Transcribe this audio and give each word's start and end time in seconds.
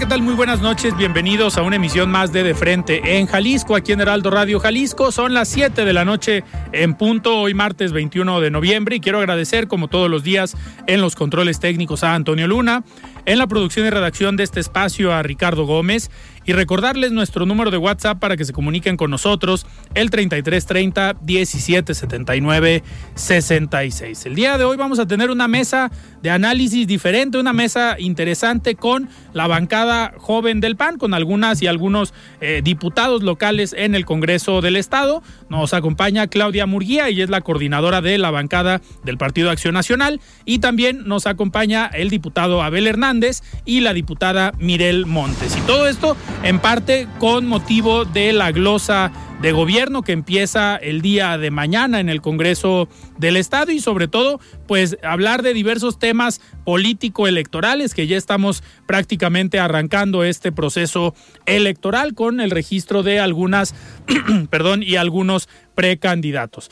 ¿Qué 0.00 0.06
tal? 0.06 0.22
Muy 0.22 0.32
buenas 0.32 0.62
noches. 0.62 0.96
Bienvenidos 0.96 1.58
a 1.58 1.62
una 1.62 1.76
emisión 1.76 2.10
más 2.10 2.32
de 2.32 2.42
De 2.42 2.54
Frente 2.54 3.18
en 3.18 3.26
Jalisco, 3.26 3.76
aquí 3.76 3.92
en 3.92 4.00
Heraldo 4.00 4.30
Radio 4.30 4.58
Jalisco. 4.58 5.12
Son 5.12 5.34
las 5.34 5.48
7 5.48 5.84
de 5.84 5.92
la 5.92 6.06
noche 6.06 6.42
en 6.72 6.94
punto, 6.94 7.38
hoy 7.38 7.52
martes 7.52 7.92
21 7.92 8.40
de 8.40 8.50
noviembre. 8.50 8.96
Y 8.96 9.00
quiero 9.00 9.18
agradecer, 9.18 9.68
como 9.68 9.88
todos 9.88 10.08
los 10.10 10.22
días, 10.22 10.56
en 10.86 11.02
los 11.02 11.16
controles 11.16 11.60
técnicos 11.60 12.02
a 12.02 12.14
Antonio 12.14 12.48
Luna, 12.48 12.82
en 13.26 13.36
la 13.36 13.46
producción 13.46 13.86
y 13.86 13.90
redacción 13.90 14.36
de 14.36 14.44
este 14.44 14.60
espacio 14.60 15.12
a 15.12 15.22
Ricardo 15.22 15.66
Gómez 15.66 16.10
y 16.44 16.52
recordarles 16.52 17.12
nuestro 17.12 17.46
número 17.46 17.70
de 17.70 17.76
WhatsApp 17.76 18.18
para 18.18 18.36
que 18.36 18.44
se 18.44 18.52
comuniquen 18.52 18.96
con 18.96 19.10
nosotros, 19.10 19.66
el 19.94 20.10
3330 20.10 21.14
1779 21.22 22.82
66. 23.14 24.26
El 24.26 24.34
día 24.34 24.58
de 24.58 24.64
hoy 24.64 24.76
vamos 24.76 24.98
a 24.98 25.06
tener 25.06 25.30
una 25.30 25.48
mesa 25.48 25.90
de 26.22 26.30
análisis 26.30 26.86
diferente, 26.86 27.38
una 27.38 27.52
mesa 27.52 27.96
interesante 27.98 28.74
con 28.74 29.08
la 29.32 29.46
bancada 29.46 30.14
joven 30.18 30.60
del 30.60 30.76
PAN, 30.76 30.98
con 30.98 31.14
algunas 31.14 31.62
y 31.62 31.66
algunos 31.66 32.14
eh, 32.40 32.60
diputados 32.62 33.22
locales 33.22 33.74
en 33.76 33.94
el 33.94 34.04
Congreso 34.04 34.60
del 34.60 34.76
Estado. 34.76 35.22
Nos 35.48 35.74
acompaña 35.74 36.26
Claudia 36.26 36.66
Murguía, 36.66 37.08
ella 37.08 37.24
es 37.24 37.30
la 37.30 37.40
coordinadora 37.40 38.00
de 38.00 38.18
la 38.18 38.30
bancada 38.30 38.80
del 39.04 39.18
Partido 39.18 39.50
Acción 39.50 39.74
Nacional, 39.74 40.20
y 40.44 40.58
también 40.58 41.04
nos 41.06 41.26
acompaña 41.26 41.86
el 41.86 42.10
diputado 42.10 42.62
Abel 42.62 42.86
Hernández 42.86 43.42
y 43.64 43.80
la 43.80 43.92
diputada 43.92 44.52
Mirel 44.58 45.06
Montes. 45.06 45.56
Y 45.56 45.60
todo 45.62 45.86
esto 45.86 46.16
en 46.42 46.58
parte 46.58 47.06
con 47.18 47.46
motivo 47.46 48.04
de 48.04 48.32
la 48.32 48.52
glosa 48.52 49.12
de 49.40 49.52
gobierno 49.52 50.02
que 50.02 50.12
empieza 50.12 50.76
el 50.76 51.00
día 51.00 51.38
de 51.38 51.50
mañana 51.50 51.98
en 51.98 52.10
el 52.10 52.20
Congreso 52.20 52.88
del 53.18 53.36
Estado 53.36 53.72
y 53.72 53.80
sobre 53.80 54.06
todo 54.06 54.38
pues 54.66 54.98
hablar 55.02 55.42
de 55.42 55.54
diversos 55.54 55.98
temas 55.98 56.42
político-electorales 56.64 57.94
que 57.94 58.06
ya 58.06 58.18
estamos 58.18 58.62
prácticamente 58.86 59.58
arrancando 59.58 60.24
este 60.24 60.52
proceso 60.52 61.14
electoral 61.46 62.14
con 62.14 62.40
el 62.40 62.50
registro 62.50 63.02
de 63.02 63.18
algunas, 63.18 63.74
perdón, 64.50 64.82
y 64.82 64.96
algunos 64.96 65.48
precandidatos. 65.74 66.68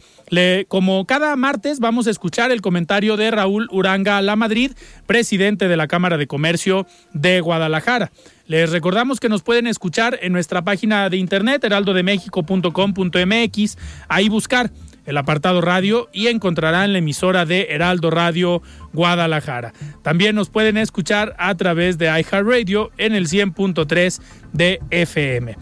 Como 0.69 1.07
cada 1.07 1.35
martes 1.37 1.81
vamos 1.81 2.07
a 2.07 2.11
escuchar 2.11 2.51
el 2.51 2.61
comentario 2.61 3.17
de 3.17 3.31
Raúl 3.31 3.69
Uranga 3.71 4.21
La 4.21 4.37
Madrid, 4.37 4.73
presidente 5.07 5.69
de 5.69 5.77
la 5.79 5.89
Cámara 5.89 6.19
de 6.19 6.27
Comercio 6.27 6.87
de 7.15 7.41
Guadalajara. 7.41 8.13
Les 8.49 8.71
recordamos 8.71 9.21
que 9.21 9.29
nos 9.29 9.43
pueden 9.43 9.67
escuchar 9.67 10.19
en 10.23 10.33
nuestra 10.33 10.63
página 10.63 11.11
de 11.11 11.19
internet 11.19 11.63
heraldodemexico.com.mx, 11.63 13.77
ahí 14.09 14.31
buscar 14.31 14.71
el 15.05 15.19
apartado 15.19 15.61
radio 15.61 16.09
y 16.15 16.29
encontrarán 16.29 16.93
la 16.93 16.99
emisora 16.99 17.45
de 17.45 17.67
Heraldo 17.71 18.11
Radio 18.11 18.63
Guadalajara. 18.95 19.75
También 20.03 20.35
nos 20.35 20.49
pueden 20.49 20.79
escuchar 20.79 21.37
a 21.39 21.55
través 21.57 21.99
de 21.99 22.07
iHeartRadio 22.07 22.91
en 22.97 23.15
el 23.15 23.29
100.3 23.29 24.21
de 24.55 24.81
FM. 24.91 25.57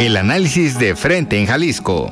El 0.00 0.16
análisis 0.16 0.78
de 0.78 0.96
frente 0.96 1.38
en 1.38 1.46
Jalisco. 1.46 2.10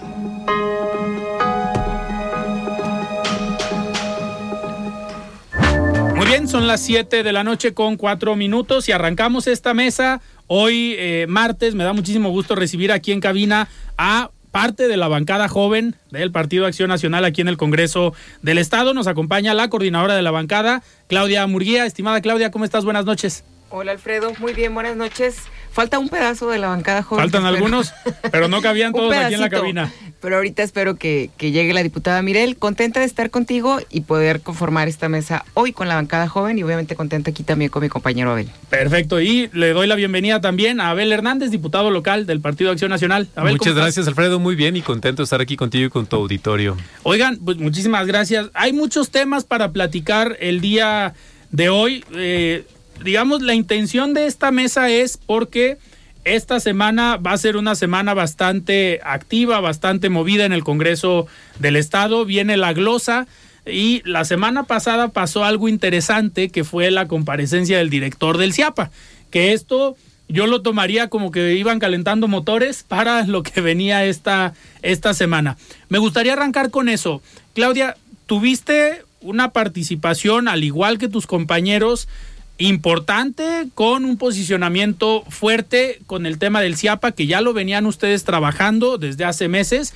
Son 6.46 6.68
las 6.68 6.80
7 6.82 7.24
de 7.24 7.32
la 7.32 7.42
noche 7.42 7.74
con 7.74 7.96
4 7.96 8.36
minutos 8.36 8.88
y 8.88 8.92
arrancamos 8.92 9.48
esta 9.48 9.74
mesa. 9.74 10.20
Hoy, 10.46 10.94
eh, 10.96 11.26
martes, 11.28 11.74
me 11.74 11.82
da 11.82 11.92
muchísimo 11.92 12.30
gusto 12.30 12.54
recibir 12.54 12.92
aquí 12.92 13.10
en 13.10 13.20
cabina 13.20 13.68
a 13.96 14.30
parte 14.52 14.86
de 14.86 14.96
la 14.96 15.08
bancada 15.08 15.48
joven 15.48 15.96
del 16.10 16.30
Partido 16.30 16.66
Acción 16.66 16.90
Nacional 16.90 17.24
aquí 17.24 17.40
en 17.40 17.48
el 17.48 17.56
Congreso 17.56 18.14
del 18.42 18.58
Estado. 18.58 18.94
Nos 18.94 19.08
acompaña 19.08 19.52
la 19.52 19.68
coordinadora 19.68 20.14
de 20.14 20.22
la 20.22 20.30
bancada, 20.30 20.82
Claudia 21.08 21.46
Murguía. 21.46 21.86
Estimada 21.86 22.20
Claudia, 22.20 22.50
¿cómo 22.52 22.64
estás? 22.64 22.84
Buenas 22.84 23.04
noches. 23.04 23.42
Hola 23.70 23.92
Alfredo, 23.92 24.32
muy 24.38 24.54
bien, 24.54 24.72
buenas 24.72 24.96
noches. 24.96 25.36
Falta 25.70 25.98
un 25.98 26.08
pedazo 26.08 26.48
de 26.48 26.58
la 26.58 26.68
bancada 26.68 27.02
joven. 27.02 27.24
Faltan 27.24 27.44
algunos, 27.44 27.92
pero 28.32 28.48
no 28.48 28.62
cabían 28.62 28.92
todos 28.94 29.14
aquí 29.14 29.34
en 29.34 29.40
la 29.40 29.50
cabina. 29.50 29.92
Pero 30.20 30.36
ahorita 30.36 30.62
espero 30.62 30.96
que, 30.96 31.28
que, 31.36 31.50
llegue 31.50 31.74
la 31.74 31.82
diputada 31.82 32.22
Mirel. 32.22 32.56
Contenta 32.56 33.00
de 33.00 33.06
estar 33.06 33.28
contigo 33.30 33.78
y 33.90 34.00
poder 34.00 34.40
conformar 34.40 34.88
esta 34.88 35.10
mesa 35.10 35.44
hoy 35.52 35.72
con 35.72 35.86
la 35.86 35.96
bancada 35.96 36.28
joven 36.28 36.58
y 36.58 36.62
obviamente 36.62 36.96
contenta 36.96 37.30
aquí 37.30 37.42
también 37.42 37.70
con 37.70 37.82
mi 37.82 37.90
compañero 37.90 38.32
Abel. 38.32 38.48
Perfecto, 38.70 39.20
y 39.20 39.50
le 39.52 39.74
doy 39.74 39.86
la 39.86 39.96
bienvenida 39.96 40.40
también 40.40 40.80
a 40.80 40.90
Abel 40.90 41.12
Hernández, 41.12 41.50
diputado 41.50 41.90
local 41.90 42.24
del 42.24 42.40
Partido 42.40 42.70
Acción 42.70 42.90
Nacional. 42.90 43.28
Abel, 43.36 43.52
Muchas 43.52 43.74
gracias 43.74 44.08
Alfredo, 44.08 44.40
muy 44.40 44.56
bien 44.56 44.76
y 44.76 44.80
contento 44.80 45.20
de 45.20 45.24
estar 45.24 45.42
aquí 45.42 45.56
contigo 45.56 45.86
y 45.86 45.90
con 45.90 46.06
tu 46.06 46.16
auditorio. 46.16 46.76
Oigan, 47.02 47.36
pues 47.36 47.58
muchísimas 47.58 48.06
gracias. 48.06 48.48
Hay 48.54 48.72
muchos 48.72 49.10
temas 49.10 49.44
para 49.44 49.72
platicar 49.72 50.38
el 50.40 50.62
día 50.62 51.12
de 51.50 51.68
hoy. 51.68 52.04
Eh, 52.16 52.64
digamos, 53.02 53.42
la 53.42 53.54
intención 53.54 54.14
de 54.14 54.26
esta 54.26 54.50
mesa 54.50 54.90
es 54.90 55.16
porque 55.16 55.78
esta 56.24 56.60
semana 56.60 57.16
va 57.16 57.32
a 57.32 57.38
ser 57.38 57.56
una 57.56 57.74
semana 57.74 58.14
bastante 58.14 59.00
activa, 59.02 59.60
bastante 59.60 60.10
movida 60.10 60.44
en 60.44 60.52
el 60.52 60.64
Congreso 60.64 61.26
del 61.58 61.76
Estado. 61.76 62.24
Viene 62.24 62.56
la 62.56 62.72
glosa 62.72 63.26
y 63.66 64.02
la 64.04 64.24
semana 64.24 64.64
pasada 64.64 65.08
pasó 65.08 65.44
algo 65.44 65.68
interesante 65.68 66.50
que 66.50 66.64
fue 66.64 66.90
la 66.90 67.08
comparecencia 67.08 67.78
del 67.78 67.90
director 67.90 68.36
del 68.36 68.52
CIAPA, 68.52 68.90
que 69.30 69.52
esto 69.52 69.96
yo 70.28 70.46
lo 70.46 70.60
tomaría 70.60 71.08
como 71.08 71.30
que 71.30 71.54
iban 71.54 71.78
calentando 71.78 72.28
motores 72.28 72.82
para 72.82 73.22
lo 73.26 73.42
que 73.42 73.60
venía 73.60 74.04
esta, 74.04 74.54
esta 74.82 75.14
semana. 75.14 75.56
Me 75.88 75.98
gustaría 75.98 76.34
arrancar 76.34 76.70
con 76.70 76.88
eso. 76.88 77.22
Claudia, 77.54 77.96
tuviste 78.26 79.02
una 79.20 79.50
participación, 79.50 80.48
al 80.48 80.62
igual 80.62 80.98
que 80.98 81.08
tus 81.08 81.26
compañeros, 81.26 82.08
importante, 82.58 83.68
con 83.74 84.04
un 84.04 84.16
posicionamiento 84.18 85.24
fuerte 85.28 86.00
con 86.06 86.26
el 86.26 86.38
tema 86.38 86.60
del 86.60 86.76
CIAPA, 86.76 87.12
que 87.12 87.26
ya 87.26 87.40
lo 87.40 87.52
venían 87.52 87.86
ustedes 87.86 88.24
trabajando 88.24 88.98
desde 88.98 89.24
hace 89.24 89.48
meses, 89.48 89.94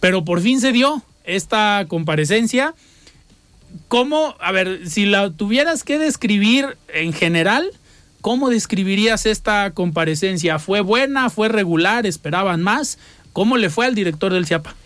pero 0.00 0.24
por 0.24 0.40
fin 0.40 0.60
se 0.60 0.72
dio 0.72 1.02
esta 1.24 1.84
comparecencia. 1.88 2.74
¿Cómo, 3.88 4.36
a 4.38 4.52
ver, 4.52 4.88
si 4.88 5.06
la 5.06 5.30
tuvieras 5.30 5.82
que 5.82 5.98
describir 5.98 6.76
en 6.88 7.12
general, 7.12 7.68
¿cómo 8.20 8.48
describirías 8.48 9.26
esta 9.26 9.72
comparecencia? 9.72 10.60
¿Fue 10.60 10.80
buena? 10.80 11.30
¿Fue 11.30 11.48
regular? 11.48 12.06
¿Esperaban 12.06 12.62
más? 12.62 12.98
¿Cómo 13.32 13.56
le 13.56 13.70
fue 13.70 13.86
al 13.86 13.96
director 13.96 14.32
del 14.32 14.46
CIAPA? 14.46 14.76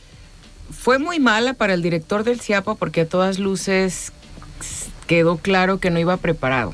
Fue 0.71 0.99
muy 0.99 1.21
mala 1.21 1.53
para 1.53 1.75
el 1.75 1.83
director 1.83 2.25
del 2.25 2.41
CIAPA 2.41 2.77
porque 2.77 3.03
a 3.03 3.07
todas 3.07 3.39
luces 3.39 4.13
quedó 5.07 5.37
claro 5.37 5.79
que 5.79 5.91
no 5.91 5.99
iba 5.99 6.17
preparado 6.17 6.73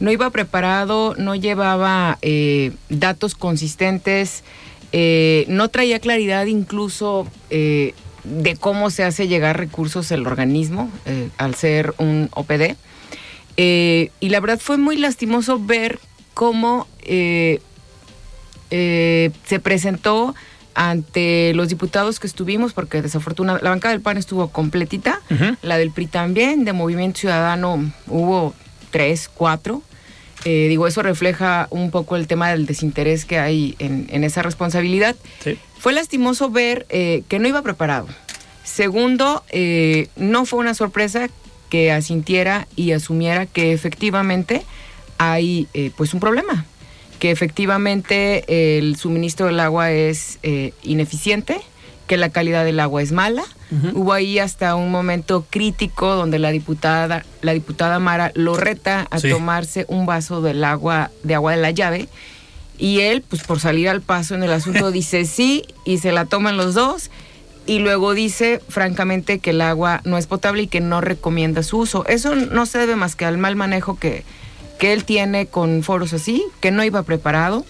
no 0.00 0.10
iba 0.10 0.30
preparado, 0.30 1.14
no 1.16 1.34
llevaba 1.34 2.18
eh, 2.22 2.72
datos 2.88 3.34
consistentes, 3.34 4.44
eh, 4.92 5.44
no 5.48 5.68
traía 5.68 5.98
claridad 6.00 6.46
incluso 6.46 7.26
eh, 7.50 7.94
de 8.24 8.56
cómo 8.56 8.90
se 8.90 9.04
hace 9.04 9.28
llegar 9.28 9.58
recursos 9.58 10.10
el 10.10 10.26
organismo 10.26 10.90
al 11.38 11.54
ser 11.54 11.94
un 11.98 12.28
OPD. 12.32 12.74
y 13.56 14.28
la 14.28 14.40
verdad 14.40 14.58
fue 14.58 14.78
muy 14.78 14.96
lastimoso 14.96 15.60
ver 15.60 16.00
cómo 16.34 16.88
se 17.00 17.60
presentó 19.62 20.34
ante 20.74 21.54
los 21.54 21.68
diputados 21.68 22.20
que 22.20 22.26
estuvimos, 22.26 22.72
porque 22.74 23.00
desafortunadamente 23.00 23.64
la 23.64 23.70
bancada 23.70 23.92
del 23.92 24.02
PAN 24.02 24.18
estuvo 24.18 24.48
completita, 24.48 25.20
la 25.62 25.78
del 25.78 25.90
PRI 25.90 26.06
también, 26.06 26.64
de 26.64 26.72
Movimiento 26.72 27.20
Ciudadano 27.20 27.92
hubo 28.08 28.54
tres, 28.90 29.30
cuatro. 29.32 29.82
Eh, 30.48 30.68
digo, 30.68 30.86
eso 30.86 31.02
refleja 31.02 31.66
un 31.70 31.90
poco 31.90 32.14
el 32.14 32.28
tema 32.28 32.50
del 32.50 32.66
desinterés 32.66 33.24
que 33.24 33.40
hay 33.40 33.74
en, 33.80 34.22
esa 34.22 34.42
responsabilidad. 34.42 35.16
Fue 35.76 35.92
lastimoso 35.92 36.50
ver 36.50 36.86
eh, 36.88 37.24
que 37.28 37.40
no 37.40 37.48
iba 37.48 37.62
preparado. 37.62 38.06
Segundo, 38.62 39.42
eh, 39.50 40.08
no 40.14 40.46
fue 40.46 40.60
una 40.60 40.74
sorpresa 40.74 41.28
que 41.68 41.90
asintiera 41.90 42.68
y 42.76 42.92
asumiera 42.92 43.46
que 43.46 43.72
efectivamente 43.72 44.62
hay 45.18 45.66
pues 45.96 46.14
un 46.14 46.20
problema 46.20 46.64
que 47.18 47.30
efectivamente 47.30 48.78
el 48.78 48.96
suministro 48.96 49.46
del 49.46 49.60
agua 49.60 49.90
es 49.90 50.38
eh, 50.42 50.72
ineficiente, 50.82 51.60
que 52.06 52.16
la 52.16 52.30
calidad 52.30 52.64
del 52.64 52.80
agua 52.80 53.02
es 53.02 53.12
mala. 53.12 53.42
Hubo 53.94 54.12
ahí 54.12 54.38
hasta 54.38 54.76
un 54.76 54.92
momento 54.92 55.44
crítico 55.50 56.14
donde 56.14 56.38
la 56.38 56.50
diputada, 56.50 57.24
la 57.42 57.52
diputada 57.52 57.98
Mara 57.98 58.30
lo 58.34 58.56
reta 58.56 59.08
a 59.10 59.18
tomarse 59.18 59.86
un 59.88 60.06
vaso 60.06 60.40
del 60.40 60.62
agua, 60.62 61.10
de 61.24 61.34
agua 61.34 61.52
de 61.52 61.62
la 61.62 61.72
llave. 61.72 62.08
Y 62.78 63.00
él, 63.00 63.22
pues 63.22 63.42
por 63.42 63.58
salir 63.58 63.88
al 63.88 64.02
paso 64.02 64.34
en 64.34 64.44
el 64.44 64.52
asunto, 64.52 64.90
dice 64.92 65.24
sí 65.24 65.64
y 65.84 65.98
se 65.98 66.12
la 66.12 66.26
toman 66.26 66.56
los 66.56 66.74
dos. 66.74 67.10
Y 67.66 67.80
luego 67.80 68.14
dice, 68.14 68.60
francamente, 68.68 69.40
que 69.40 69.50
el 69.50 69.60
agua 69.60 70.00
no 70.04 70.18
es 70.18 70.28
potable 70.28 70.62
y 70.62 70.66
que 70.68 70.80
no 70.80 71.00
recomienda 71.00 71.64
su 71.64 71.78
uso. 71.78 72.06
Eso 72.06 72.36
no 72.36 72.64
se 72.66 72.78
debe 72.78 72.94
más 72.94 73.16
que 73.16 73.24
al 73.24 73.38
mal 73.38 73.56
manejo 73.56 73.98
que, 73.98 74.22
que 74.78 74.92
él 74.92 75.04
tiene 75.04 75.46
con 75.46 75.82
foros 75.82 76.12
así, 76.12 76.44
que 76.60 76.70
no 76.70 76.84
iba 76.84 77.02
preparado. 77.02 77.66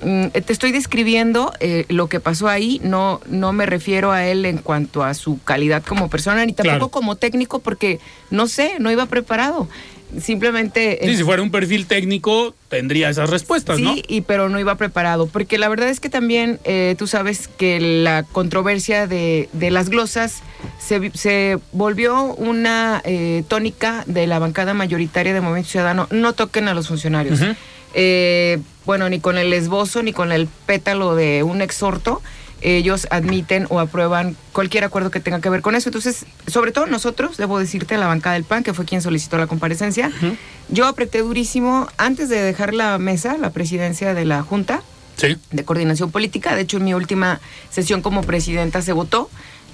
Mm, 0.00 0.28
te 0.28 0.52
estoy 0.52 0.70
describiendo 0.70 1.52
eh, 1.60 1.84
lo 1.88 2.08
que 2.08 2.20
pasó 2.20 2.48
ahí, 2.48 2.80
no, 2.84 3.20
no 3.28 3.52
me 3.52 3.66
refiero 3.66 4.12
a 4.12 4.26
él 4.26 4.44
en 4.44 4.58
cuanto 4.58 5.02
a 5.02 5.14
su 5.14 5.42
calidad 5.42 5.82
como 5.82 6.08
persona, 6.08 6.46
ni 6.46 6.52
tampoco 6.52 6.90
como 6.90 7.16
técnico, 7.16 7.58
porque 7.58 7.98
no 8.30 8.46
sé, 8.46 8.74
no 8.78 8.92
iba 8.92 9.06
preparado. 9.06 9.68
Simplemente... 10.20 10.98
Sí, 11.02 11.16
si 11.16 11.24
fuera 11.24 11.42
un 11.42 11.50
perfil 11.50 11.86
técnico 11.86 12.54
tendría 12.68 13.10
esas 13.10 13.28
respuestas, 13.28 13.78
¿no? 13.78 13.94
Sí, 13.94 14.02
y, 14.08 14.22
pero 14.22 14.48
no 14.48 14.58
iba 14.58 14.74
preparado, 14.76 15.26
porque 15.26 15.58
la 15.58 15.68
verdad 15.68 15.88
es 15.88 16.00
que 16.00 16.08
también 16.08 16.60
eh, 16.64 16.94
tú 16.96 17.06
sabes 17.06 17.48
que 17.48 17.78
la 17.80 18.22
controversia 18.22 19.06
de, 19.06 19.48
las 19.52 19.90
glosas 19.90 20.42
se, 20.78 21.10
se 21.14 21.58
volvió 21.72 22.24
una 22.34 23.02
eh, 23.04 23.42
tónica 23.48 24.04
de 24.06 24.26
la 24.26 24.38
bancada 24.38 24.72
mayoritaria 24.74 25.34
de 25.34 25.40
Movimiento 25.40 25.70
Ciudadano, 25.70 26.06
no 26.10 26.32
toquen 26.32 26.68
a 26.68 26.74
los 26.74 26.88
funcionarios. 26.88 27.40
Eh, 27.94 28.58
bueno, 28.84 29.08
ni 29.08 29.20
con 29.20 29.38
el 29.38 29.52
esbozo, 29.52 30.02
ni 30.02 30.12
con 30.12 30.32
el 30.32 30.46
pétalo 30.66 31.14
de 31.14 31.42
un 31.42 31.62
exhorto, 31.62 32.22
ellos 32.60 33.06
admiten 33.10 33.66
o 33.70 33.78
aprueban 33.80 34.36
cualquier 34.52 34.84
acuerdo 34.84 35.10
que 35.10 35.20
tenga 35.20 35.40
que 35.40 35.50
ver 35.50 35.62
con 35.62 35.74
eso. 35.74 35.88
Entonces, 35.88 36.26
sobre 36.46 36.72
todo 36.72 36.86
nosotros, 36.86 37.36
debo 37.36 37.58
decirte, 37.58 37.96
la 37.98 38.06
bancada 38.06 38.34
del 38.34 38.44
PAN, 38.44 38.64
que 38.64 38.74
fue 38.74 38.84
quien 38.84 39.02
solicitó 39.02 39.38
la 39.38 39.46
comparecencia, 39.46 40.10
yo 40.68 40.86
apreté 40.86 41.20
durísimo 41.20 41.88
antes 41.96 42.28
de 42.28 42.40
dejar 42.40 42.74
la 42.74 42.98
mesa, 42.98 43.36
la 43.38 43.50
presidencia 43.50 44.14
de 44.14 44.24
la 44.24 44.42
Junta 44.42 44.82
de 45.50 45.64
Coordinación 45.64 46.10
Política. 46.10 46.54
De 46.54 46.62
hecho, 46.62 46.76
en 46.78 46.84
mi 46.84 46.94
última 46.94 47.40
sesión 47.70 48.02
como 48.02 48.22
presidenta 48.22 48.82
se 48.82 48.92
votó 48.92 49.30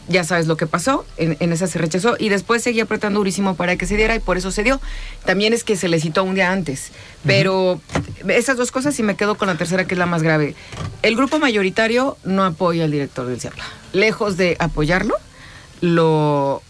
ya 0.09 0.25
sabes 0.25 0.47
lo 0.47 0.57
que 0.57 0.67
pasó, 0.67 1.05
en, 1.17 1.53
esa 1.53 1.67
se 1.67 1.79
rechazó 1.79 2.17
y 2.19 2.29
después 2.29 2.63
seguía 2.63 2.85
apretando 2.85 3.21
durísimo 3.21 3.55
para 3.55 3.77
que 3.77 3.87
se 3.87 3.97
diera 3.97 4.15
y 4.15 4.19
por 4.21 4.37
eso 4.37 4.51
se 4.51 4.63
dio. 4.63 4.81
También 5.25 5.53
es 5.53 5.65
que 5.65 5.77
se 5.77 5.89
le 5.89 6.01
citó 6.01 6.25
un 6.25 6.35
día 6.35 6.53
antes, 6.53 6.91
pero 7.25 7.81
esas 8.29 8.57
dos 8.57 8.71
cosas 8.71 8.99
y 8.99 9.03
me 9.03 9.17
quedo 9.17 9.37
con 9.37 9.49
la 9.49 9.57
tercera 9.57 9.87
que 9.87 9.95
es 9.95 9.99
la 9.99 10.07
más 10.07 10.23
grave. 10.23 10.55
El 11.03 11.17
grupo 11.17 11.39
mayoritario 11.39 12.17
no 12.25 12.45
apoya 12.45 12.85
al 12.85 12.91
director 12.91 13.27
del 13.27 13.41
CIAPLA. 13.41 13.65
Lejos 13.93 14.37
de 14.37 14.57
apoyarlo, 14.59 15.15
lo, 15.81 16.63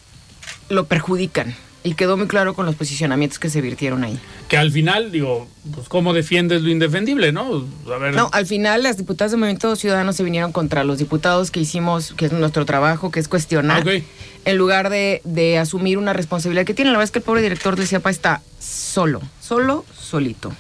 lo 0.69 0.87
perjudican 0.87 1.57
y 1.85 1.95
quedó 1.95 2.17
muy 2.17 2.27
claro 2.27 2.55
con 2.55 2.65
los 2.65 2.75
posicionamientos 2.75 3.39
que 3.39 3.51
se 3.51 3.61
virtieron 3.61 4.05
ahí. 4.05 4.19
Que 4.49 4.57
al 4.57 4.73
final, 4.73 5.13
digo, 5.13 5.47
pues 5.75 5.87
cómo 5.89 6.15
defiendes 6.15 6.63
lo 6.63 6.71
indefendible, 6.71 7.31
¿no? 7.31 7.69
A 7.95 7.99
ver. 7.99 8.15
No, 8.15 8.31
al 8.33 8.47
final 8.47 8.83
las 8.83 8.97
diputadas 8.97 9.33
del 9.33 9.41
Movimiento 9.41 9.77
Ciudadano 9.77 10.15
se 10.15 10.25
vinieron 10.25 10.51
contra 10.51 10.83
los 10.83 10.99
diputados 10.99 11.51
que 11.51 11.61
hicimos, 11.61 12.15
que 12.15 12.25
es 12.25 12.33
nuestro 12.33 12.65
trabajo, 12.65 13.11
que 13.11 13.21
es 13.21 13.29
cuestionar, 13.29 13.85
en 13.87 14.57
lugar 14.57 14.89
de, 14.89 15.21
de, 15.25 15.59
asumir 15.59 15.99
una 15.99 16.15
responsabilidad 16.15 16.65
que 16.65 16.73
tiene. 16.73 16.91
La 16.91 16.97
verdad 16.97 17.05
es 17.05 17.11
que 17.11 17.19
el 17.19 17.25
pobre 17.25 17.43
director 17.43 17.77
de 17.77 17.87
CIAPA 17.87 18.09
está 18.09 18.43
solo, 18.59 19.21
solo, 19.43 19.85
solito. 19.95 20.53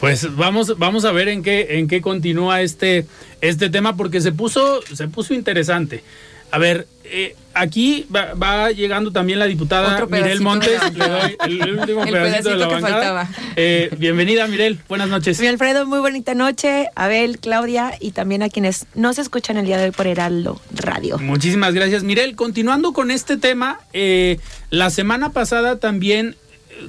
Pues 0.00 0.34
vamos, 0.34 0.78
vamos 0.78 1.04
a 1.04 1.12
ver 1.12 1.28
en 1.28 1.42
qué, 1.42 1.78
en 1.78 1.86
qué 1.86 2.00
continúa 2.00 2.62
este, 2.62 3.06
este 3.40 3.70
tema, 3.70 3.96
porque 3.96 4.20
se 4.20 4.32
puso, 4.32 4.80
se 4.82 5.06
puso 5.06 5.34
interesante. 5.34 6.02
A 6.52 6.58
ver, 6.58 6.86
eh, 7.04 7.36
aquí 7.54 8.06
va, 8.14 8.70
llegando 8.70 9.12
también 9.12 9.38
la 9.38 9.46
diputada 9.46 10.06
Mirel 10.06 10.40
Montes. 10.40 10.80
Le 10.94 11.08
doy 11.08 11.36
el, 11.46 11.78
último 11.78 12.04
pedacito, 12.04 12.50
de 12.50 12.56
la 12.56 12.68
bancada. 12.68 13.30
Eh, 13.56 13.90
bienvenida, 13.98 14.46
Mirel. 14.46 14.78
Buenas 14.88 15.08
noches. 15.08 15.40
Mi 15.40 15.46
Alfredo, 15.46 15.86
muy 15.86 16.00
bonita 16.00 16.34
noche. 16.34 16.88
Abel, 16.94 17.38
Claudia 17.38 17.92
y 18.00 18.12
también 18.12 18.42
a 18.42 18.48
quienes 18.48 18.86
nos 18.94 19.18
escuchan 19.18 19.56
el 19.56 19.66
día 19.66 19.78
de 19.78 19.86
hoy 19.86 19.90
por 19.90 20.06
Heraldo 20.06 20.60
Radio. 20.72 21.18
Muchísimas 21.18 21.74
gracias, 21.74 22.02
Mirel. 22.02 22.36
Continuando 22.36 22.92
con 22.92 23.10
este 23.10 23.36
tema, 23.36 23.80
eh, 23.92 24.38
la 24.70 24.90
semana 24.90 25.30
pasada 25.30 25.78
también, 25.78 26.36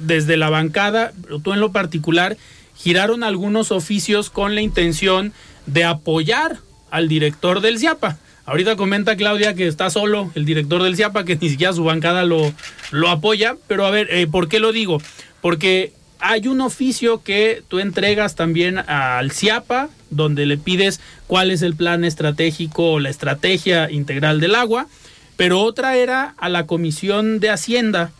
desde 0.00 0.36
la 0.36 0.50
bancada, 0.50 1.12
tú 1.42 1.52
en 1.52 1.60
lo 1.60 1.72
particular, 1.72 2.36
giraron 2.76 3.22
algunos 3.22 3.70
oficios 3.70 4.30
con 4.30 4.54
la 4.54 4.60
intención 4.60 5.32
de 5.66 5.84
apoyar 5.84 6.58
al 6.90 7.08
director 7.08 7.60
del 7.60 7.78
CIAPA. 7.78 8.18
Ahorita 8.44 8.76
comenta 8.76 9.16
Claudia 9.16 9.54
que 9.54 9.68
está 9.68 9.88
solo 9.90 10.32
el 10.34 10.44
director 10.44 10.82
del 10.82 10.96
CIAPA, 10.96 11.24
que 11.24 11.36
ni 11.36 11.48
siquiera 11.48 11.72
su 11.72 11.84
bancada 11.84 12.24
lo, 12.24 12.52
lo 12.90 13.08
apoya. 13.08 13.56
Pero 13.68 13.86
a 13.86 13.90
ver, 13.90 14.08
eh, 14.10 14.26
¿por 14.26 14.48
qué 14.48 14.58
lo 14.58 14.72
digo? 14.72 15.00
Porque 15.40 15.92
hay 16.18 16.48
un 16.48 16.60
oficio 16.60 17.22
que 17.22 17.62
tú 17.68 17.78
entregas 17.78 18.34
también 18.34 18.78
al 18.78 19.30
CIAPA, 19.30 19.90
donde 20.10 20.46
le 20.46 20.58
pides 20.58 21.00
cuál 21.26 21.50
es 21.50 21.62
el 21.62 21.76
plan 21.76 22.04
estratégico 22.04 22.92
o 22.92 23.00
la 23.00 23.10
estrategia 23.10 23.90
integral 23.90 24.40
del 24.40 24.56
agua. 24.56 24.86
Pero 25.36 25.60
otra 25.60 25.96
era 25.96 26.34
a 26.36 26.48
la 26.48 26.66
Comisión 26.66 27.40
de 27.40 27.50
Hacienda 27.50 28.12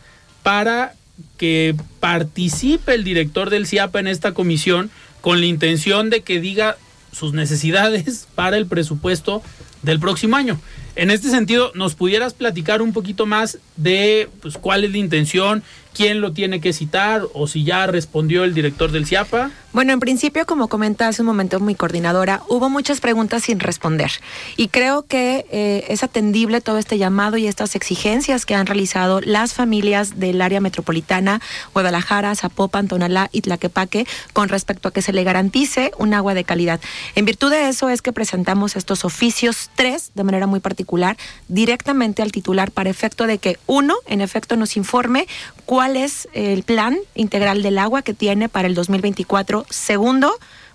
para 0.42 0.94
que 1.36 1.74
participe 2.00 2.94
el 2.94 3.04
director 3.04 3.50
del 3.50 3.66
CIAPA 3.66 4.00
en 4.00 4.06
esta 4.06 4.32
comisión 4.34 4.90
con 5.20 5.40
la 5.40 5.46
intención 5.46 6.10
de 6.10 6.22
que 6.22 6.40
diga 6.40 6.76
sus 7.12 7.32
necesidades 7.32 8.26
para 8.34 8.56
el 8.56 8.66
presupuesto 8.66 9.42
del 9.82 10.00
próximo 10.00 10.36
año. 10.36 10.58
En 10.94 11.10
este 11.10 11.30
sentido, 11.30 11.72
¿nos 11.74 11.94
pudieras 11.94 12.34
platicar 12.34 12.82
un 12.82 12.92
poquito 12.92 13.26
más 13.26 13.58
de 13.76 14.28
pues, 14.40 14.58
cuál 14.58 14.84
es 14.84 14.90
la 14.92 14.98
intención, 14.98 15.62
quién 15.94 16.20
lo 16.20 16.32
tiene 16.32 16.60
que 16.60 16.72
citar 16.72 17.22
o 17.34 17.46
si 17.46 17.64
ya 17.64 17.86
respondió 17.86 18.44
el 18.44 18.54
director 18.54 18.90
del 18.90 19.06
CIAPA? 19.06 19.50
Bueno, 19.72 19.94
en 19.94 20.00
principio, 20.00 20.44
como 20.44 20.68
comenta 20.68 21.08
hace 21.08 21.22
un 21.22 21.26
momento 21.26 21.58
mi 21.58 21.74
coordinadora, 21.74 22.42
hubo 22.48 22.68
muchas 22.68 23.00
preguntas 23.00 23.44
sin 23.44 23.58
responder 23.58 24.10
y 24.58 24.68
creo 24.68 25.06
que 25.06 25.46
eh, 25.50 25.86
es 25.88 26.02
atendible 26.02 26.60
todo 26.60 26.76
este 26.76 26.98
llamado 26.98 27.38
y 27.38 27.46
estas 27.46 27.74
exigencias 27.74 28.44
que 28.44 28.54
han 28.54 28.66
realizado 28.66 29.22
las 29.22 29.54
familias 29.54 30.18
del 30.20 30.42
área 30.42 30.60
metropolitana, 30.60 31.40
Guadalajara, 31.72 32.34
Zapopan, 32.34 32.86
Tonalá 32.86 33.30
y 33.32 33.40
Tlaquepaque 33.40 34.06
con 34.34 34.50
respecto 34.50 34.88
a 34.88 34.92
que 34.92 35.00
se 35.00 35.14
le 35.14 35.24
garantice 35.24 35.92
un 35.96 36.12
agua 36.12 36.34
de 36.34 36.44
calidad. 36.44 36.80
En 37.14 37.24
virtud 37.24 37.50
de 37.50 37.68
eso 37.68 37.88
es 37.88 38.02
que 38.02 38.12
presentamos 38.12 38.76
estos 38.76 39.06
oficios 39.06 39.70
tres 39.74 40.10
de 40.14 40.24
manera 40.24 40.46
muy 40.46 40.60
particular 40.60 41.16
directamente 41.48 42.20
al 42.20 42.30
titular 42.30 42.70
para 42.70 42.90
efecto 42.90 43.26
de 43.26 43.38
que 43.38 43.58
uno, 43.66 43.94
en 44.06 44.20
efecto, 44.20 44.56
nos 44.56 44.76
informe 44.76 45.26
cuál 45.64 45.81
es 45.90 46.28
el 46.32 46.62
plan 46.62 46.96
integral 47.14 47.62
del 47.62 47.78
agua 47.78 48.02
que 48.02 48.14
tiene 48.14 48.48
para 48.48 48.68
el 48.68 48.74
2024. 48.74 49.66
Segundo, 49.68 50.32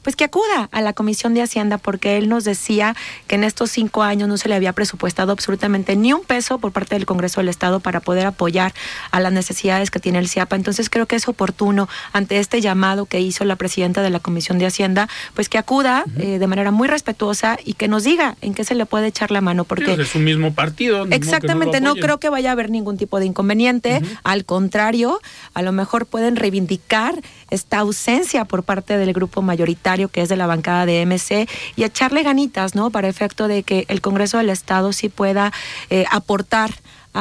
pues 0.08 0.16
que 0.16 0.24
acuda 0.24 0.70
a 0.72 0.80
la 0.80 0.94
Comisión 0.94 1.34
de 1.34 1.42
Hacienda 1.42 1.78
porque 1.78 2.16
él 2.16 2.30
nos 2.30 2.46
decía 2.46 2.96
que 3.28 3.36
en 3.36 3.44
estos 3.44 3.72
cinco 3.72 4.04
años 4.04 4.30
no 4.30 4.38
se 4.38 4.48
le 4.48 4.56
había 4.56 4.72
presupuestado 4.72 5.34
absolutamente 5.34 5.98
ni 5.98 6.14
un 6.14 6.24
peso 6.24 6.60
por 6.60 6.72
parte 6.72 6.96
del 6.96 7.06
Congreso 7.06 7.42
del 7.42 7.50
Estado 7.50 7.82
para 7.82 8.00
poder 8.00 8.26
apoyar 8.26 8.74
a 9.12 9.20
las 9.20 9.34
necesidades 9.34 9.92
que 9.92 10.00
tiene 10.00 10.20
el 10.20 10.30
CIAPA. 10.30 10.56
Entonces 10.56 10.90
creo 10.90 11.08
que 11.08 11.18
es 11.18 11.28
oportuno 11.28 11.90
ante 12.14 12.40
este 12.40 12.62
llamado 12.62 13.06
que 13.06 13.20
hizo 13.20 13.44
la 13.44 13.58
presidenta 13.58 14.02
de 14.02 14.10
la 14.10 14.22
Comisión 14.22 14.60
de 14.60 14.68
Hacienda, 14.68 15.10
pues 15.34 15.50
que 15.50 15.58
acuda 15.58 16.06
eh, 16.18 16.40
de 16.40 16.48
manera 16.48 16.72
muy 16.72 16.88
respetuosa 16.88 17.58
y 17.66 17.74
que 17.74 17.90
nos 17.90 18.06
diga 18.06 18.38
en 18.40 18.54
qué 18.54 18.64
se 18.64 18.76
le 18.76 18.86
puede 18.86 19.08
echar 19.08 19.30
la 19.32 19.42
mano. 19.42 19.66
Porque 19.66 19.92
es 19.92 20.16
un 20.16 20.24
mismo 20.24 20.54
partido. 20.54 21.06
Exactamente, 21.12 21.82
no, 21.82 21.96
creo 21.96 22.18
que 22.18 22.30
vaya 22.30 22.52
a 22.52 22.54
haber 22.54 22.70
ningún 22.70 22.96
tipo 22.96 23.20
de 23.20 23.26
inconveniente. 23.26 24.02
Al 24.24 24.46
contrario, 24.46 25.20
a 25.54 25.62
lo 25.64 25.74
mejor 25.74 26.06
pueden 26.06 26.38
reivindicar 26.38 27.22
esta 27.50 27.80
ausencia 27.80 28.46
por 28.46 28.64
parte 28.64 28.98
del 28.98 29.12
grupo 29.12 29.42
mayoritario 29.42 29.97
que 30.08 30.22
es 30.22 30.30
de 30.30 30.36
la 30.36 30.46
bancada 30.46 30.86
de 30.86 31.04
MC 31.06 31.50
y 31.76 31.84
echarle 31.84 32.22
ganitas, 32.22 32.76
¿no? 32.76 32.92
Para 32.92 33.08
efecto 33.08 33.48
de 33.48 33.64
que 33.64 33.86
el 33.88 34.02
Congreso 34.02 34.38
del 34.38 34.50
Estado 34.50 34.94
sí 34.94 35.10
pueda 35.10 35.52
eh, 35.90 36.06
aportar 36.12 36.72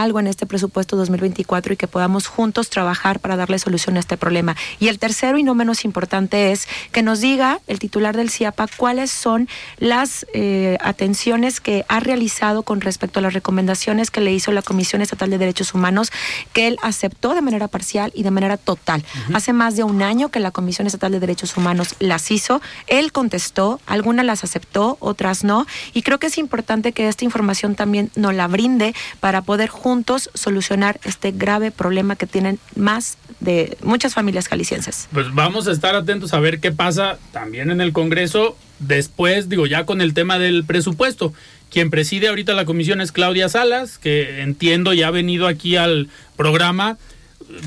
algo 0.03 0.21
en 0.21 0.26
este 0.26 0.47
presupuesto 0.47 0.97
2024 0.97 1.73
y 1.75 1.76
que 1.76 1.87
podamos 1.87 2.26
juntos 2.26 2.71
trabajar 2.71 3.21
para 3.21 3.37
darle 3.37 3.59
solución 3.59 3.97
a 3.97 4.00
este 4.00 4.17
problema. 4.17 4.57
Y 4.79 4.88
el 4.88 4.99
tercero 4.99 5.38
y 5.38 5.43
no 5.43 5.55
menos 5.55 5.85
importante 5.85 6.53
es 6.53 6.69
que 6.93 7.03
nos 7.03 7.21
diga 7.21 7.61
el 7.67 7.79
titular 7.79 8.17
del 8.17 8.31
CIAPA 8.31 8.67
cuáles 8.76 9.11
son 9.11 9.49
las 9.79 10.26
eh, 10.35 10.76
atenciones 10.81 11.61
que 11.61 11.85
ha 11.88 12.00
realizado 12.00 12.62
con 12.62 12.81
respecto 12.81 13.21
a 13.21 13.23
las 13.23 13.33
recomendaciones 13.33 14.11
que 14.11 14.21
le 14.21 14.33
hizo 14.33 14.53
la 14.53 14.62
Comisión 14.62 15.03
Estatal 15.03 15.31
de 15.31 15.38
Derechos 15.38 15.75
Humanos, 15.75 16.12
que 16.53 16.69
él 16.69 16.76
aceptó 16.83 17.35
de 17.35 17.41
manera 17.41 17.69
parcial 17.69 18.12
y 18.15 18.23
de 18.23 18.31
manera 18.31 18.57
total. 18.57 19.05
Hace 19.33 19.53
más 19.53 19.76
de 19.76 19.85
un 19.85 20.03
año 20.03 20.29
que 20.31 20.41
la 20.41 20.50
Comisión 20.50 20.87
Estatal 20.87 21.12
de 21.12 21.21
Derechos 21.21 21.57
Humanos 21.57 21.95
las 21.99 22.31
hizo, 22.31 22.61
él 22.87 23.12
contestó, 23.12 23.81
algunas 23.87 24.26
las 24.26 24.45
aceptó, 24.45 24.97
otras 25.00 25.45
no, 25.45 25.67
y 25.93 26.03
creo 26.03 26.19
que 26.19 26.26
es 26.26 26.38
importante 26.38 26.93
que 26.93 27.09
esta 27.09 27.25
información 27.25 27.75
también 27.75 28.11
nos 28.15 28.35
la 28.35 28.47
brinde 28.47 28.95
para 29.21 29.43
poder 29.43 29.69
juntos 29.69 29.86
solucionar 30.35 30.99
este 31.05 31.31
grave 31.31 31.71
problema 31.71 32.16
que 32.16 32.26
tienen 32.26 32.59
más 32.75 33.19
de 33.40 33.76
muchas 33.83 34.14
familias 34.14 34.49
jaliscienses. 34.49 35.09
Pues 35.12 35.33
vamos 35.33 35.69
a 35.69 35.73
estar 35.73 35.95
atentos 35.95 36.35
a 36.35 36.40
ver 36.40 36.59
qué 36.59 36.73
pasa 36.73 37.19
también 37.33 37.71
en 37.71 37.81
el 37.81 37.93
Congreso 37.93 38.57
después, 38.81 39.49
digo, 39.49 39.66
ya 39.66 39.87
con 39.87 40.00
el 40.00 40.12
tema 40.12 40.38
del 40.38 40.64
presupuesto. 40.64 41.33
Quien 41.71 41.90
preside 41.90 42.28
ahorita 42.28 42.55
la 42.55 42.64
comisión 42.64 43.00
es 43.00 43.12
Claudia 43.12 43.49
Salas, 43.49 43.99
que 43.99 44.43
entiendo 44.43 44.93
ya 44.93 45.09
ha 45.09 45.12
venido 45.12 45.47
aquí 45.47 45.76
al 45.76 46.09
programa. 46.37 46.99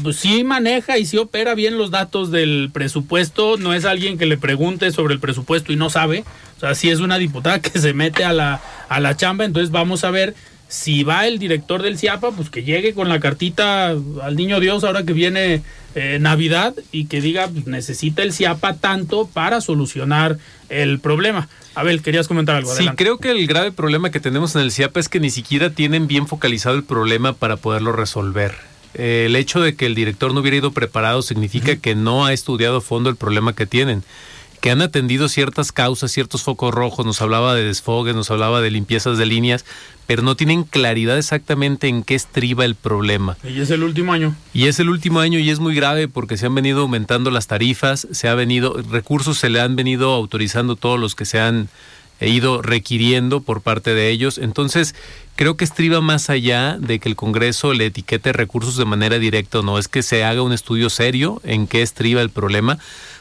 Pues 0.03 0.17
sí 0.17 0.43
maneja 0.43 0.97
y 0.97 1.05
sí 1.05 1.17
opera 1.17 1.55
bien 1.55 1.77
los 1.77 1.89
datos 1.89 2.31
del 2.31 2.69
presupuesto, 2.73 3.55
no 3.55 3.73
es 3.73 3.85
alguien 3.85 4.17
que 4.17 4.25
le 4.25 4.38
pregunte 4.38 4.91
sobre 4.91 5.13
el 5.13 5.21
presupuesto 5.21 5.71
y 5.71 5.77
no 5.77 5.89
sabe, 5.89 6.25
o 6.57 6.59
sea, 6.59 6.75
sí 6.75 6.89
es 6.89 6.99
una 6.99 7.17
diputada 7.17 7.61
que 7.61 7.79
se 7.79 7.93
mete 7.93 8.25
a 8.25 8.33
la, 8.33 8.61
a 8.89 8.99
la 8.99 9.15
chamba, 9.15 9.45
entonces 9.45 9.71
vamos 9.71 10.03
a 10.03 10.11
ver 10.11 10.35
si 10.69 11.03
va 11.03 11.25
el 11.25 11.39
director 11.39 11.81
del 11.81 11.97
CIAPA, 11.97 12.31
pues 12.31 12.51
que 12.51 12.63
llegue 12.63 12.93
con 12.93 13.09
la 13.09 13.19
cartita 13.19 13.89
al 13.89 14.35
niño 14.35 14.59
Dios 14.59 14.83
ahora 14.83 15.03
que 15.03 15.13
viene 15.13 15.63
eh, 15.95 16.19
Navidad 16.21 16.75
y 16.91 17.05
que 17.05 17.21
diga, 17.21 17.47
pues 17.47 17.65
necesita 17.65 18.21
el 18.21 18.31
CIAPA 18.31 18.75
tanto 18.75 19.27
para 19.27 19.61
solucionar 19.61 20.38
el 20.69 20.99
problema. 20.99 21.49
Abel, 21.73 22.03
querías 22.03 22.27
comentar 22.27 22.55
algo. 22.55 22.73
Sí, 22.75 22.88
creo 22.95 23.17
que 23.17 23.31
el 23.31 23.47
grave 23.47 23.71
problema 23.71 24.11
que 24.11 24.19
tenemos 24.19 24.55
en 24.55 24.61
el 24.61 24.71
CIAPA 24.71 24.99
es 24.99 25.09
que 25.09 25.19
ni 25.19 25.31
siquiera 25.31 25.71
tienen 25.71 26.05
bien 26.05 26.27
focalizado 26.27 26.75
el 26.75 26.83
problema 26.83 27.33
para 27.33 27.57
poderlo 27.57 27.91
resolver. 27.91 28.53
Eh, 28.93 29.23
el 29.25 29.35
hecho 29.35 29.61
de 29.61 29.75
que 29.75 29.88
el 29.88 29.95
director 29.95 30.35
no 30.35 30.41
hubiera 30.41 30.57
ido 30.57 30.71
preparado 30.71 31.23
significa 31.23 31.77
que 31.77 31.95
no 31.95 32.27
ha 32.27 32.33
estudiado 32.33 32.77
a 32.77 32.81
fondo 32.81 33.09
el 33.09 33.15
problema 33.15 33.53
que 33.53 33.65
tienen 33.65 34.03
que 34.61 34.71
han 34.71 34.81
atendido 34.81 35.29
ciertas 35.29 35.71
causas, 35.71 36.11
ciertos 36.11 36.43
focos 36.43 36.73
rojos, 36.73 37.05
nos 37.05 37.21
hablaba 37.21 37.55
de 37.55 37.63
desfogues, 37.63 38.15
nos 38.15 38.29
hablaba 38.31 38.61
de 38.61 38.71
limpiezas 38.71 39.17
de 39.17 39.25
líneas, 39.25 39.65
pero 40.05 40.21
no 40.21 40.35
tienen 40.35 40.63
claridad 40.63 41.17
exactamente 41.17 41.87
en 41.87 42.03
qué 42.03 42.15
estriba 42.15 42.65
el 42.65 42.75
problema. 42.75 43.37
Y 43.43 43.61
es 43.61 43.69
el 43.69 43.83
último 43.83 44.11
año. 44.11 44.35
Y 44.53 44.67
es 44.67 44.79
el 44.79 44.89
último 44.89 45.19
año 45.19 45.39
y 45.39 45.49
es 45.49 45.59
muy 45.59 45.75
grave 45.75 46.07
porque 46.07 46.37
se 46.37 46.47
han 46.47 46.55
venido 46.55 46.81
aumentando 46.81 47.31
las 47.31 47.47
tarifas, 47.47 48.07
se 48.11 48.27
ha 48.27 48.35
venido, 48.35 48.81
recursos 48.89 49.37
se 49.37 49.49
le 49.49 49.61
han 49.61 49.75
venido 49.75 50.13
autorizando 50.13 50.75
todos 50.75 50.99
los 50.99 51.15
que 51.15 51.25
se 51.25 51.39
han 51.39 51.69
ido 52.21 52.61
requiriendo 52.61 53.41
por 53.41 53.61
parte 53.61 53.93
de 53.93 54.09
ellos. 54.09 54.39
Entonces, 54.39 54.93
creo 55.35 55.55
que 55.55 55.63
estriba 55.63 56.01
más 56.01 56.29
allá 56.29 56.77
de 56.77 56.99
que 56.99 57.07
el 57.07 57.15
Congreso 57.15 57.73
le 57.73 57.85
etiquete 57.85 58.33
recursos 58.33 58.75
de 58.75 58.85
manera 58.85 59.19
directa 59.19 59.59
o 59.59 59.61
no, 59.61 59.79
es 59.79 59.87
que 59.87 60.03
se 60.03 60.23
haga 60.23 60.41
un 60.41 60.51
estudio 60.51 60.89
serio 60.89 61.41
en 61.45 61.67
qué 61.67 61.81
estriba 61.81 62.21
el 62.21 62.29
problema 62.29 62.77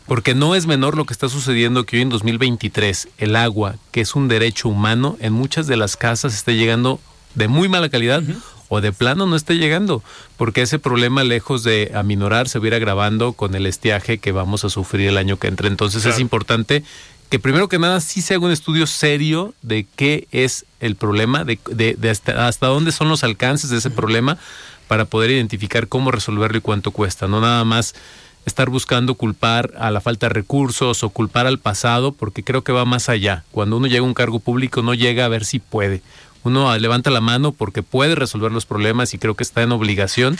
porque 0.08 0.34
no 0.34 0.54
es 0.54 0.66
menor 0.66 0.96
lo 0.96 1.04
que 1.04 1.12
está 1.12 1.28
sucediendo 1.28 1.84
que 1.84 1.96
hoy 1.96 2.02
en 2.02 2.08
2023 2.08 3.08
el 3.18 3.36
agua, 3.36 3.76
que 3.92 4.00
es 4.00 4.16
un 4.16 4.26
derecho 4.26 4.70
humano, 4.70 5.16
en 5.20 5.34
muchas 5.34 5.66
de 5.66 5.76
las 5.76 5.96
casas 5.96 6.34
está 6.34 6.52
llegando 6.52 6.98
de 7.34 7.46
muy 7.46 7.68
mala 7.68 7.90
calidad 7.90 8.22
o 8.68 8.80
de 8.80 8.92
plano 8.92 9.26
no 9.26 9.36
esté 9.36 9.56
llegando, 9.56 10.02
porque 10.36 10.62
ese 10.62 10.78
problema 10.78 11.24
lejos 11.24 11.62
de 11.62 11.92
aminorar 11.94 12.48
se 12.48 12.58
va 12.58 12.64
a 12.64 12.68
ir 12.68 12.74
agravando 12.74 13.34
con 13.34 13.54
el 13.54 13.66
estiaje 13.66 14.18
que 14.18 14.32
vamos 14.32 14.64
a 14.64 14.70
sufrir 14.70 15.08
el 15.08 15.18
año 15.18 15.38
que 15.38 15.48
entra. 15.48 15.68
Entonces 15.68 16.04
es 16.06 16.18
importante 16.18 16.82
que 17.28 17.38
primero 17.38 17.68
que 17.68 17.78
nada 17.78 18.00
sí 18.00 18.22
se 18.22 18.34
haga 18.34 18.46
un 18.46 18.52
estudio 18.52 18.86
serio 18.86 19.54
de 19.60 19.86
qué 19.96 20.26
es 20.32 20.64
el 20.80 20.96
problema, 20.96 21.44
de, 21.44 21.98
hasta, 22.10 22.46
hasta, 22.46 22.66
dónde 22.66 22.92
son 22.92 23.10
los 23.10 23.24
alcances 23.24 23.68
de 23.68 23.78
ese 23.78 23.90
problema 23.90 24.38
para 24.86 25.04
poder 25.04 25.30
identificar 25.30 25.88
cómo 25.88 26.10
resolverlo 26.10 26.58
y 26.58 26.62
cuánto 26.62 26.92
cuesta, 26.92 27.28
no 27.28 27.42
nada 27.42 27.64
más 27.64 27.94
estar 28.46 28.70
buscando 28.70 29.14
culpar 29.14 29.72
a 29.78 29.90
la 29.90 30.00
falta 30.00 30.28
de 30.28 30.34
recursos 30.34 31.02
o 31.02 31.10
culpar 31.10 31.46
al 31.46 31.58
pasado, 31.58 32.12
porque 32.12 32.42
creo 32.42 32.62
que 32.62 32.72
va 32.72 32.84
más 32.84 33.08
allá. 33.08 33.44
Cuando 33.52 33.76
uno 33.76 33.86
llega 33.86 34.00
a 34.00 34.04
un 34.04 34.14
cargo 34.14 34.40
público 34.40 34.82
no 34.82 34.94
llega 34.94 35.24
a 35.24 35.28
ver 35.28 35.44
si 35.44 35.58
puede. 35.58 36.02
Uno 36.44 36.76
levanta 36.78 37.10
la 37.10 37.20
mano 37.20 37.52
porque 37.52 37.82
puede 37.82 38.14
resolver 38.14 38.52
los 38.52 38.64
problemas 38.64 39.12
y 39.12 39.18
creo 39.18 39.34
que 39.34 39.42
está 39.42 39.62
en 39.62 39.72
obligación 39.72 40.38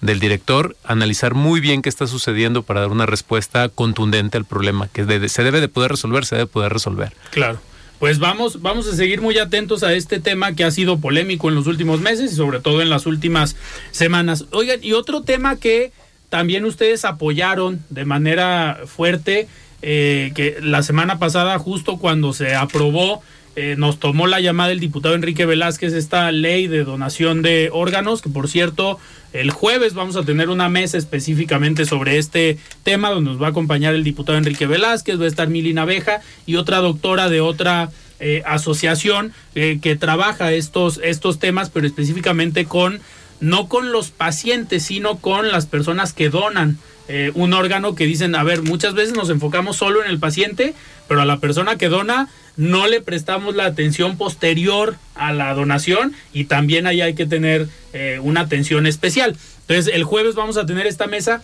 del 0.00 0.20
director 0.20 0.76
analizar 0.84 1.34
muy 1.34 1.60
bien 1.60 1.82
qué 1.82 1.88
está 1.88 2.06
sucediendo 2.06 2.62
para 2.62 2.80
dar 2.80 2.90
una 2.90 3.04
respuesta 3.04 3.68
contundente 3.68 4.38
al 4.38 4.44
problema, 4.44 4.88
que 4.88 5.04
se 5.28 5.42
debe 5.42 5.60
de 5.60 5.68
poder 5.68 5.90
resolver, 5.90 6.24
se 6.24 6.36
debe 6.36 6.46
poder 6.46 6.72
resolver. 6.72 7.12
Claro. 7.30 7.58
Pues 7.98 8.18
vamos, 8.18 8.60
vamos 8.60 8.86
a 8.86 8.94
seguir 8.94 9.20
muy 9.20 9.38
atentos 9.38 9.82
a 9.82 9.92
este 9.92 10.20
tema 10.20 10.54
que 10.54 10.64
ha 10.64 10.70
sido 10.70 10.98
polémico 10.98 11.48
en 11.48 11.54
los 11.54 11.66
últimos 11.66 12.00
meses 12.00 12.32
y 12.32 12.36
sobre 12.36 12.60
todo 12.60 12.82
en 12.82 12.90
las 12.90 13.06
últimas 13.06 13.56
semanas. 13.92 14.46
Oigan, 14.50 14.80
y 14.82 14.92
otro 14.92 15.22
tema 15.22 15.56
que 15.56 15.92
también 16.34 16.64
ustedes 16.64 17.04
apoyaron 17.04 17.78
de 17.90 18.04
manera 18.04 18.80
fuerte 18.86 19.46
eh, 19.82 20.32
que 20.34 20.56
la 20.60 20.82
semana 20.82 21.20
pasada, 21.20 21.56
justo 21.60 21.98
cuando 21.98 22.32
se 22.32 22.56
aprobó, 22.56 23.22
eh, 23.54 23.76
nos 23.78 24.00
tomó 24.00 24.26
la 24.26 24.40
llamada 24.40 24.72
el 24.72 24.80
diputado 24.80 25.14
Enrique 25.14 25.46
Velázquez 25.46 25.92
esta 25.92 26.32
ley 26.32 26.66
de 26.66 26.82
donación 26.82 27.42
de 27.42 27.70
órganos, 27.72 28.20
que 28.20 28.30
por 28.30 28.48
cierto, 28.48 28.98
el 29.32 29.52
jueves 29.52 29.94
vamos 29.94 30.16
a 30.16 30.24
tener 30.24 30.48
una 30.48 30.68
mesa 30.68 30.98
específicamente 30.98 31.84
sobre 31.84 32.18
este 32.18 32.58
tema, 32.82 33.10
donde 33.10 33.30
nos 33.30 33.40
va 33.40 33.46
a 33.46 33.50
acompañar 33.50 33.94
el 33.94 34.02
diputado 34.02 34.36
Enrique 34.36 34.66
Velázquez, 34.66 35.20
va 35.20 35.26
a 35.26 35.28
estar 35.28 35.46
Mili 35.46 35.72
Naveja 35.72 36.20
y 36.46 36.56
otra 36.56 36.78
doctora 36.78 37.28
de 37.28 37.42
otra 37.42 37.90
eh, 38.18 38.42
asociación 38.44 39.32
que 39.54 39.96
trabaja 40.00 40.52
estos, 40.52 40.98
estos 41.04 41.38
temas, 41.38 41.70
pero 41.70 41.86
específicamente 41.86 42.64
con 42.64 43.00
no 43.40 43.68
con 43.68 43.92
los 43.92 44.10
pacientes, 44.10 44.84
sino 44.84 45.18
con 45.18 45.50
las 45.50 45.66
personas 45.66 46.12
que 46.12 46.30
donan 46.30 46.78
eh, 47.06 47.32
un 47.34 47.52
órgano 47.52 47.94
que 47.94 48.06
dicen, 48.06 48.34
a 48.34 48.42
ver, 48.42 48.62
muchas 48.62 48.94
veces 48.94 49.14
nos 49.14 49.28
enfocamos 49.28 49.76
solo 49.76 50.02
en 50.02 50.10
el 50.10 50.18
paciente, 50.18 50.74
pero 51.06 51.20
a 51.20 51.26
la 51.26 51.38
persona 51.38 51.76
que 51.76 51.88
dona 51.88 52.28
no 52.56 52.86
le 52.86 53.00
prestamos 53.00 53.54
la 53.54 53.66
atención 53.66 54.16
posterior 54.16 54.96
a 55.14 55.32
la 55.32 55.52
donación 55.54 56.14
y 56.32 56.44
también 56.44 56.86
ahí 56.86 57.00
hay 57.00 57.14
que 57.14 57.26
tener 57.26 57.68
eh, 57.92 58.20
una 58.22 58.42
atención 58.42 58.86
especial. 58.86 59.36
Entonces, 59.62 59.92
el 59.94 60.04
jueves 60.04 60.34
vamos 60.34 60.56
a 60.56 60.66
tener 60.66 60.86
esta 60.86 61.06
mesa. 61.06 61.42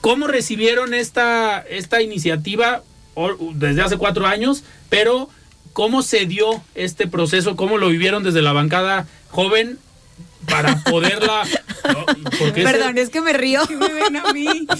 ¿Cómo 0.00 0.26
recibieron 0.26 0.94
esta, 0.94 1.60
esta 1.60 2.02
iniciativa 2.02 2.82
desde 3.54 3.82
hace 3.82 3.96
cuatro 3.96 4.26
años? 4.26 4.62
Pero, 4.88 5.28
¿cómo 5.72 6.02
se 6.02 6.26
dio 6.26 6.62
este 6.74 7.06
proceso? 7.06 7.56
¿Cómo 7.56 7.78
lo 7.78 7.88
vivieron 7.88 8.22
desde 8.22 8.42
la 8.42 8.52
bancada 8.52 9.06
joven 9.30 9.78
para 10.48 10.82
poderla. 10.84 11.42
Perdón, 12.54 12.98
es 12.98 13.10
que 13.10 13.20
me 13.20 13.32
río. 13.32 13.60
me 13.68 13.92
ven 13.92 14.16
a 14.16 14.32
mí? 14.32 14.66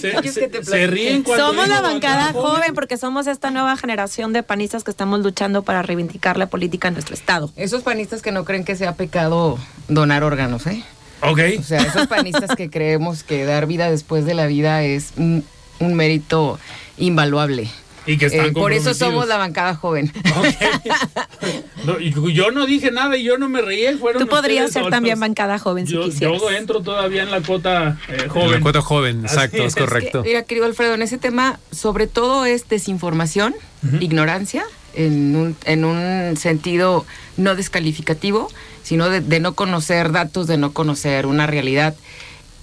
Se, 0.63 0.87
ríen 0.87 1.23
cuando. 1.23 1.47
Somos 1.47 1.67
la 1.67 1.81
bancada 1.81 2.33
joven. 2.33 2.73
porque 2.73 2.97
somos 2.97 3.27
esta 3.27 3.51
nueva 3.51 3.75
generación 3.77 4.33
de 4.33 4.43
panistas 4.43 4.83
que 4.83 4.91
estamos 4.91 5.21
luchando 5.21 5.63
para 5.63 5.81
reivindicar 5.81 6.37
la 6.37 6.47
política 6.47 6.87
en 6.87 6.95
nuestro 6.95 7.15
estado. 7.15 7.51
Esos 7.55 7.83
panistas 7.83 8.21
que 8.21 8.31
no 8.31 8.45
creen 8.45 8.65
que 8.65 8.75
sea 8.75 8.95
pecado 8.95 9.57
donar 9.87 10.23
órganos, 10.23 10.65
¿eh? 10.67 10.83
Ok. 11.21 11.39
O 11.59 11.63
sea, 11.63 11.81
esos 11.81 12.07
panistas 12.07 12.55
que 12.55 12.69
creemos 12.69 13.23
que 13.23 13.45
dar 13.45 13.65
vida 13.65 13.89
después 13.89 14.25
de 14.25 14.33
la 14.33 14.47
vida 14.47 14.83
es 14.83 15.13
un 15.17 15.43
mérito 15.79 16.59
invaluable. 16.97 17.69
Y 18.05 18.17
que 18.17 18.25
están 18.25 18.47
eh, 18.47 18.51
por 18.51 18.73
eso 18.73 18.93
somos 18.93 19.27
la 19.27 19.37
bancada 19.37 19.75
joven. 19.75 20.11
y 21.99 22.33
yo 22.33 22.51
no 22.51 22.65
dije 22.65 22.91
nada 22.91 23.15
y 23.17 23.23
yo 23.23 23.37
no 23.37 23.47
me 23.49 23.61
reí. 23.61 23.97
Fueron 23.97 24.21
Tú 24.21 24.27
podrías 24.27 24.71
ser 24.71 24.89
también 24.89 25.19
bancada 25.19 25.57
joven 25.59 25.85
yo, 25.85 26.03
si 26.03 26.11
quisieras. 26.11 26.41
Yo 26.41 26.51
entro 26.51 26.81
todavía 26.81 27.23
en 27.23 27.31
la 27.31 27.41
cuota 27.41 27.97
eh, 28.09 28.27
joven. 28.27 28.47
En 28.47 28.51
la 28.53 28.59
cuota 28.61 28.81
joven, 28.81 29.21
exacto, 29.21 29.63
es, 29.63 29.75
correcto. 29.75 30.23
mira, 30.23 30.43
querido 30.43 30.65
Alfredo, 30.65 30.93
en 30.93 31.01
ese 31.01 31.17
tema, 31.17 31.59
sobre 31.71 32.07
todo 32.07 32.45
es 32.45 32.67
desinformación, 32.67 33.55
ignorancia, 33.99 34.63
en 34.95 35.35
un, 35.35 35.55
en 35.65 35.85
un 35.85 36.37
sentido 36.37 37.05
no 37.37 37.55
descalificativo, 37.55 38.49
sino 38.83 39.09
de, 39.09 39.39
no 39.39 39.53
conocer 39.53 40.11
datos, 40.11 40.47
de 40.47 40.57
no 40.57 40.73
conocer 40.73 41.25
una 41.25 41.47
realidad 41.47 41.95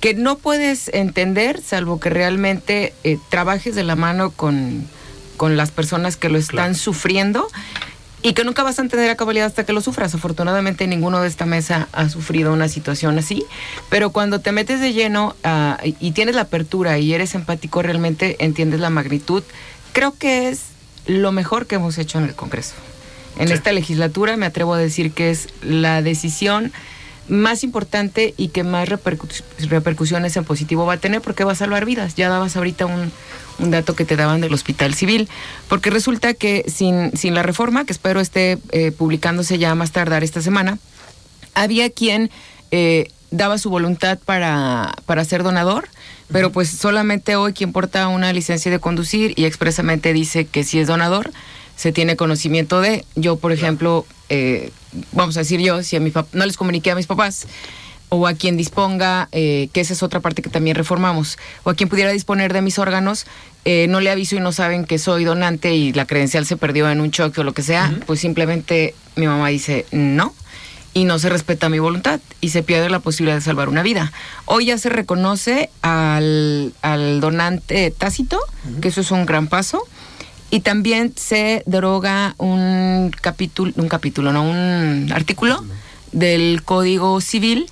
que 0.01 0.15
no 0.15 0.39
puedes 0.39 0.89
entender 0.89 1.61
salvo 1.61 2.01
que 2.01 2.09
realmente 2.09 2.95
eh, 3.05 3.19
trabajes 3.29 3.75
de 3.75 3.85
la 3.85 3.97
mano 3.97 4.31
con 4.31 4.89
con 5.41 5.57
las 5.57 5.71
personas 5.71 6.19
que 6.19 6.29
lo 6.29 6.37
están 6.37 6.75
sufriendo 6.75 7.49
y 8.21 8.35
que 8.35 8.45
nunca 8.45 8.63
vas 8.63 8.79
a 8.79 8.83
entender 8.83 9.09
a 9.09 9.17
cabalidad 9.17 9.47
hasta 9.47 9.65
que 9.65 9.73
lo 9.73 9.81
sufras. 9.81 10.15
Afortunadamente 10.15 10.87
ninguno 10.87 11.23
de 11.23 11.29
esta 11.29 11.47
mesa 11.47 11.89
ha 11.93 12.11
sufrido 12.11 12.53
una 12.53 12.69
situación 12.69 13.19
así, 13.19 13.47
pero 13.89 14.11
cuando 14.11 14.41
te 14.41 14.53
metes 14.53 14.83
de 14.83 14.93
lleno 14.93 15.35
ah, 15.43 15.79
y 15.83 16.11
tienes 16.11 16.35
la 16.35 16.43
apertura 16.43 16.99
y 16.99 17.15
eres 17.15 17.35
empático, 17.35 17.81
realmente 17.81 18.37
entiendes 18.41 18.81
la 18.81 18.91
magnitud. 18.91 19.43
Creo 19.95 20.13
que 20.13 20.51
es 20.51 20.61
lo 21.07 21.33
mejor 21.33 21.67
que 21.67 21.77
hemos 21.77 21.97
hecho 21.97 22.19
en 22.19 22.25
el 22.25 22.35
Congreso. 22.35 22.75
En 23.39 23.51
esta 23.51 23.73
legislatura 23.73 24.37
me 24.37 24.45
atrevo 24.45 24.75
a 24.75 24.79
decir 24.79 25.13
que 25.13 25.31
es 25.31 25.49
la 25.63 26.03
decisión 26.03 26.71
más 27.31 27.65
importante 27.65 28.35
y 28.37 28.49
que 28.49 28.65
más 28.65 28.89
repercusiones 28.89 30.37
en 30.37 30.45
positivo 30.45 30.85
va 30.85 30.95
a 30.95 30.99
tener 30.99 31.21
porque 31.23 31.45
va 31.45 31.53
a 31.53 31.57
salvar 31.57 31.85
vidas. 31.85 32.15
Ya 32.17 32.29
dabas 32.29 32.57
ahorita 32.57 32.87
un, 32.87 33.13
dato 33.59 33.95
que 33.95 34.05
te 34.05 34.17
daban 34.17 34.41
del 34.41 34.55
Hospital 34.55 34.95
Civil, 34.95 35.29
porque 35.69 35.91
resulta 35.91 36.35
que 36.35 36.65
sin, 36.67 37.17
sin 37.17 37.35
la 37.35 37.43
reforma, 37.43 37.85
que 37.85 37.93
espero 37.93 38.21
esté 38.21 38.59
eh, 38.73 38.91
publicándose 38.91 39.59
ya 39.59 39.75
más 39.75 39.93
tardar 39.93 40.25
esta 40.25 40.41
semana, 40.41 40.79
había 41.55 41.91
quien 41.91 42.31
eh, 42.71 43.09
daba 43.31 43.59
su 43.59 43.69
voluntad 43.71 44.19
para, 44.25 44.95
para 45.05 45.25
ser 45.25 45.43
donador, 45.43 45.89
pero 46.33 46.53
pues 46.53 46.71
solamente 46.71 47.37
hoy 47.37 47.53
quien 47.53 47.73
porta 47.73 48.09
una 48.09 48.33
licencia 48.33 48.71
de 48.71 48.79
conducir 48.79 49.35
y 49.37 49.45
expresamente 49.45 50.13
dice 50.13 50.47
que 50.47 50.65
si 50.65 50.79
es 50.79 50.87
donador, 50.87 51.31
se 51.81 51.93
tiene 51.93 52.15
conocimiento 52.15 52.83
de. 52.83 53.07
Yo, 53.17 53.37
por 53.37 53.53
ejemplo, 53.53 54.05
eh, 54.29 54.71
vamos 55.13 55.35
a 55.39 55.41
decir 55.41 55.61
yo, 55.61 55.83
si 55.83 55.97
a 55.97 56.01
mi 56.01 56.13
no 56.33 56.45
les 56.45 56.59
comuniqué 56.59 56.91
a 56.91 56.95
mis 56.95 57.07
papás, 57.07 57.47
o 58.11 58.27
a 58.27 58.35
quien 58.35 58.59
disponga, 58.59 59.31
eh, 59.33 59.71
que 59.73 59.81
esa 59.81 59.95
es 59.95 60.03
otra 60.03 60.21
parte 60.21 60.43
que 60.43 60.51
también 60.51 60.77
reformamos, 60.77 61.39
o 61.63 61.71
a 61.71 61.75
quien 61.75 61.89
pudiera 61.89 62.13
disponer 62.13 62.53
de 62.53 62.61
mis 62.61 62.79
órganos, 62.79 63.25
eh, 63.65 63.87
no 63.89 64.01
le 64.01 64.11
aviso 64.11 64.37
y 64.37 64.41
no 64.41 64.53
saben 64.53 64.85
que 64.85 64.99
soy 64.99 65.25
donante 65.25 65.75
y 65.75 65.95
la 65.95 66.05
credencial 66.05 66.45
se 66.45 66.59
perdió 66.59 66.91
en 66.91 67.01
un 67.01 67.13
choque 67.13 67.41
o 67.41 67.45
lo 67.45 67.55
que 67.55 67.63
sea, 67.63 67.99
pues 68.05 68.21
simplemente 68.21 68.95
mi 69.17 69.27
mamá 69.27 69.49
dice 69.49 69.87
no 69.91 70.35
y 70.93 71.05
no 71.05 71.19
se 71.19 71.29
respeta 71.29 71.69
mi 71.69 71.79
voluntad 71.79 72.21
y 72.41 72.51
se 72.51 72.63
pierde 72.63 72.91
la 72.91 72.99
posibilidad 72.99 73.37
de 73.37 73.43
salvar 73.43 73.71
una 73.71 73.83
vida. 73.83 74.13
Hoy 74.45 74.67
ya 74.67 74.77
se 74.77 74.91
reconoce 74.91 75.71
al, 75.83 76.75
donante 77.21 77.91
tácito, 77.91 78.39
que 78.83 78.89
eso 78.89 79.01
es 79.01 79.11
un 79.11 79.25
gran 79.25 79.47
paso. 79.47 79.87
Y 80.51 80.61
también 80.61 81.13
se 81.17 81.63
deroga 81.67 82.35
un 82.39 83.13
capítulo, 83.21 83.73
un 83.77 83.89
capítulo, 83.89 84.33
no, 84.33 84.43
un 84.43 85.11
artículo 85.13 85.65
del 86.13 86.63
Código 86.65 87.21
Civil 87.21 87.67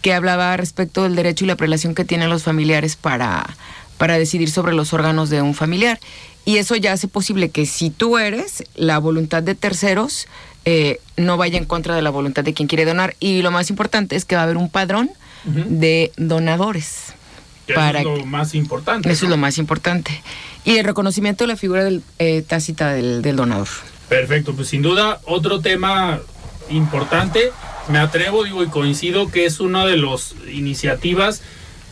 que 0.00 0.14
hablaba 0.14 0.56
respecto 0.56 1.04
del 1.04 1.14
derecho 1.14 1.44
y 1.44 1.48
la 1.48 1.56
prelación 1.56 1.94
que 1.94 2.04
tienen 2.04 2.30
los 2.30 2.42
familiares 2.42 2.96
para, 2.96 3.56
para 3.98 4.18
decidir 4.18 4.50
sobre 4.50 4.74
los 4.74 4.92
órganos 4.92 5.30
de 5.30 5.42
un 5.42 5.54
familiar. 5.54 6.00
Y 6.44 6.56
eso 6.56 6.74
ya 6.74 6.92
hace 6.92 7.06
posible 7.06 7.50
que 7.50 7.66
si 7.66 7.90
tú 7.90 8.18
eres, 8.18 8.64
la 8.74 8.98
voluntad 8.98 9.42
de 9.42 9.54
terceros 9.54 10.26
eh, 10.64 10.98
no 11.16 11.36
vaya 11.36 11.58
en 11.58 11.66
contra 11.66 11.94
de 11.94 12.02
la 12.02 12.10
voluntad 12.10 12.42
de 12.44 12.54
quien 12.54 12.66
quiere 12.66 12.84
donar. 12.84 13.14
Y 13.20 13.42
lo 13.42 13.50
más 13.50 13.70
importante 13.70 14.16
es 14.16 14.24
que 14.24 14.34
va 14.34 14.42
a 14.42 14.44
haber 14.44 14.56
un 14.56 14.68
padrón 14.68 15.10
de 15.44 16.12
donadores. 16.16 17.14
Para 17.74 18.00
es 18.00 18.04
lo 18.04 18.24
más 18.24 18.54
importante. 18.54 19.10
Eso 19.10 19.26
es 19.26 19.30
lo 19.30 19.36
más 19.36 19.58
importante. 19.58 20.22
Y 20.64 20.76
el 20.76 20.84
reconocimiento 20.84 21.44
de 21.44 21.48
la 21.48 21.56
figura 21.56 21.84
del, 21.84 22.02
eh, 22.18 22.42
tácita 22.42 22.92
del, 22.92 23.22
donador. 23.36 23.68
Perfecto, 24.08 24.54
pues 24.54 24.68
sin 24.68 24.82
duda 24.82 25.20
otro 25.24 25.60
tema 25.60 26.20
importante. 26.70 27.50
Me 27.88 27.98
atrevo, 27.98 28.44
digo, 28.44 28.62
y 28.62 28.68
coincido 28.68 29.30
que 29.30 29.44
es 29.46 29.60
una 29.60 29.86
de 29.86 29.96
las 29.96 30.34
iniciativas 30.52 31.42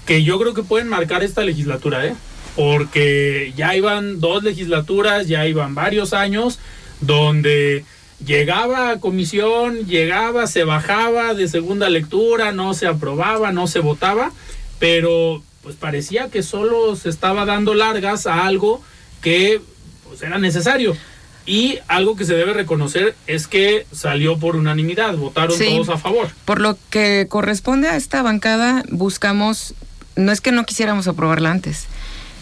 que 0.06 0.22
yo 0.22 0.38
creo 0.38 0.54
que 0.54 0.62
pueden 0.62 0.88
marcar 0.88 1.22
esta 1.22 1.42
legislatura, 1.42 2.06
¿eh? 2.06 2.14
Porque 2.56 3.52
ya 3.56 3.74
iban 3.74 4.20
dos 4.20 4.42
legislaturas, 4.42 5.28
ya 5.28 5.46
iban 5.46 5.74
varios 5.74 6.12
años 6.12 6.58
donde 7.00 7.84
llegaba 8.24 8.90
a 8.90 9.00
comisión, 9.00 9.86
llegaba, 9.86 10.46
se 10.46 10.64
bajaba 10.64 11.34
de 11.34 11.48
segunda 11.48 11.88
lectura, 11.88 12.52
no 12.52 12.74
se 12.74 12.86
aprobaba, 12.86 13.52
no 13.52 13.66
se 13.66 13.80
votaba, 13.80 14.32
pero 14.78 15.42
pues 15.62 15.76
parecía 15.76 16.28
que 16.30 16.42
solo 16.42 16.96
se 16.96 17.08
estaba 17.08 17.44
dando 17.44 17.74
largas 17.74 18.26
a 18.26 18.46
algo 18.46 18.82
que 19.20 19.60
pues, 20.08 20.22
era 20.22 20.38
necesario. 20.38 20.96
Y 21.46 21.78
algo 21.88 22.16
que 22.16 22.24
se 22.24 22.34
debe 22.34 22.52
reconocer 22.52 23.16
es 23.26 23.46
que 23.46 23.86
salió 23.92 24.38
por 24.38 24.56
unanimidad, 24.56 25.16
votaron 25.16 25.58
todos 25.58 25.88
a 25.88 25.98
favor. 25.98 26.28
Por 26.44 26.60
lo 26.60 26.76
que 26.90 27.26
corresponde 27.28 27.88
a 27.88 27.96
esta 27.96 28.22
bancada, 28.22 28.84
buscamos, 28.90 29.74
no 30.16 30.32
es 30.32 30.40
que 30.40 30.52
no 30.52 30.64
quisiéramos 30.64 31.08
aprobarla 31.08 31.50
antes, 31.50 31.86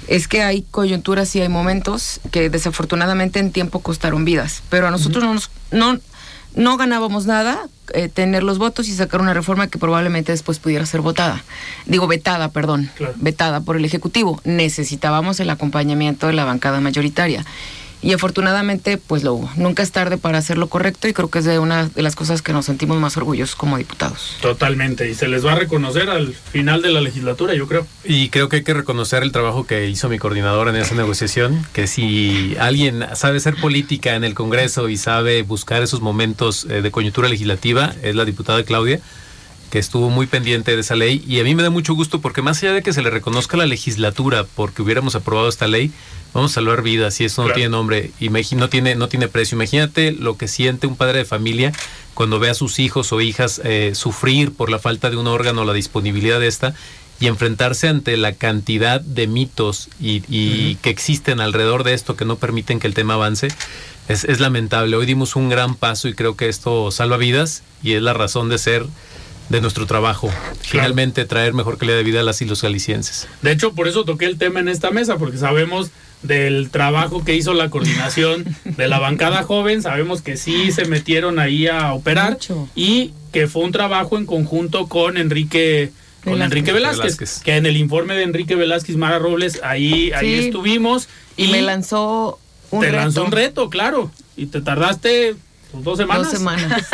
es 0.09 0.27
que 0.27 0.43
hay 0.43 0.63
coyunturas 0.71 1.35
y 1.37 1.41
hay 1.41 1.49
momentos 1.49 2.21
que 2.33 2.51
desafortunadamente 2.51 3.39
en 3.39 3.53
tiempo 3.53 3.81
costaron 3.81 4.25
vidas, 4.25 4.63
pero 4.69 4.89
a 4.89 4.91
nosotros 4.91 5.23
no, 5.23 5.33
nos, 5.33 5.51
no, 5.71 5.99
no 6.55 6.77
ganábamos 6.77 7.25
nada 7.25 7.69
eh, 7.95 8.09
tener 8.09 8.43
los 8.43 8.59
votos 8.59 8.89
y 8.89 8.95
sacar 8.95 9.21
una 9.21 9.35
reforma 9.35 9.69
que 9.69 9.79
probablemente 9.79 10.33
después 10.33 10.59
pudiera 10.59 10.87
ser 10.87 11.01
votada. 11.01 11.45
Digo, 11.87 12.07
vetada, 12.07 12.51
perdón, 12.51 12.91
vetada 13.17 13.61
por 13.61 13.77
el 13.77 13.85
Ejecutivo. 13.85 14.41
Necesitábamos 14.45 15.41
el 15.41 15.51
acompañamiento 15.51 16.27
de 16.27 16.33
la 16.33 16.45
bancada 16.45 16.81
mayoritaria 16.81 17.45
y 18.03 18.13
afortunadamente 18.13 18.99
pues 18.99 19.23
lo 19.23 19.35
hubo. 19.35 19.51
Nunca 19.57 19.83
es 19.83 19.93
tarde 19.93 20.19
para 20.19 20.39
hacer 20.39 20.59
lo 20.59 20.69
correcto 20.69 21.09
y 21.09 21.13
creo 21.13 21.29
que 21.29 21.41
es 21.41 21.45
de 21.45 21.59
una 21.59 21.89
de 21.89 22.03
las 22.03 22.17
cosas 22.17 22.43
que 22.43 22.53
nos 22.53 22.67
sentimos 22.67 22.99
más 22.99 23.17
orgullosos 23.17 23.57
como 23.57 23.79
diputados. 23.79 24.37
Totalmente, 24.41 25.09
y 25.11 25.15
se 25.15 25.29
les 25.29 25.45
va 25.45 25.53
a 25.53 25.57
reconocer 25.57 26.11
al 26.11 26.33
final 26.35 26.83
de 26.83 26.91
la 26.91 27.01
legislatura, 27.01 27.55
yo 27.55 27.67
creo. 27.67 27.87
Y 28.05 28.29
creo 28.29 28.49
que 28.49 28.57
hay 28.57 28.63
que 28.65 28.75
reconocer 28.75 29.23
el 29.23 29.33
trabajo 29.33 29.67
que 29.67 29.89
hizo 29.89 30.09
mi 30.09 30.19
coordinador 30.19 30.69
en 30.69 30.77
esa 30.77 30.95
negociación, 30.95 31.67
que 31.73 31.87
si 31.87 32.57
alguien 32.61 33.05
sabe 33.15 33.41
ser 33.41 33.57
política 33.57 34.15
en 34.15 34.25
el 34.25 34.35
Congreso 34.35 34.89
y 34.89 34.97
sabe 34.97 35.43
buscar 35.43 35.83
esos 35.83 36.01
momentos 36.01 36.67
eh, 36.69 36.83
de 36.83 36.91
coyuntura 36.91 37.29
legislativa, 37.29 37.95
es 38.03 38.15
la 38.15 38.25
diputada 38.25 38.63
Claudia 38.65 39.01
que 39.71 39.79
estuvo 39.79 40.11
muy 40.11 40.27
pendiente 40.27 40.75
de 40.75 40.81
esa 40.81 40.97
ley 40.97 41.25
y 41.27 41.41
a 41.41 41.45
mí 41.45 41.55
me 41.55 41.63
da 41.63 41.71
mucho 41.71 41.95
gusto 41.95 42.21
porque 42.21 42.43
más 42.43 42.63
allá 42.63 42.73
de 42.73 42.83
que 42.83 42.93
se 42.93 43.03
le 43.03 43.11
reconozca 43.11 43.57
la 43.57 43.67
legislatura 43.67 44.45
porque 44.55 44.83
hubiéramos 44.83 45.15
aprobado 45.15 45.49
esta 45.49 45.67
ley, 45.67 45.93
vamos 46.33 46.53
a 46.53 46.55
salvar 46.55 46.83
vidas 46.83 47.21
y 47.21 47.25
eso 47.25 47.47
no 47.47 47.53
tiene 47.53 47.71
nombre, 47.71 48.11
y 48.21 48.29
no 48.29 48.69
tiene, 48.69 48.95
no 48.95 49.09
tiene 49.09 49.29
precio. 49.29 49.57
Imagínate 49.57 50.13
lo 50.13 50.37
que 50.37 50.49
siente 50.49 50.87
un 50.87 50.97
padre 50.97 51.19
de 51.19 51.25
familia 51.25 51.73
cuando 52.15 52.39
ve 52.39 52.51
a 52.51 52.55
sus 52.55 52.79
hijos 52.79 53.13
o 53.13 53.21
hijas 53.21 53.61
eh, 53.65 53.93
sufrir 53.95 54.53
por 54.53 54.71
la 54.71 54.79
falta 54.79 55.11
de 55.11 55.17
un 55.17 55.27
órgano 55.27 55.63
o 55.63 55.65
la 55.65 55.73
disponibilidad 55.73 56.41
de 56.41 56.49
esta 56.49 56.75
y 57.21 57.27
enfrentarse 57.27 57.89
ante 57.89 58.17
la 58.17 58.33
cantidad 58.33 59.01
de 59.01 59.27
mitos 59.27 59.89
y, 60.01 60.77
que 60.77 60.91
existen 60.91 61.41
alrededor 61.41 61.83
de 61.83 61.95
esto 61.95 62.17
que 62.17 62.25
no 62.25 62.37
permiten 62.37 62.79
que 62.79 62.87
el 62.87 62.95
tema 62.95 63.15
avance. 63.15 63.49
Es, 64.09 64.25
es 64.25 64.41
lamentable. 64.41 64.97
Hoy 64.97 65.05
dimos 65.05 65.37
un 65.37 65.49
gran 65.49 65.75
paso 65.75 66.09
y 66.09 66.15
creo 66.15 66.37
que 66.37 66.49
esto 66.49 66.91
salva 66.91 67.17
vidas 67.17 67.63
y 67.83 67.93
es 67.93 68.03
la 68.03 68.15
razón 68.15 68.49
de 68.49 68.59
ser 68.59 68.87
de 69.49 69.61
nuestro 69.61 69.87
trabajo. 69.87 70.31
Finalmente 70.63 71.25
traer 71.25 71.55
mejor 71.55 71.79
calidad 71.79 71.97
de 71.97 72.05
vida 72.05 72.21
a 72.21 72.23
las 72.23 72.43
y 72.43 72.45
los 72.45 72.63
galicienses. 72.63 73.29
De 73.43 73.53
hecho, 73.53 73.73
por 73.73 73.89
eso 73.89 74.05
toqué 74.05 74.27
el 74.27 74.39
tema 74.39 74.61
en 74.61 74.69
esta 74.69 74.91
mesa, 74.91 75.17
porque 75.17 75.39
sabemos 75.39 75.91
del 76.23 76.71
trabajo 76.71 77.25
que 77.25 77.37
hizo 77.37 77.55
la 77.55 77.71
coordinación 77.71 78.45
de 78.65 78.89
la 78.89 78.99
bancada 78.99 79.43
joven, 79.45 79.83
sabemos 79.83 80.23
que 80.23 80.37
sí 80.37 80.73
se 80.73 80.85
metieron 80.85 81.39
ahí 81.39 81.69
a 81.69 81.93
operar 81.93 82.39
y 82.75 83.13
que 83.33 83.47
fue 83.47 83.63
un 83.63 83.73
trabajo 83.73 84.19
en 84.19 84.27
conjunto 84.27 84.89
con 84.89 85.17
Enrique 85.17 85.93
con 86.25 86.43
Enrique 86.43 86.73
Velázquez, 86.73 87.41
que 87.41 87.57
en 87.57 87.67
el 87.67 87.77
informe 87.77 88.15
de 88.15 88.25
Enrique 88.25 88.57
Velázquez 88.57 88.97
Mara 88.97 89.19
Robles 89.19 89.61
ahí 89.63 90.11
ahí 90.13 90.35
estuvimos 90.35 91.09
y, 91.37 91.49
me 91.49 91.63
lanzó 91.63 92.41
un 92.71 92.81
te 92.81 92.91
lanzó 92.91 93.25
un 93.25 93.31
reto, 93.31 93.71
claro, 93.71 94.11
y 94.37 94.47
te 94.47 94.61
tardaste 94.61 95.37
dos 95.73 95.99
semanas. 95.99 96.31
Dos 96.31 96.39
semanas. 96.39 96.89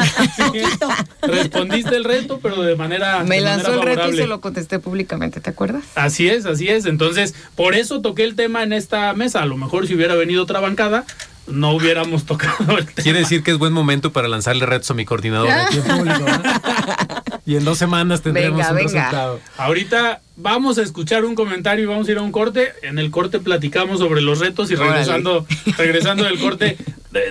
Respondiste 1.22 1.96
el 1.96 2.04
reto, 2.04 2.40
pero 2.42 2.62
de 2.62 2.76
manera. 2.76 3.22
Me 3.24 3.40
lanzó 3.40 3.74
el 3.74 3.82
reto 3.82 4.10
y 4.10 4.16
se 4.16 4.26
lo 4.26 4.40
contesté 4.40 4.78
públicamente, 4.78 5.40
¿te 5.40 5.50
acuerdas? 5.50 5.84
Así 5.94 6.28
es, 6.28 6.46
así 6.46 6.68
es. 6.68 6.86
Entonces, 6.86 7.34
por 7.54 7.74
eso 7.74 8.00
toqué 8.00 8.24
el 8.24 8.36
tema 8.36 8.62
en 8.62 8.72
esta 8.72 9.12
mesa. 9.14 9.42
A 9.42 9.46
lo 9.46 9.56
mejor 9.56 9.86
si 9.86 9.94
hubiera 9.94 10.14
venido 10.14 10.42
otra 10.42 10.60
bancada, 10.60 11.04
no 11.46 11.72
hubiéramos 11.72 12.24
tocado 12.26 12.78
el 12.78 12.86
tema. 12.86 13.02
Quiere 13.02 13.20
decir 13.20 13.42
que 13.42 13.52
es 13.52 13.58
buen 13.58 13.72
momento 13.72 14.12
para 14.12 14.28
lanzarle 14.28 14.66
retos 14.66 14.90
a 14.90 14.94
mi 14.94 15.04
coordinador 15.04 15.50
aquí 15.50 15.78
en 15.78 15.84
público. 15.84 16.24
Y 17.46 17.56
en 17.56 17.64
dos 17.64 17.76
semanas 17.76 18.22
tendremos 18.22 18.66
un 18.66 18.76
resultado. 18.76 19.38
Ahorita 19.58 20.22
vamos 20.36 20.78
a 20.78 20.82
escuchar 20.82 21.26
un 21.26 21.34
comentario 21.34 21.84
y 21.84 21.86
vamos 21.86 22.08
a 22.08 22.12
ir 22.12 22.16
a 22.16 22.22
un 22.22 22.32
corte. 22.32 22.72
En 22.82 22.98
el 22.98 23.10
corte 23.10 23.38
platicamos 23.38 23.98
sobre 23.98 24.22
los 24.22 24.38
retos 24.38 24.70
y 24.70 24.76
regresando, 24.76 25.46
regresando 25.76 26.24
del 26.24 26.38
corte 26.38 26.78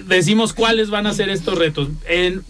decimos 0.05 0.53
cuáles 0.53 0.89
van 0.89 1.07
a 1.07 1.13
ser 1.13 1.29
estos 1.29 1.57
retos. 1.57 1.89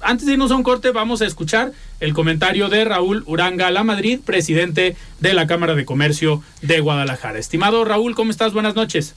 antes 0.02 0.26
de 0.26 0.34
irnos 0.34 0.52
a 0.52 0.56
un 0.56 0.64
corte, 0.64 0.92
vamos 0.92 1.22
a 1.22 1.26
escuchar 1.26 1.72
el 2.00 2.14
comentario 2.14 2.70
de 2.70 2.86
Raúl 2.86 3.24
Uranga 3.26 3.72
La 3.72 3.84
Madrid, 3.84 4.20
presidente 4.24 4.96
de 5.20 5.34
la 5.34 5.48
Cámara 5.48 5.76
de 5.76 5.86
Comercio 5.86 6.42
de 6.62 6.80
Guadalajara. 6.80 7.40
Estimado 7.40 7.84
Raúl, 7.86 8.16
¿cómo 8.16 8.32
estás? 8.32 8.54
Buenas 8.54 8.76
noches. 8.76 9.16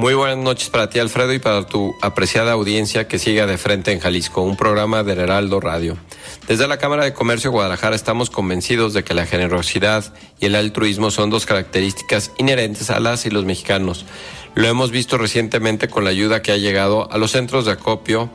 Muy 0.00 0.14
buenas 0.14 0.38
noches 0.38 0.70
para 0.70 0.88
ti, 0.88 0.98
Alfredo, 0.98 1.34
y 1.34 1.38
para 1.40 1.66
tu 1.66 1.94
apreciada 2.00 2.52
audiencia 2.52 3.06
que 3.06 3.18
siga 3.18 3.46
de 3.46 3.58
frente 3.58 3.92
en 3.92 4.00
Jalisco, 4.00 4.40
un 4.40 4.56
programa 4.56 5.02
de 5.02 5.12
Heraldo 5.12 5.60
Radio. 5.60 5.98
Desde 6.48 6.66
la 6.66 6.78
Cámara 6.78 7.04
de 7.04 7.12
Comercio 7.12 7.50
de 7.50 7.54
Guadalajara 7.54 7.94
estamos 7.94 8.28
convencidos 8.28 8.92
de 8.92 9.04
que 9.04 9.14
la 9.14 9.26
generosidad 9.26 10.12
y 10.40 10.46
el 10.46 10.56
altruismo 10.56 11.10
son 11.10 11.30
dos 11.30 11.46
características 11.46 12.32
inherentes 12.38 12.90
a 12.90 12.98
las 12.98 13.24
y 13.26 13.30
los 13.30 13.44
mexicanos. 13.44 14.04
Lo 14.54 14.66
hemos 14.66 14.90
visto 14.90 15.16
recientemente 15.16 15.88
con 15.88 16.02
la 16.02 16.10
ayuda 16.10 16.42
que 16.42 16.50
ha 16.50 16.56
llegado 16.56 17.10
a 17.12 17.18
los 17.18 17.30
centros 17.30 17.66
de 17.66 17.72
acopio 17.72 18.30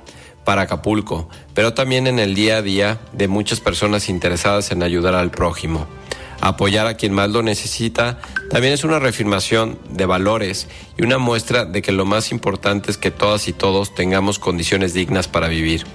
para 0.45 0.61
Acapulco, 0.61 1.27
pero 1.53 1.73
también 1.73 2.07
en 2.07 2.19
el 2.19 2.35
día 2.35 2.57
a 2.57 2.61
día 2.61 3.01
de 3.11 3.27
muchas 3.27 3.59
personas 3.59 4.07
interesadas 4.07 4.71
en 4.71 4.83
ayudar 4.83 5.15
al 5.15 5.31
prójimo. 5.31 5.85
Apoyar 6.39 6.87
a 6.87 6.95
quien 6.95 7.11
más 7.11 7.29
lo 7.31 7.41
necesita 7.41 8.19
también 8.51 8.73
es 8.73 8.83
una 8.83 8.99
reafirmación 8.99 9.79
de 9.89 10.05
valores 10.05 10.67
y 10.97 11.03
una 11.03 11.17
muestra 11.17 11.65
de 11.65 11.81
que 11.81 11.91
lo 11.91 12.05
más 12.05 12.31
importante 12.31 12.91
es 12.91 12.97
que 12.97 13.11
todas 13.11 13.47
y 13.47 13.53
todos 13.53 13.95
tengamos 13.95 14.37
condiciones 14.37 14.93
dignas 14.93 15.27
para 15.27 15.47
vivir. 15.47 15.85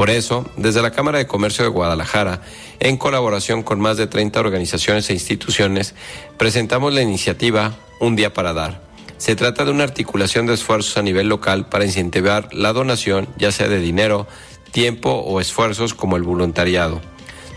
Por 0.00 0.08
eso, 0.08 0.50
desde 0.56 0.80
la 0.80 0.92
Cámara 0.92 1.18
de 1.18 1.26
Comercio 1.26 1.62
de 1.62 1.68
Guadalajara, 1.68 2.40
en 2.78 2.96
colaboración 2.96 3.62
con 3.62 3.80
más 3.80 3.98
de 3.98 4.06
30 4.06 4.40
organizaciones 4.40 5.10
e 5.10 5.12
instituciones, 5.12 5.94
presentamos 6.38 6.94
la 6.94 7.02
iniciativa 7.02 7.74
Un 8.00 8.16
Día 8.16 8.32
para 8.32 8.54
Dar. 8.54 8.80
Se 9.18 9.36
trata 9.36 9.66
de 9.66 9.72
una 9.72 9.84
articulación 9.84 10.46
de 10.46 10.54
esfuerzos 10.54 10.96
a 10.96 11.02
nivel 11.02 11.28
local 11.28 11.68
para 11.68 11.84
incentivar 11.84 12.48
la 12.54 12.72
donación, 12.72 13.28
ya 13.36 13.52
sea 13.52 13.68
de 13.68 13.78
dinero, 13.78 14.26
tiempo 14.72 15.10
o 15.10 15.38
esfuerzos 15.38 15.92
como 15.92 16.16
el 16.16 16.22
voluntariado. 16.22 17.02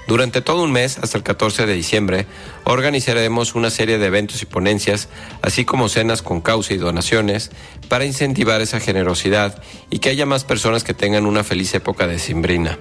Durante 0.07 0.41
todo 0.41 0.63
un 0.63 0.71
mes, 0.71 0.97
hasta 0.97 1.17
el 1.17 1.23
14 1.23 1.65
de 1.65 1.73
diciembre, 1.73 2.25
organizaremos 2.65 3.55
una 3.55 3.69
serie 3.69 3.97
de 3.97 4.07
eventos 4.07 4.41
y 4.41 4.45
ponencias, 4.45 5.07
así 5.41 5.63
como 5.63 5.87
cenas 5.87 6.21
con 6.21 6.41
causa 6.41 6.73
y 6.73 6.77
donaciones, 6.77 7.51
para 7.87 8.05
incentivar 8.05 8.59
esa 8.59 8.81
generosidad 8.81 9.61
y 9.89 9.99
que 9.99 10.09
haya 10.09 10.25
más 10.25 10.43
personas 10.43 10.83
que 10.83 10.93
tengan 10.93 11.25
una 11.25 11.43
feliz 11.43 11.73
época 11.73 12.05
de 12.05 12.19
Simbrina. 12.19 12.77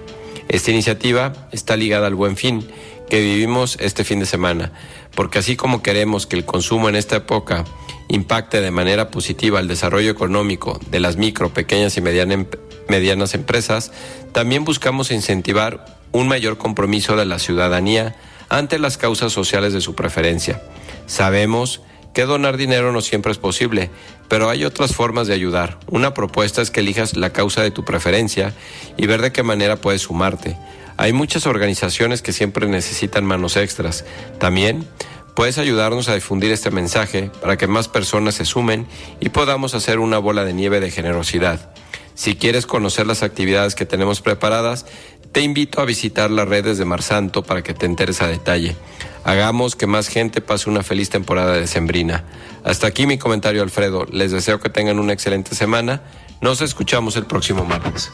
Esta 0.49 0.71
iniciativa 0.71 1.47
está 1.53 1.77
ligada 1.77 2.07
al 2.07 2.15
buen 2.15 2.35
fin 2.35 2.67
que 3.09 3.21
vivimos 3.21 3.77
este 3.79 4.03
fin 4.03 4.19
de 4.19 4.25
semana, 4.25 4.73
porque 5.15 5.39
así 5.39 5.55
como 5.55 5.81
queremos 5.81 6.27
que 6.27 6.35
el 6.35 6.45
consumo 6.45 6.89
en 6.89 6.95
esta 6.95 7.17
época 7.17 7.63
impacte 8.09 8.59
de 8.59 8.71
manera 8.71 9.11
positiva 9.11 9.61
el 9.61 9.69
desarrollo 9.69 10.11
económico 10.11 10.79
de 10.89 10.99
las 10.99 11.15
micro, 11.15 11.53
pequeñas 11.53 11.95
y 11.97 12.01
medianas 12.01 13.33
empresas, 13.33 13.91
también 14.33 14.65
buscamos 14.65 15.11
incentivar 15.11 16.02
un 16.13 16.29
mayor 16.29 16.57
compromiso 16.57 17.17
de 17.17 17.25
la 17.25 17.39
ciudadanía 17.39 18.15
ante 18.47 18.79
las 18.79 18.97
causas 18.97 19.33
sociales 19.33 19.73
de 19.73 19.81
su 19.81 19.95
preferencia. 19.95 20.61
Sabemos 21.05 21.81
que 22.13 22.25
donar 22.25 22.55
dinero 22.55 22.91
no 22.91 23.01
siempre 23.01 23.31
es 23.31 23.39
posible, 23.39 23.89
pero 24.29 24.49
hay 24.49 24.63
otras 24.63 24.95
formas 24.95 25.27
de 25.27 25.33
ayudar. 25.33 25.79
Una 25.89 26.13
propuesta 26.13 26.61
es 26.61 26.71
que 26.71 26.79
elijas 26.79 27.17
la 27.17 27.31
causa 27.31 27.61
de 27.61 27.71
tu 27.71 27.83
preferencia 27.83 28.53
y 28.95 29.07
ver 29.07 29.21
de 29.21 29.31
qué 29.31 29.43
manera 29.43 29.77
puedes 29.77 30.03
sumarte. 30.03 30.55
Hay 30.95 31.11
muchas 31.11 31.47
organizaciones 31.47 32.21
que 32.21 32.33
siempre 32.33 32.67
necesitan 32.67 33.25
manos 33.25 33.57
extras. 33.57 34.05
También 34.39 34.87
puedes 35.35 35.57
ayudarnos 35.57 36.07
a 36.07 36.13
difundir 36.13 36.51
este 36.51 36.69
mensaje 36.69 37.31
para 37.41 37.57
que 37.57 37.65
más 37.65 37.87
personas 37.87 38.35
se 38.35 38.45
sumen 38.45 38.85
y 39.19 39.29
podamos 39.29 39.73
hacer 39.73 39.97
una 39.97 40.19
bola 40.19 40.45
de 40.45 40.53
nieve 40.53 40.79
de 40.79 40.91
generosidad. 40.91 41.73
Si 42.15 42.35
quieres 42.35 42.67
conocer 42.67 43.07
las 43.07 43.23
actividades 43.23 43.73
que 43.73 43.87
tenemos 43.87 44.21
preparadas, 44.21 44.85
te 45.33 45.41
invito 45.41 45.81
a 45.81 45.85
visitar 45.85 46.29
las 46.29 46.47
redes 46.47 46.77
de 46.77 46.85
Mar 46.85 47.01
Santo 47.01 47.43
para 47.43 47.63
que 47.63 47.73
te 47.73 47.87
enteres 47.87 48.21
a 48.21 48.27
detalle. 48.27 48.77
Hagamos 49.23 49.75
que 49.75 49.87
más 49.87 50.07
gente 50.07 50.41
pase 50.41 50.69
una 50.69 50.83
feliz 50.83 51.09
temporada 51.09 51.53
de 51.53 51.65
Sembrina. 51.65 52.23
Hasta 52.63 52.87
aquí 52.87 53.07
mi 53.07 53.17
comentario, 53.17 53.63
Alfredo. 53.63 54.05
Les 54.11 54.31
deseo 54.31 54.59
que 54.59 54.69
tengan 54.69 54.99
una 54.99 55.11
excelente 55.11 55.55
semana. 55.55 56.01
Nos 56.39 56.61
escuchamos 56.61 57.15
el 57.15 57.25
próximo 57.25 57.65
martes. 57.65 58.11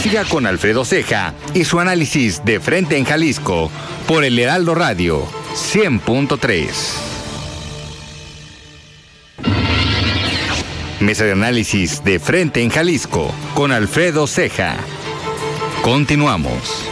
Siga 0.00 0.24
con 0.24 0.46
Alfredo 0.46 0.84
Ceja 0.84 1.34
y 1.52 1.64
su 1.64 1.80
análisis 1.80 2.44
de 2.44 2.60
frente 2.60 2.96
en 2.96 3.04
Jalisco 3.04 3.70
por 4.06 4.24
el 4.24 4.38
Heraldo 4.38 4.74
Radio 4.74 5.26
100.3. 5.54 6.68
Mesa 11.00 11.24
de 11.24 11.32
análisis 11.32 12.04
de 12.04 12.20
frente 12.20 12.62
en 12.62 12.70
Jalisco 12.70 13.34
con 13.54 13.72
Alfredo 13.72 14.26
Ceja. 14.26 14.76
Continuamos. 15.82 16.90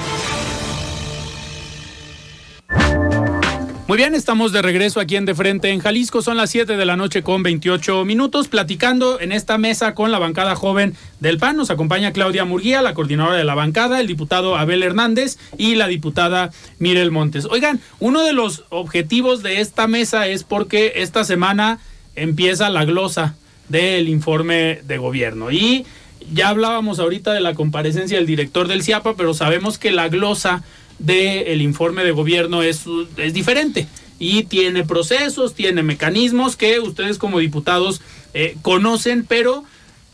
Muy 3.87 3.97
bien, 3.97 4.15
estamos 4.15 4.53
de 4.53 4.63
regreso 4.63 4.99
aquí 5.01 5.17
en 5.17 5.27
De 5.27 5.35
Frente 5.35 5.71
en 5.71 5.81
Jalisco. 5.81 6.23
Son 6.23 6.37
las 6.39 6.51
7 6.51 6.77
de 6.77 6.85
la 6.87 6.97
noche 6.97 7.23
con 7.23 7.43
28 7.43 8.05
minutos, 8.07 8.49
platicando 8.49 9.21
en 9.21 9.33
esta 9.33 9.59
mesa 9.59 9.95
con 9.95 10.11
la 10.11 10.19
bancada 10.19 10.57
joven 10.57 10.95
del 11.21 11.39
PAN. 11.39 11.57
Nos 11.57 11.71
acompaña 11.71 12.13
Claudia 12.13 12.47
Murguía, 12.47 12.81
la 12.81 12.95
coordinadora 12.95 13.37
de 13.37 13.45
la 13.45 13.55
bancada, 13.55 14.01
el 14.01 14.07
diputado 14.07 14.57
Abel 14.57 14.83
Hernández 14.83 15.39
y 15.59 15.75
la 15.75 15.87
diputada 15.87 16.51
Mirel 16.79 17.11
Montes. 17.11 17.45
Oigan, 17.45 17.81
uno 17.99 18.23
de 18.25 18.33
los 18.33 18.65
objetivos 18.71 19.43
de 19.43 19.61
esta 19.61 19.87
mesa 19.87 20.27
es 20.27 20.45
porque 20.45 20.95
esta 20.97 21.25
semana 21.25 21.79
empieza 22.15 22.71
la 22.71 22.85
glosa 22.85 23.37
del 23.69 24.09
informe 24.09 24.81
de 24.87 24.99
gobierno. 24.99 25.51
Y 25.51 25.87
ya 26.33 26.49
hablábamos 26.49 26.99
ahorita 26.99 27.33
de 27.33 27.41
la 27.41 27.55
comparecencia 27.55 28.19
del 28.19 28.27
director 28.27 28.69
del 28.69 28.83
CIAPA, 28.83 29.17
pero 29.17 29.35
sabemos 29.35 29.79
que 29.79 29.91
la 29.91 30.09
glosa 30.09 30.63
del 30.99 31.63
informe 31.63 32.05
de 32.05 32.11
gobierno 32.11 32.63
es, 32.63 32.85
es 33.17 33.33
diferente 33.33 33.87
y 34.19 34.45
tiene 34.45 34.85
procesos, 34.85 35.55
tiene 35.55 35.83
mecanismos 35.83 36.57
que 36.57 36.81
ustedes 36.81 37.19
como 37.19 37.39
diputados 37.39 38.01
eh, 38.35 38.57
conocen, 38.63 39.25
pero 39.25 39.65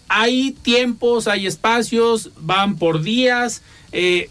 hay 0.08 0.52
tiempos, 0.62 1.26
hay 1.26 1.46
espacios, 1.46 2.30
van 2.40 2.76
por 2.76 3.02
días. 3.02 3.62
Eh, 3.92 4.28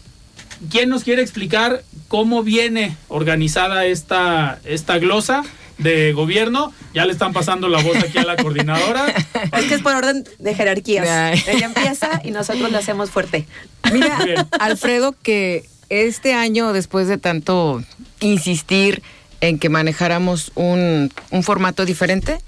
¿Quién 0.70 0.88
nos 0.88 1.02
quiere 1.02 1.22
explicar 1.22 1.82
cómo 2.08 2.42
viene 2.42 2.96
organizada 3.08 3.84
esta, 3.86 4.60
esta 4.64 4.98
glosa? 4.98 5.42
De 5.78 6.12
gobierno. 6.12 6.72
Ya 6.92 7.04
le 7.06 7.12
están 7.12 7.32
pasando 7.32 7.68
la 7.68 7.82
voz 7.82 7.96
aquí 7.96 8.18
a 8.18 8.24
la 8.24 8.36
coordinadora. 8.36 9.06
Es 9.52 9.64
que 9.66 9.74
es 9.74 9.82
por 9.82 9.94
orden 9.94 10.24
de 10.38 10.54
jerarquías. 10.54 11.06
Ella 11.46 11.66
empieza 11.66 12.20
y 12.24 12.30
nosotros 12.30 12.70
le 12.70 12.78
hacemos 12.78 13.10
fuerte. 13.10 13.46
Mira, 13.92 14.48
Alfredo, 14.58 15.14
que 15.22 15.64
este 15.90 16.34
año, 16.34 16.72
después 16.72 17.08
de 17.08 17.18
tanto 17.18 17.82
insistir 18.20 19.02
en 19.40 19.58
que 19.58 19.68
manejáramos 19.68 20.52
un, 20.54 21.12
un 21.30 21.42
formato 21.42 21.84
diferente, 21.84 22.38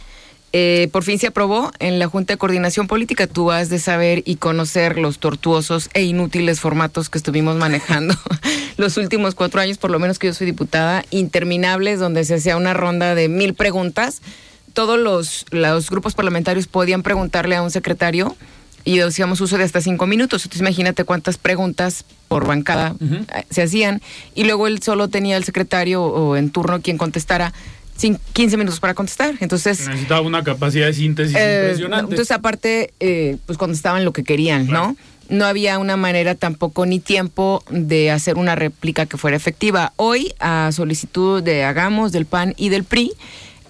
eh, 0.58 0.88
por 0.90 1.04
fin 1.04 1.18
se 1.18 1.26
aprobó 1.26 1.70
en 1.80 1.98
la 1.98 2.06
Junta 2.06 2.32
de 2.32 2.38
Coordinación 2.38 2.86
Política. 2.86 3.26
Tú 3.26 3.52
has 3.52 3.68
de 3.68 3.78
saber 3.78 4.22
y 4.24 4.36
conocer 4.36 4.96
los 4.96 5.18
tortuosos 5.18 5.90
e 5.92 6.04
inútiles 6.04 6.60
formatos 6.60 7.10
que 7.10 7.18
estuvimos 7.18 7.56
manejando 7.56 8.14
los 8.78 8.96
últimos 8.96 9.34
cuatro 9.34 9.60
años, 9.60 9.76
por 9.76 9.90
lo 9.90 9.98
menos 9.98 10.18
que 10.18 10.28
yo 10.28 10.32
soy 10.32 10.46
diputada, 10.46 11.04
interminables, 11.10 12.00
donde 12.00 12.24
se 12.24 12.36
hacía 12.36 12.56
una 12.56 12.72
ronda 12.72 13.14
de 13.14 13.28
mil 13.28 13.52
preguntas. 13.52 14.22
Todos 14.72 14.98
los, 14.98 15.44
los 15.50 15.90
grupos 15.90 16.14
parlamentarios 16.14 16.68
podían 16.68 17.02
preguntarle 17.02 17.54
a 17.56 17.60
un 17.60 17.70
secretario 17.70 18.34
y 18.82 19.00
hacíamos 19.00 19.42
uso 19.42 19.58
de 19.58 19.64
hasta 19.64 19.82
cinco 19.82 20.06
minutos. 20.06 20.42
Entonces 20.46 20.62
imagínate 20.62 21.04
cuántas 21.04 21.36
preguntas 21.36 22.06
por 22.28 22.46
bancada 22.46 22.94
eh, 23.02 23.44
se 23.50 23.60
hacían. 23.60 24.00
Y 24.34 24.44
luego 24.44 24.68
él 24.68 24.80
solo 24.82 25.08
tenía 25.08 25.36
el 25.36 25.44
secretario 25.44 26.02
o 26.02 26.34
en 26.34 26.48
turno 26.48 26.80
quien 26.80 26.96
contestara 26.96 27.52
15 27.96 28.56
minutos 28.56 28.80
para 28.80 28.94
contestar. 28.94 29.35
Entonces. 29.40 29.87
Necesitaba 29.87 30.20
una 30.20 30.44
capacidad 30.44 30.87
de 30.87 30.92
síntesis 30.92 31.37
eh, 31.37 31.61
impresionante. 31.62 32.11
Entonces, 32.11 32.30
aparte, 32.30 32.92
eh, 33.00 33.37
pues 33.46 33.59
contestaban 33.59 34.04
lo 34.04 34.12
que 34.12 34.24
querían, 34.24 34.66
¿no? 34.66 34.96
No 35.28 35.44
había 35.44 35.78
una 35.78 35.96
manera 35.96 36.37
tampoco 36.37 36.87
ni 36.87 37.00
tiempo 37.00 37.64
de 37.68 38.12
hacer 38.12 38.37
una 38.37 38.54
réplica 38.54 39.06
que 39.06 39.16
fuera 39.16 39.37
efectiva. 39.37 39.92
Hoy, 39.96 40.32
a 40.38 40.70
solicitud 40.72 41.42
de 41.42 41.64
Hagamos, 41.64 42.12
del 42.12 42.26
PAN 42.26 42.54
y 42.56 42.68
del 42.68 42.85
PRI, 42.85 43.12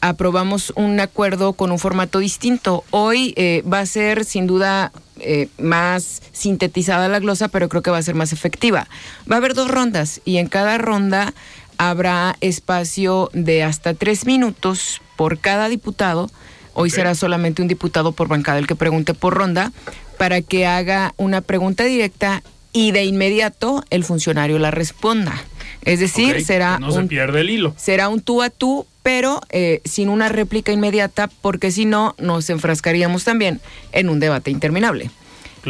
aprobamos 0.01 0.73
un 0.77 1.01
acuerdo 1.01 1.55
con 1.55 1.73
un 1.73 1.79
formato 1.79 2.19
distinto. 2.19 2.85
Hoy 2.91 3.33
eh, 3.37 3.63
va 3.71 3.81
a 3.81 3.87
ser 3.87 4.25
sin 4.25 4.47
duda 4.47 4.93
eh, 5.21 5.49
más 5.59 6.23
sintetizada 6.33 7.09
la 7.09 7.21
glosa, 7.21 7.49
pero 7.49 7.69
creo 7.69 7.83
que 7.83 7.91
va 7.91 7.99
a 7.99 8.03
ser 8.03 8.15
más 8.15 8.33
efectiva. 8.33 8.87
Va 9.31 9.37
a 9.37 9.39
haber 9.39 9.55
dos 9.55 9.71
rondas 9.71 10.21
y 10.25 10.37
en 10.37 10.49
cada 10.49 10.79
ronda 10.79 11.33
habrá 11.79 12.37
espacio 12.41 13.31
de 13.33 13.63
hasta 13.63 13.95
tres 13.95 14.27
minutos 14.27 15.01
por 15.17 15.39
cada 15.39 15.69
diputado. 15.69 16.31
Hoy 16.75 16.91
será 16.91 17.15
solamente 17.15 17.63
un 17.63 17.69
diputado 17.69 18.13
por 18.13 18.29
bancada 18.29 18.59
el 18.59 18.67
que 18.67 18.75
pregunte 18.75 19.15
por 19.15 19.35
ronda 19.35 19.73
para 20.19 20.43
que 20.43 20.67
haga 20.67 21.15
una 21.17 21.41
pregunta 21.41 21.85
directa 21.85 22.43
y 22.73 22.93
de 22.93 23.05
inmediato 23.05 23.83
el 23.91 24.05
funcionario 24.05 24.59
la 24.59 24.71
responda. 24.71 25.43
Es 25.83 26.01
decir, 26.01 26.45
será 26.45 26.79
no 26.79 26.93
se 26.93 27.03
pierde 27.05 27.41
el 27.41 27.51
hilo. 27.51 27.75
Será 27.77 28.09
un 28.09 28.21
tú 28.21 28.43
a 28.43 28.51
tú, 28.51 28.87
pero 29.03 29.41
eh, 29.51 29.81
sin 29.85 30.09
una 30.09 30.29
réplica 30.29 30.73
inmediata, 30.73 31.31
porque 31.41 31.71
si 31.71 31.85
no 31.85 32.15
nos 32.19 32.51
enfrascaríamos 32.51 33.25
también 33.25 33.61
en 33.93 34.09
un 34.11 34.21
debate 34.21 34.51
interminable. 34.51 35.11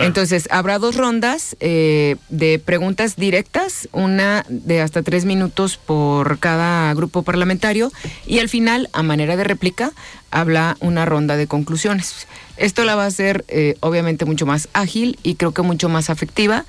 Entonces, 0.04 0.48
habrá 0.50 0.78
dos 0.78 0.96
rondas 0.96 1.56
eh, 1.60 2.16
de 2.28 2.58
preguntas 2.58 3.16
directas, 3.16 3.88
una 3.92 4.44
de 4.48 4.80
hasta 4.80 5.02
tres 5.02 5.24
minutos 5.24 5.78
por 5.78 6.38
cada 6.38 6.92
grupo 6.94 7.22
parlamentario, 7.22 7.92
y 8.26 8.38
al 8.40 8.48
final, 8.48 8.88
a 8.92 9.02
manera 9.02 9.36
de 9.36 9.44
réplica, 9.44 9.92
habla 10.30 10.76
una 10.80 11.04
ronda 11.04 11.36
de 11.36 11.46
conclusiones. 11.46 12.26
Esto 12.56 12.84
la 12.84 12.94
va 12.94 13.04
a 13.04 13.06
hacer, 13.06 13.44
eh, 13.48 13.76
obviamente, 13.80 14.24
mucho 14.24 14.46
más 14.46 14.68
ágil 14.72 15.18
y 15.22 15.34
creo 15.34 15.52
que 15.52 15.62
mucho 15.62 15.88
más 15.88 16.10
afectiva, 16.10 16.64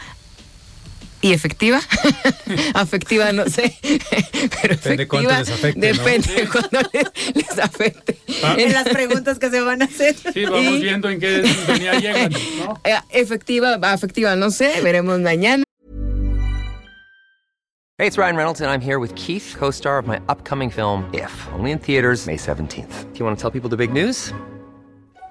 y 1.21 1.33
efectiva. 1.33 1.79
afectiva, 2.73 3.31
no 3.31 3.45
sé. 3.45 3.77
Pero 4.61 4.75
depende 4.75 5.03
efectiva, 5.03 5.39
les 5.39 5.49
afecte, 5.49 5.79
Depende 5.79 6.43
¿no? 6.43 6.51
cuando 6.51 6.89
les, 7.33 7.59
afecte. 7.59 8.17
Ah. 8.43 8.55
En 8.57 8.73
las 8.73 8.89
preguntas 8.89 9.39
que 9.39 9.49
se 9.49 9.61
van 9.61 9.81
a 9.81 9.85
hacer. 9.85 10.15
Sí, 10.33 10.45
vamos 10.45 10.81
viendo 10.81 11.09
en 11.09 11.19
qué 11.19 11.43
sintonía 11.43 11.99
llegan. 11.99 12.31
¿no? 12.31 12.81
Eh, 12.87 12.95
efectiva, 13.11 13.75
afectiva, 13.81 14.35
no 14.35 14.51
sé. 14.51 14.81
Veremos 14.81 15.19
mañana. 15.19 15.63
Hey, 17.99 18.05
it's 18.05 18.17
Ryan 18.17 18.35
Reynolds, 18.35 18.61
and 18.61 18.69
I'm 18.69 18.79
here 18.79 18.99
with 18.99 19.15
Keith, 19.15 19.55
co 19.57 19.71
star 19.71 19.97
of 19.97 20.05
my 20.05 20.19
upcoming 20.29 20.69
film, 20.69 21.09
If, 21.13 21.31
only 21.53 21.71
in 21.71 21.79
theaters, 21.79 22.27
May 22.27 22.37
17th. 22.37 23.11
Do 23.11 23.19
you 23.19 23.25
want 23.25 23.37
to 23.37 23.41
tell 23.41 23.49
people 23.49 23.69
the 23.69 23.77
big 23.77 23.91
news? 23.91 24.31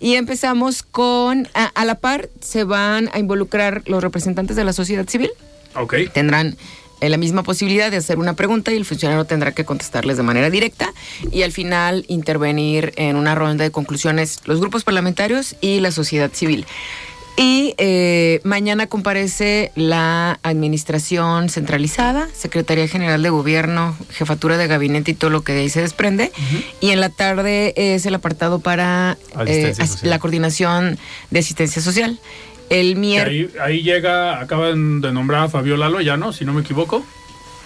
Y 0.00 0.14
empezamos 0.14 0.82
con, 0.82 1.48
a, 1.54 1.66
a, 1.66 1.84
la 1.84 1.96
par, 1.96 2.28
se 2.40 2.64
van 2.64 3.08
a 3.12 3.18
involucrar 3.18 3.82
los 3.86 4.02
representantes 4.02 4.56
de 4.56 4.64
la 4.64 4.72
sociedad 4.72 5.08
civil. 5.08 5.30
Ok. 5.74 5.94
Tendrán 6.12 6.56
eh, 7.00 7.08
la 7.08 7.16
misma 7.16 7.42
posibilidad 7.42 7.90
de 7.90 7.98
hacer 7.98 8.18
una 8.18 8.34
pregunta 8.34 8.72
y 8.72 8.76
el 8.76 8.84
funcionario 8.84 9.24
tendrá 9.24 9.52
que 9.52 9.64
contestarles 9.64 10.16
de 10.16 10.22
manera 10.22 10.50
directa 10.50 10.92
y 11.30 11.42
al 11.42 11.52
final 11.52 12.04
intervenir 12.08 12.92
en 12.96 13.16
una 13.16 13.34
ronda 13.34 13.64
de 13.64 13.70
conclusiones 13.70 14.40
los 14.46 14.60
grupos 14.60 14.84
parlamentarios 14.84 15.56
y 15.60 15.80
la 15.80 15.92
sociedad 15.92 16.30
civil. 16.32 16.66
Y 17.36 17.74
eh, 17.76 18.40
mañana 18.44 18.86
comparece 18.86 19.70
la 19.74 20.38
Administración 20.42 21.50
Centralizada, 21.50 22.28
Secretaría 22.32 22.88
General 22.88 23.22
de 23.22 23.28
Gobierno, 23.28 23.94
Jefatura 24.10 24.56
de 24.56 24.66
Gabinete 24.66 25.10
y 25.10 25.14
todo 25.14 25.30
lo 25.30 25.42
que 25.42 25.52
de 25.52 25.60
ahí 25.60 25.68
se 25.68 25.82
desprende. 25.82 26.32
Uh 26.34 26.40
-huh. 26.40 26.64
Y 26.80 26.90
en 26.90 27.00
la 27.00 27.10
tarde 27.10 27.74
es 27.76 28.06
el 28.06 28.14
apartado 28.14 28.60
para 28.60 29.18
eh, 29.46 29.74
la 30.02 30.18
coordinación 30.18 30.98
de 31.30 31.38
asistencia 31.38 31.82
social. 31.82 32.18
El 32.70 32.96
miércoles. 32.96 33.50
Ahí, 33.60 33.60
ahí, 33.76 33.82
llega, 33.82 34.40
acaban 34.40 35.02
de 35.02 35.12
nombrar 35.12 35.44
a 35.44 35.48
Fabiola 35.48 35.90
Loya, 35.90 36.16
¿no? 36.16 36.32
Si 36.32 36.44
no 36.44 36.54
me 36.54 36.62
equivoco. 36.62 37.04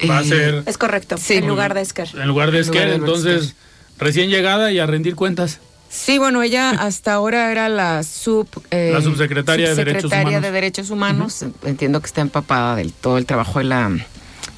Va 0.09 0.19
a 0.19 0.25
ser. 0.25 0.63
Es 0.67 0.79
correcto, 0.79 1.17
sí. 1.17 1.35
en 1.35 1.47
lugar 1.47 1.75
de 1.75 1.83
Esquer. 1.83 2.09
En 2.15 2.27
lugar 2.27 2.51
de 2.51 2.61
Esquer, 2.61 2.89
entonces, 2.89 3.55
recién 3.99 4.31
llegada 4.31 4.73
y 4.73 4.79
a 4.79 4.87
rendir 4.87 5.15
cuentas. 5.15 5.61
Sí, 5.93 6.19
bueno, 6.19 6.41
ella 6.41 6.71
hasta 6.71 7.13
ahora 7.15 7.51
era 7.51 7.69
la 7.69 8.05
sub 8.05 8.47
eh, 8.71 8.93
la 8.95 9.03
subsecretaria, 9.03 9.71
de 9.71 9.75
Derechos 9.75 10.13
Humanos. 10.13 10.43
de 10.43 10.51
Derechos 10.53 10.91
Humanos. 10.91 11.43
Uh 11.43 11.47
-huh. 11.47 11.69
Entiendo 11.69 12.01
que 12.01 12.07
está 12.07 12.21
empapada 12.21 12.77
del 12.77 12.93
todo 12.93 13.19
el 13.19 13.27
trabajo 13.27 13.59
de 13.59 13.65
la 13.65 13.91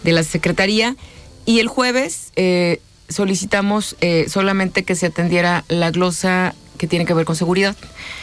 de 0.03 0.13
la 0.13 0.25
secretaría 0.25 0.95
y 1.47 1.61
el 1.61 1.69
jueves 1.69 2.33
eh, 2.37 2.81
solicitamos 3.09 3.97
eh, 4.03 4.27
solamente 4.29 4.85
que 4.85 4.95
se 4.95 5.07
atendiera 5.07 5.65
la 5.69 5.91
glosa 5.91 6.55
que 6.79 6.87
tiene 6.87 7.05
que 7.05 7.15
ver 7.15 7.25
con 7.25 7.37
seguridad. 7.37 7.77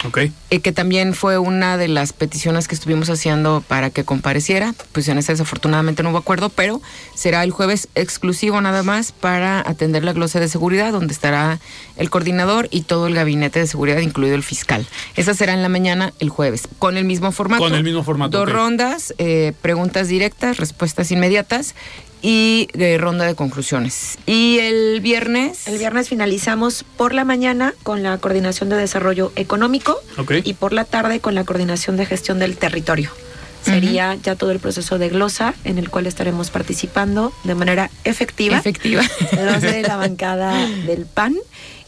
Okay. 0.05 0.31
Eh, 0.49 0.59
que 0.59 0.71
también 0.71 1.13
fue 1.13 1.37
una 1.37 1.77
de 1.77 1.87
las 1.87 2.13
peticiones 2.13 2.67
que 2.67 2.75
estuvimos 2.75 3.09
haciendo 3.09 3.63
para 3.67 3.89
que 3.89 4.03
compareciera. 4.03 4.73
Pues 4.91 5.07
en 5.07 5.17
ese 5.17 5.33
desafortunadamente 5.33 6.03
no 6.03 6.11
hubo 6.11 6.17
acuerdo, 6.17 6.49
pero 6.49 6.81
será 7.15 7.43
el 7.43 7.51
jueves 7.51 7.87
exclusivo 7.95 8.59
nada 8.61 8.83
más 8.83 9.11
para 9.11 9.59
atender 9.59 10.03
la 10.03 10.13
glosa 10.13 10.39
de 10.39 10.47
seguridad, 10.47 10.91
donde 10.91 11.13
estará 11.13 11.59
el 11.97 12.09
coordinador 12.09 12.67
y 12.71 12.81
todo 12.81 13.07
el 13.07 13.15
gabinete 13.15 13.59
de 13.59 13.67
seguridad, 13.67 13.99
incluido 13.99 14.35
el 14.35 14.43
fiscal. 14.43 14.85
Esa 15.15 15.33
será 15.33 15.53
en 15.53 15.61
la 15.61 15.69
mañana 15.69 16.13
el 16.19 16.29
jueves, 16.29 16.67
con 16.79 16.97
el 16.97 17.05
mismo 17.05 17.31
formato. 17.31 17.63
Con 17.63 17.75
el 17.75 17.83
mismo 17.83 18.03
formato. 18.03 18.37
Dos 18.37 18.43
okay. 18.43 18.53
rondas, 18.53 19.13
eh, 19.17 19.53
preguntas 19.61 20.07
directas, 20.07 20.57
respuestas 20.57 21.11
inmediatas 21.11 21.75
y 22.21 22.67
de 22.73 22.97
ronda 22.97 23.25
de 23.25 23.35
conclusiones. 23.35 24.17
Y 24.25 24.59
el 24.59 24.99
viernes. 25.01 25.67
El 25.67 25.77
viernes 25.77 26.09
finalizamos 26.09 26.83
por 26.97 27.13
la 27.13 27.23
mañana 27.25 27.73
con 27.83 28.03
la 28.03 28.17
coordinación 28.17 28.69
de 28.69 28.75
desarrollo 28.77 29.31
económico 29.35 29.97
okay. 30.17 30.41
y 30.43 30.53
por 30.53 30.73
la 30.73 30.85
tarde 30.85 31.19
con 31.19 31.35
la 31.35 31.43
coordinación 31.43 31.97
de 31.97 32.05
gestión 32.05 32.39
del 32.39 32.57
territorio. 32.57 33.11
Sería 33.63 34.11
uh 34.11 34.17
-huh. 34.17 34.21
ya 34.23 34.35
todo 34.35 34.51
el 34.51 34.59
proceso 34.59 34.97
de 34.97 35.09
glosa 35.09 35.53
en 35.65 35.77
el 35.77 35.89
cual 35.89 36.07
estaremos 36.07 36.49
participando 36.49 37.33
de 37.43 37.55
manera 37.55 37.91
efectiva. 38.05 38.57
Efectiva. 38.57 39.03
Los 39.33 39.61
de 39.61 39.81
la 39.81 39.97
bancada 40.05 40.65
del 40.85 41.05
PAN. 41.05 41.35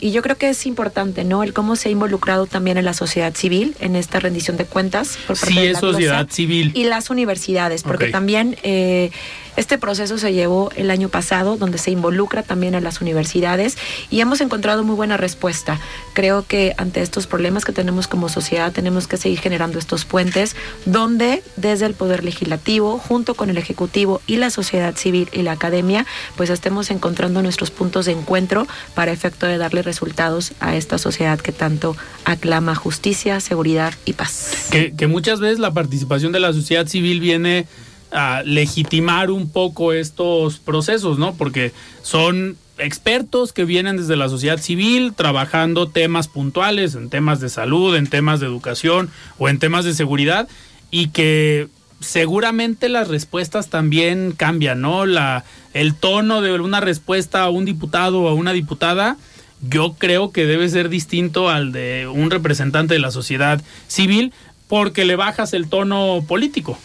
Y 0.02 0.12
yo 0.12 0.22
creo 0.22 0.36
que 0.36 0.50
es 0.50 0.66
importante, 0.66 1.24
¿no? 1.24 1.44
El 1.44 1.54
cómo 1.54 1.76
se 1.78 1.88
ha 1.88 1.92
involucrado 1.92 2.46
también 2.48 2.78
en 2.78 2.84
la 2.86 2.94
sociedad 2.94 3.34
civil 3.36 3.76
en 3.80 3.96
esta 3.96 4.20
rendición 4.20 4.58
de 4.58 4.66
cuentas 4.66 5.18
por 5.28 5.38
parte 5.40 5.54
sí, 5.54 5.60
de 5.62 5.66
la 5.68 5.72
es 5.72 5.80
sociedad 5.80 6.20
glosa, 6.26 6.36
civil. 6.36 6.72
y 6.76 6.84
las 6.86 7.10
universidades, 7.10 7.84
porque 7.84 8.06
Ok. 8.06 8.12
también 8.12 8.58
eh, 8.64 9.12
este 9.58 9.78
proceso 9.78 10.18
se 10.18 10.34
llevó 10.34 10.72
el 10.76 10.92
año 10.92 11.10
pasado, 11.10 11.58
donde 11.58 11.78
se 11.78 11.92
involucra 11.92 12.44
también 12.44 12.76
a 12.76 12.82
las 12.82 13.02
universidades 13.02 13.78
y 14.10 14.22
hemos 14.22 14.42
encontrado 14.42 14.84
muy 14.84 14.96
buena 14.96 15.18
respuesta. 15.18 15.80
Creo 16.14 16.46
que 16.46 16.74
ante 16.78 17.02
estos 17.02 17.28
problemas 17.28 17.66
que 17.66 17.72
tenemos 17.72 18.08
como 18.08 18.30
sociedad 18.30 18.72
tenemos 18.72 19.08
que 19.08 19.18
seguir 19.18 19.40
generando 19.40 19.80
estos 19.80 20.06
puentes, 20.06 20.56
donde 20.86 21.44
desde 21.58 21.86
el 21.86 21.94
poder 21.94 22.24
legislativo, 22.24 22.98
junto 22.98 23.36
con 23.36 23.50
el 23.50 23.58
ejecutivo 23.58 24.22
y 24.28 24.38
la 24.38 24.50
sociedad 24.50 24.96
civil 24.96 25.30
y 25.34 25.42
la 25.42 25.54
academia, 25.54 26.06
pues 26.38 26.50
estemos 26.50 26.92
encontrando 26.92 27.42
nuestros 27.42 27.72
puntos 27.72 28.06
de 28.06 28.14
encuentro 28.14 28.68
para 28.96 29.12
efecto 29.12 29.48
de 29.48 29.58
darle 29.58 29.82
resultados 29.82 30.54
a 30.60 30.76
esta 30.76 30.98
sociedad 30.98 31.40
que 31.40 31.52
tanto 31.52 31.96
aclama 32.26 32.76
justicia, 32.76 33.40
seguridad 33.40 33.94
y 34.06 34.14
paz. 34.14 34.68
Que, 34.72 34.94
que 34.96 35.08
muchas 35.08 35.40
veces 35.40 35.60
la 35.60 35.74
participación 35.74 36.32
de 36.32 36.40
la 36.40 36.54
sociedad 36.54 36.88
civil 36.88 37.20
viene 37.20 37.68
a 38.12 38.44
legitimar 38.44 39.32
un 39.32 39.50
poco 39.50 39.94
estos 39.94 40.60
procesos, 40.60 41.18
¿no? 41.18 41.34
Porque 41.34 41.72
son 42.02 42.58
expertos 42.78 43.54
que 43.54 43.66
vienen 43.66 43.98
desde 43.98 44.16
la 44.16 44.30
sociedad 44.30 44.60
civil 44.60 45.14
trabajando 45.16 45.88
temas 45.88 46.28
puntuales, 46.28 46.96
en 46.96 47.10
temas 47.10 47.40
de 47.40 47.50
salud, 47.50 47.96
en 47.96 48.08
temas 48.08 48.40
de 48.40 48.48
educación 48.48 49.10
o 49.38 49.50
en 49.50 49.60
temas 49.60 49.86
de 49.86 49.94
seguridad 49.94 50.48
y 50.90 51.10
que 51.10 51.68
seguramente 52.00 52.90
las 52.90 53.08
respuestas 53.08 53.70
también 53.70 54.34
cambian, 54.36 54.82
¿no? 54.82 55.06
La, 55.06 55.46
el 55.74 55.94
tono 55.96 56.42
de 56.42 56.60
una 56.60 56.80
respuesta 56.80 57.44
a 57.44 57.50
un 57.50 57.66
diputado 57.66 58.22
o 58.22 58.28
a 58.28 58.34
una 58.34 58.54
diputada 58.54 59.18
yo 59.62 59.94
creo 59.98 60.32
que 60.32 60.46
debe 60.46 60.68
ser 60.70 60.90
distinto 60.90 61.50
al 61.50 61.72
de 61.72 62.08
un 62.12 62.32
representante 62.32 62.96
de 62.96 63.00
la 63.00 63.12
sociedad 63.12 63.62
civil 63.88 64.34
porque 64.68 65.06
le 65.06 65.16
bajas 65.16 65.54
el 65.54 65.70
tono 65.70 66.24
político. 66.28 66.80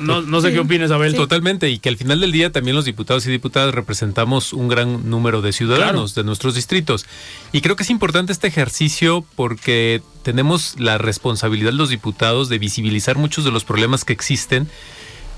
No, 0.00 0.22
no 0.22 0.40
sé 0.40 0.48
Sí. 0.48 0.54
qué 0.54 0.60
opinas, 0.60 0.90
Abel. 0.90 1.14
Totalmente, 1.14 1.68
y 1.70 1.78
que 1.78 1.88
al 1.88 1.96
final 1.96 2.20
del 2.20 2.32
día 2.32 2.50
también 2.50 2.74
los 2.74 2.84
diputados 2.84 3.26
y 3.26 3.30
diputadas 3.30 3.74
representamos 3.74 4.52
un 4.52 4.68
gran 4.68 5.08
número 5.10 5.42
de 5.42 5.52
ciudadanos 5.52 6.14
de 6.14 6.24
nuestros 6.24 6.54
distritos. 6.54 7.06
Y 7.52 7.60
creo 7.60 7.76
que 7.76 7.82
es 7.84 7.90
importante 7.90 8.32
este 8.32 8.48
ejercicio 8.48 9.24
porque 9.36 10.02
tenemos 10.22 10.74
la 10.78 10.98
responsabilidad 10.98 11.72
los 11.72 11.90
diputados 11.90 12.48
de 12.48 12.58
visibilizar 12.58 13.16
muchos 13.18 13.44
de 13.44 13.50
los 13.50 13.64
problemas 13.64 14.04
que 14.04 14.12
existen 14.12 14.68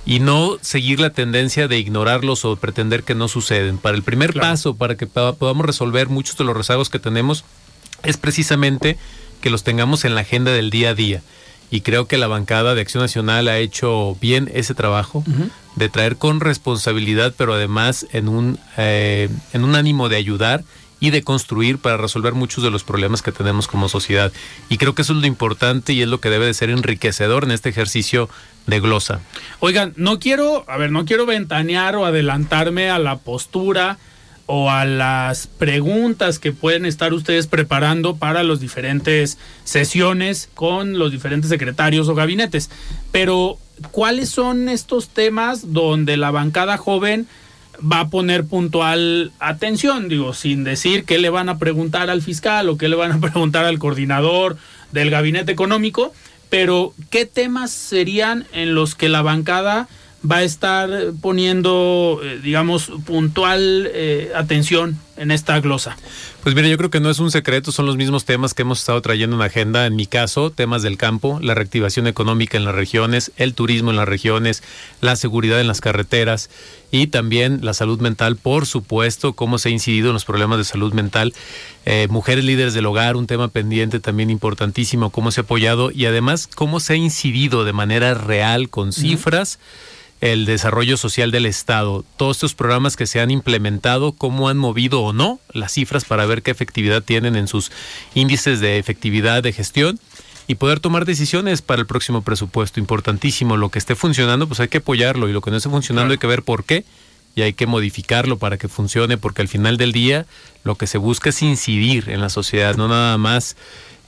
y 0.04 0.18
no 0.18 0.58
seguir 0.62 0.98
la 0.98 1.10
tendencia 1.10 1.68
de 1.68 1.78
ignorarlos 1.78 2.44
o 2.44 2.56
pretender 2.56 3.04
que 3.04 3.14
no 3.14 3.28
suceden. 3.28 3.78
Para 3.78 3.96
el 3.96 4.02
primer 4.02 4.32
Claro. 4.32 4.48
paso, 4.48 4.74
para 4.74 4.96
que 4.96 5.06
podamos 5.06 5.64
resolver 5.66 6.08
muchos 6.08 6.36
de 6.36 6.44
los 6.44 6.56
rezagos 6.56 6.88
que 6.90 6.98
tenemos, 6.98 7.44
es 8.02 8.16
precisamente 8.16 8.98
que 9.40 9.50
los 9.50 9.62
tengamos 9.62 10.04
en 10.04 10.14
la 10.16 10.22
agenda 10.22 10.50
del 10.52 10.70
día 10.70 10.90
a 10.90 10.94
día. 10.94 11.22
Y 11.72 11.80
creo 11.80 12.06
que 12.06 12.18
la 12.18 12.26
bancada 12.26 12.74
de 12.74 12.82
Acción 12.82 13.02
Nacional 13.02 13.48
ha 13.48 13.56
hecho 13.56 14.14
bien 14.20 14.50
ese 14.52 14.74
trabajo 14.74 15.24
de 15.74 15.88
traer 15.88 16.18
con 16.18 16.40
responsabilidad, 16.40 17.32
pero 17.34 17.54
además 17.54 18.06
en 18.12 18.28
un, 18.28 18.58
eh, 18.76 19.30
en 19.54 19.64
un 19.64 19.74
ánimo 19.74 20.10
de 20.10 20.16
ayudar 20.16 20.64
y 21.00 21.10
de 21.10 21.22
construir 21.22 21.78
para 21.78 21.96
resolver 21.96 22.34
muchos 22.34 22.62
de 22.62 22.70
los 22.70 22.84
problemas 22.84 23.22
que 23.22 23.32
tenemos 23.32 23.68
como 23.68 23.88
sociedad. 23.88 24.32
Y 24.68 24.76
creo 24.76 24.94
que 24.94 25.00
eso 25.00 25.14
es 25.14 25.20
lo 25.20 25.26
importante 25.26 25.94
y 25.94 26.02
es 26.02 26.08
lo 26.08 26.20
que 26.20 26.28
debe 26.28 26.44
de 26.44 26.52
ser 26.52 26.68
enriquecedor 26.68 27.44
en 27.44 27.52
este 27.52 27.70
ejercicio 27.70 28.28
de 28.66 28.78
glosa. 28.78 29.20
Oigan, 29.58 29.94
no 29.96 30.18
quiero, 30.20 30.64
a 30.68 30.76
ver, 30.76 30.92
no 30.92 31.06
quiero 31.06 31.24
ventanear 31.24 31.96
o 31.96 32.04
adelantarme 32.04 32.90
a 32.90 32.98
la 32.98 33.16
postura 33.16 33.96
o 34.46 34.70
a 34.70 34.84
las 34.84 35.46
preguntas 35.46 36.38
que 36.38 36.52
pueden 36.52 36.86
estar 36.86 37.12
ustedes 37.12 37.46
preparando 37.46 38.16
para 38.16 38.42
las 38.42 38.60
diferentes 38.60 39.38
sesiones 39.64 40.48
con 40.54 40.98
los 40.98 41.12
diferentes 41.12 41.48
secretarios 41.48 42.08
o 42.08 42.14
gabinetes. 42.14 42.70
Pero, 43.12 43.58
¿cuáles 43.90 44.28
son 44.28 44.68
estos 44.68 45.08
temas 45.08 45.72
donde 45.72 46.16
la 46.16 46.30
bancada 46.30 46.76
joven 46.76 47.26
va 47.80 48.00
a 48.00 48.10
poner 48.10 48.44
puntual 48.44 49.32
atención, 49.38 50.08
digo, 50.08 50.34
sin 50.34 50.64
decir 50.64 51.04
qué 51.04 51.18
le 51.18 51.30
van 51.30 51.48
a 51.48 51.58
preguntar 51.58 52.10
al 52.10 52.22
fiscal 52.22 52.68
o 52.68 52.76
qué 52.76 52.88
le 52.88 52.96
van 52.96 53.12
a 53.12 53.20
preguntar 53.32 53.64
al 53.64 53.78
coordinador 53.78 54.56
del 54.92 55.10
gabinete 55.10 55.52
económico, 55.52 56.12
pero 56.50 56.92
qué 57.10 57.24
temas 57.24 57.70
serían 57.70 58.46
en 58.52 58.74
los 58.74 58.94
que 58.94 59.08
la 59.08 59.22
bancada 59.22 59.88
va 60.28 60.36
a 60.36 60.42
estar 60.42 60.90
poniendo, 61.20 62.20
eh, 62.22 62.40
digamos, 62.42 62.90
puntual 63.04 63.88
eh, 63.92 64.30
atención 64.34 64.98
en 65.16 65.30
esta 65.30 65.60
glosa? 65.60 65.96
Pues 66.42 66.54
mira, 66.54 66.68
yo 66.68 66.76
creo 66.76 66.90
que 66.90 67.00
no 67.00 67.10
es 67.10 67.18
un 67.18 67.30
secreto, 67.30 67.70
son 67.70 67.86
los 67.86 67.96
mismos 67.96 68.24
temas 68.24 68.54
que 68.54 68.62
hemos 68.62 68.80
estado 68.80 69.00
trayendo 69.02 69.36
en 69.36 69.42
agenda. 69.42 69.86
En 69.86 69.94
mi 69.94 70.06
caso, 70.06 70.50
temas 70.50 70.82
del 70.82 70.96
campo, 70.96 71.38
la 71.40 71.54
reactivación 71.54 72.06
económica 72.06 72.56
en 72.56 72.64
las 72.64 72.74
regiones, 72.74 73.30
el 73.36 73.54
turismo 73.54 73.90
en 73.90 73.96
las 73.96 74.08
regiones, 74.08 74.62
la 75.00 75.14
seguridad 75.16 75.60
en 75.60 75.68
las 75.68 75.80
carreteras 75.80 76.50
y 76.90 77.06
también 77.08 77.60
la 77.62 77.74
salud 77.74 78.00
mental, 78.00 78.36
por 78.36 78.66
supuesto, 78.66 79.34
cómo 79.34 79.58
se 79.58 79.68
ha 79.68 79.72
incidido 79.72 80.08
en 80.08 80.14
los 80.14 80.24
problemas 80.24 80.58
de 80.58 80.64
salud 80.64 80.92
mental. 80.92 81.32
Eh, 81.84 82.06
mujeres 82.10 82.44
líderes 82.44 82.74
del 82.74 82.86
hogar, 82.86 83.16
un 83.16 83.26
tema 83.26 83.48
pendiente 83.48 84.00
también 84.00 84.30
importantísimo, 84.30 85.10
cómo 85.10 85.30
se 85.30 85.40
ha 85.40 85.44
apoyado 85.44 85.90
y 85.90 86.06
además 86.06 86.48
cómo 86.52 86.80
se 86.80 86.94
ha 86.94 86.96
incidido 86.96 87.64
de 87.64 87.72
manera 87.72 88.14
real 88.14 88.68
con 88.68 88.92
cifras 88.92 89.58
el 90.22 90.46
desarrollo 90.46 90.96
social 90.96 91.32
del 91.32 91.46
Estado, 91.46 92.04
todos 92.16 92.36
estos 92.36 92.54
programas 92.54 92.96
que 92.96 93.08
se 93.08 93.20
han 93.20 93.32
implementado, 93.32 94.12
cómo 94.12 94.48
han 94.48 94.56
movido 94.56 95.02
o 95.02 95.12
no 95.12 95.40
las 95.52 95.72
cifras 95.72 96.04
para 96.04 96.24
ver 96.26 96.42
qué 96.42 96.52
efectividad 96.52 97.02
tienen 97.02 97.34
en 97.34 97.48
sus 97.48 97.72
índices 98.14 98.60
de 98.60 98.78
efectividad 98.78 99.42
de 99.42 99.52
gestión 99.52 99.98
y 100.46 100.54
poder 100.54 100.78
tomar 100.78 101.06
decisiones 101.06 101.60
para 101.60 101.80
el 101.80 101.88
próximo 101.88 102.22
presupuesto. 102.22 102.78
Importantísimo, 102.78 103.56
lo 103.56 103.70
que 103.70 103.80
esté 103.80 103.96
funcionando, 103.96 104.46
pues 104.46 104.60
hay 104.60 104.68
que 104.68 104.78
apoyarlo 104.78 105.28
y 105.28 105.32
lo 105.32 105.40
que 105.40 105.50
no 105.50 105.56
esté 105.56 105.68
funcionando 105.68 106.12
hay 106.12 106.18
que 106.18 106.28
ver 106.28 106.44
por 106.44 106.62
qué 106.62 106.84
y 107.34 107.42
hay 107.42 107.52
que 107.52 107.66
modificarlo 107.66 108.38
para 108.38 108.58
que 108.58 108.68
funcione, 108.68 109.18
porque 109.18 109.42
al 109.42 109.48
final 109.48 109.76
del 109.76 109.90
día 109.90 110.26
lo 110.62 110.76
que 110.76 110.86
se 110.86 110.98
busca 110.98 111.30
es 111.30 111.42
incidir 111.42 112.10
en 112.10 112.20
la 112.20 112.28
sociedad, 112.28 112.76
no 112.76 112.86
nada 112.86 113.18
más 113.18 113.56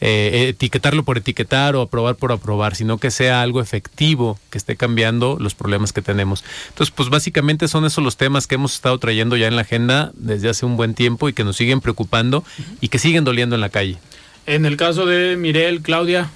eh, 0.07 0.49
etiquetarlo 0.51 1.03
por 1.03 1.17
etiquetar 1.17 1.75
o 1.77 1.81
aprobar 1.81 2.17
por 2.17 2.31
aprobar, 2.31 2.77
sino 2.77 2.99
que 2.99 3.11
sea 3.11 3.41
algo 3.41 3.63
efectivo 3.63 4.39
que 4.51 4.59
esté 4.59 4.77
cambiando 4.77 5.39
los 5.41 5.55
problemas 5.55 5.95
que 5.95 6.03
tenemos. 6.03 6.45
Entonces, 6.69 6.93
pues 6.95 7.09
básicamente 7.09 7.69
son 7.69 7.87
esos 7.87 8.05
los 8.05 8.19
temas 8.19 8.47
que 8.47 8.57
hemos 8.57 8.75
estado 8.75 8.99
trayendo 8.99 9.35
ya 9.39 9.47
en 9.47 9.57
la 9.57 9.63
agenda 9.63 10.13
desde 10.15 10.51
hace 10.51 10.67
un 10.67 10.77
buen 10.77 10.93
tiempo 10.93 11.31
y 11.31 11.33
que 11.33 11.43
nos 11.43 11.57
siguen 11.57 11.81
preocupando 11.81 12.45
y 12.83 12.89
que 12.89 12.99
siguen 12.99 13.25
doliendo 13.25 13.55
en 13.55 13.63
la 13.63 13.71
calle. 13.71 13.97
En 14.45 14.67
el 14.67 14.77
caso 14.77 15.07
de 15.07 15.37
Mirel, 15.39 15.81
Claudia, 15.81 16.29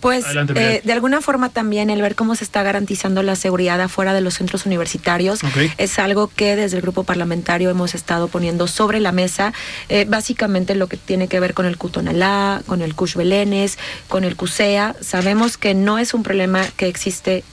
pues 0.00 0.24
eh, 0.54 0.80
de 0.84 0.92
alguna 0.92 1.20
forma 1.20 1.48
también 1.48 1.90
el 1.90 2.02
ver 2.02 2.14
cómo 2.14 2.34
se 2.34 2.44
está 2.44 2.62
garantizando 2.62 3.22
la 3.22 3.36
seguridad 3.36 3.80
afuera 3.80 4.12
de 4.12 4.20
los 4.20 4.34
centros 4.34 4.66
universitarios 4.66 5.40
es 5.78 5.98
algo 5.98 6.28
que 6.28 6.56
desde 6.56 6.76
el 6.76 6.82
grupo 6.82 7.04
parlamentario 7.04 7.70
hemos 7.70 7.94
estado 7.94 8.28
poniendo 8.28 8.66
sobre 8.66 9.00
la 9.00 9.12
mesa. 9.12 9.52
Eh, 9.88 10.04
básicamente 10.08 10.74
lo 10.74 10.88
que 10.88 10.96
tiene 10.96 11.28
que 11.28 11.40
ver 11.40 11.54
con 11.54 11.66
el 11.66 11.76
Cutonalá, 11.76 12.62
con 12.66 12.82
el 12.82 12.94
Cush 12.94 13.14
Belénes, 13.14 13.78
con 14.08 14.24
el 14.24 14.36
CUSEA. 14.36 14.96
Sabemos 15.00 15.56
que 15.56 15.74
no 15.74 15.98
es 15.98 16.14
un 16.14 16.22
problema 16.22 16.64
que 16.76 16.88
existe 16.88 17.44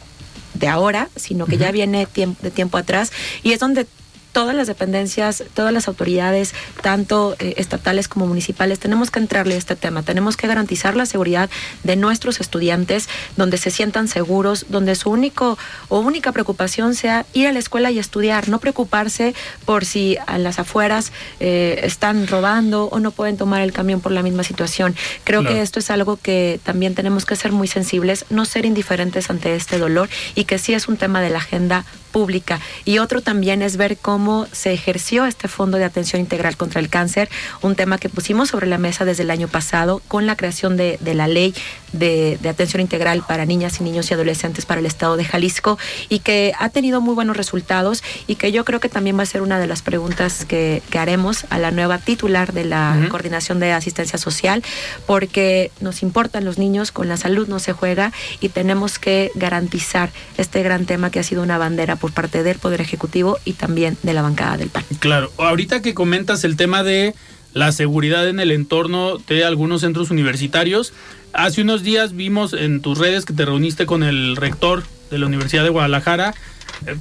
de 0.53 0.67
ahora, 0.67 1.09
sino 1.15 1.45
que 1.45 1.57
ya 1.57 1.71
viene 1.71 2.07
de 2.13 2.51
tiempo 2.51 2.77
atrás 2.77 3.11
y 3.43 3.53
es 3.53 3.59
donde 3.59 3.87
todas 4.31 4.55
las 4.55 4.67
dependencias, 4.67 5.43
todas 5.53 5.73
las 5.73 5.87
autoridades, 5.87 6.53
tanto 6.81 7.35
eh, 7.39 7.55
estatales 7.57 8.07
como 8.07 8.27
municipales, 8.27 8.79
tenemos 8.79 9.11
que 9.11 9.19
entrarle 9.19 9.55
a 9.55 9.57
este 9.57 9.75
tema. 9.75 10.03
Tenemos 10.03 10.37
que 10.37 10.47
garantizar 10.47 10.95
la 10.95 11.05
seguridad 11.05 11.49
de 11.83 11.95
nuestros 11.95 12.39
estudiantes, 12.39 13.09
donde 13.37 13.57
se 13.57 13.71
sientan 13.71 14.07
seguros, 14.07 14.65
donde 14.69 14.95
su 14.95 15.09
único 15.09 15.57
o 15.89 15.99
única 15.99 16.31
preocupación 16.31 16.95
sea 16.95 17.25
ir 17.33 17.47
a 17.47 17.51
la 17.51 17.59
escuela 17.59 17.91
y 17.91 17.99
estudiar, 17.99 18.49
no 18.49 18.59
preocuparse 18.59 19.33
por 19.65 19.85
si 19.85 20.17
a 20.27 20.37
las 20.37 20.59
afueras 20.59 21.11
eh, 21.39 21.81
están 21.83 22.27
robando 22.27 22.85
o 22.85 22.99
no 22.99 23.11
pueden 23.11 23.37
tomar 23.37 23.61
el 23.61 23.73
camión 23.73 24.01
por 24.01 24.11
la 24.11 24.23
misma 24.23 24.43
situación. 24.43 24.95
Creo 25.23 25.43
que 25.43 25.61
esto 25.61 25.79
es 25.79 25.89
algo 25.89 26.17
que 26.17 26.59
también 26.63 26.95
tenemos 26.95 27.25
que 27.25 27.35
ser 27.35 27.51
muy 27.51 27.67
sensibles, 27.67 28.25
no 28.29 28.45
ser 28.45 28.65
indiferentes 28.65 29.29
ante 29.29 29.55
este 29.55 29.77
dolor 29.77 30.09
y 30.35 30.45
que 30.45 30.57
sí 30.59 30.73
es 30.73 30.87
un 30.87 30.97
tema 30.97 31.21
de 31.21 31.29
la 31.29 31.39
agenda 31.39 31.85
pública. 32.11 32.59
Y 32.85 32.99
otro 32.99 33.21
también 33.21 33.61
es 33.61 33.77
ver 33.77 33.97
cómo 33.97 34.47
se 34.51 34.73
ejerció 34.73 35.25
este 35.25 35.47
Fondo 35.47 35.77
de 35.77 35.85
Atención 35.85 36.19
Integral 36.19 36.57
contra 36.57 36.79
el 36.79 36.89
Cáncer, 36.89 37.29
un 37.61 37.75
tema 37.75 37.97
que 37.97 38.09
pusimos 38.09 38.49
sobre 38.49 38.67
la 38.67 38.77
mesa 38.77 39.05
desde 39.05 39.23
el 39.23 39.31
año 39.31 39.47
pasado 39.47 40.01
con 40.07 40.25
la 40.25 40.35
creación 40.35 40.77
de, 40.77 40.97
la 41.01 41.27
ley 41.27 41.53
de, 41.93 42.37
atención 42.47 42.81
integral 42.81 43.23
para 43.27 43.45
niñas 43.45 43.79
y 43.79 43.83
niños 43.83 44.11
y 44.11 44.13
adolescentes 44.13 44.65
para 44.65 44.79
el 44.79 44.85
estado 44.85 45.17
de 45.17 45.25
Jalisco 45.25 45.77
y 46.09 46.19
que 46.19 46.53
ha 46.59 46.69
tenido 46.69 47.01
muy 47.01 47.15
buenos 47.15 47.37
resultados 47.37 48.03
y 48.27 48.35
que 48.35 48.51
yo 48.51 48.65
creo 48.65 48.79
que 48.79 48.89
también 48.89 49.17
va 49.17 49.23
a 49.23 49.25
ser 49.25 49.41
una 49.41 49.59
de 49.59 49.67
las 49.67 49.81
preguntas 49.81 50.45
que, 50.45 50.81
haremos 51.01 51.45
a 51.49 51.57
la 51.57 51.71
nueva 51.71 51.97
titular 51.97 52.53
de 52.53 52.63
la 52.63 53.07
Coordinación 53.09 53.59
de 53.59 53.71
Asistencia 53.71 54.19
Social, 54.19 54.61
porque 55.07 55.71
nos 55.79 56.03
importan 56.03 56.45
los 56.45 56.59
niños, 56.59 56.91
con 56.91 57.07
la 57.07 57.17
salud 57.17 57.47
no 57.47 57.57
se 57.57 57.73
juega 57.73 58.11
y 58.39 58.49
tenemos 58.49 58.99
que 58.99 59.31
garantizar 59.33 60.11
este 60.37 60.61
gran 60.61 60.85
tema 60.85 61.09
que 61.09 61.19
ha 61.19 61.23
sido 61.23 61.41
una 61.41 61.57
bandera 61.57 61.95
por 62.01 62.11
parte 62.11 62.43
del 62.43 62.57
Poder 62.57 62.81
Ejecutivo 62.81 63.37
y 63.45 63.53
también 63.53 63.97
de 64.03 64.13
la 64.13 64.21
bancada 64.21 64.57
del 64.57 64.69
PAN. 64.69 64.83
Claro, 64.99 65.31
ahorita 65.37 65.81
que 65.81 65.93
comentas 65.93 66.43
el 66.43 66.57
tema 66.57 66.83
de 66.83 67.13
la 67.53 67.71
seguridad 67.71 68.27
en 68.27 68.39
el 68.39 68.51
entorno 68.51 69.17
de 69.19 69.45
algunos 69.45 69.81
centros 69.81 70.09
universitarios, 70.09 70.93
hace 71.31 71.61
unos 71.61 71.83
días 71.83 72.13
vimos 72.13 72.53
en 72.53 72.81
tus 72.81 72.97
redes 72.97 73.25
que 73.25 73.33
te 73.33 73.45
reuniste 73.45 73.85
con 73.85 74.03
el 74.03 74.35
rector 74.35 74.83
de 75.11 75.19
la 75.19 75.27
Universidad 75.27 75.63
de 75.63 75.69
Guadalajara 75.69 76.33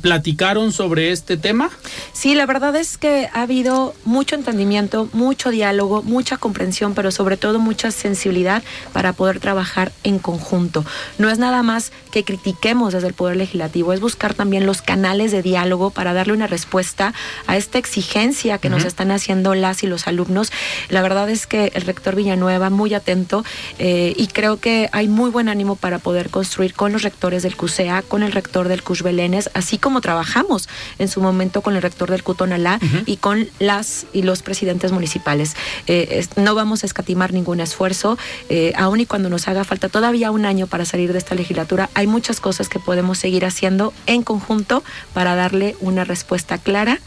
platicaron 0.01 0.73
sobre 0.73 1.13
este 1.13 1.37
tema? 1.37 1.71
Sí, 2.13 2.35
la 2.35 2.47
verdad 2.47 2.77
es 2.77 2.99
que 2.99 3.29
ha 3.33 3.43
habido 3.43 3.95
mucho 4.05 4.35
entendimiento, 4.35 5.09
mucho 5.13 5.51
diálogo, 5.51 6.03
mucha 6.03 6.37
comprensión, 6.37 6.95
pero 6.95 7.11
sobre 7.11 7.37
todo 7.37 7.59
mucha 7.59 7.91
sensibilidad 7.91 8.63
para 8.93 9.13
poder 9.13 9.41
trabajar 9.41 9.93
en 10.05 10.19
conjunto. 10.19 10.85
No 11.19 11.31
es 11.31 11.39
nada 11.39 11.63
más 11.63 11.93
que 12.11 12.25
critiquemos 12.25 12.93
desde 12.93 13.09
el 13.09 13.15
Poder 13.15 13.37
Legislativo, 13.37 13.93
es 13.93 14.01
buscar 14.01 14.35
también 14.35 14.67
los 14.67 14.83
canales 14.83 15.33
de 15.33 15.43
diálogo 15.43 15.91
para 15.91 16.13
darle 16.13 16.33
una 16.33 16.47
respuesta 16.47 17.15
a 17.47 17.57
esta 17.57 17.79
exigencia 17.79 18.59
que 18.59 18.69
nos 18.69 18.85
están 18.85 19.11
haciendo 19.11 19.55
las 19.55 19.83
y 19.83 19.87
los 19.87 20.07
alumnos. 20.07 20.53
La 20.89 21.03
verdad 21.03 21.29
es 21.31 21.47
que 21.47 21.73
el 21.75 21.83
rector 21.83 22.17
Villanueva, 22.17 22.71
muy 22.71 22.95
atento, 22.95 23.45
eh, 23.79 24.15
y 24.17 24.27
creo 24.29 24.59
que 24.59 24.89
hay 24.93 25.09
muy 25.09 25.31
buen 25.31 25.49
ánimo 25.49 25.77
para 25.77 25.99
poder 25.99 26.31
construir 26.31 26.75
con 26.75 26.93
los 26.93 27.03
rectores 27.03 27.43
del 27.43 27.57
CUSEA, 27.57 28.03
con 28.03 28.23
el 28.23 28.33
rector 28.33 28.69
del 28.69 28.83
CUSH 28.83 29.03
Belénes, 29.03 29.51
así 29.71 29.79
como 29.79 30.01
trabajamos 30.01 30.69
en 30.99 31.07
su 31.07 31.21
momento 31.21 31.63
con 31.63 31.77
el 31.77 31.83
rector 31.83 32.11
del 32.11 32.25
Cutonalá 32.25 32.81
y 33.07 33.19
con 33.19 33.49
las 33.61 34.05
y 34.13 34.23
los 34.23 34.43
presidentes 34.43 34.91
municipales. 34.91 35.55
Eh, 35.87 36.27
no 36.35 36.57
vamos 36.57 36.83
a 36.83 36.87
escatimar 36.87 37.33
ningún 37.33 37.61
esfuerzo, 37.61 38.19
eh, 38.49 38.73
aun 38.77 38.99
y 38.99 39.07
cuando 39.07 39.31
nos 39.31 39.47
haga 39.47 39.63
falta 39.63 39.89
todavía 39.89 40.33
un 40.33 40.45
año 40.45 40.67
para 40.67 40.85
salir 40.85 41.13
de 41.13 41.19
esta 41.19 41.37
legislatura, 41.37 41.89
hay 41.95 42.09
muchas 42.09 42.41
cosas 42.41 42.69
que 42.69 42.81
podemos 42.81 43.19
seguir 43.19 43.45
haciendo 43.45 43.93
en 44.07 44.25
conjunto 44.25 44.83
para 45.15 45.37
darle 45.37 45.77
una 45.79 46.03
respuesta 46.03 46.59
clara 46.59 46.99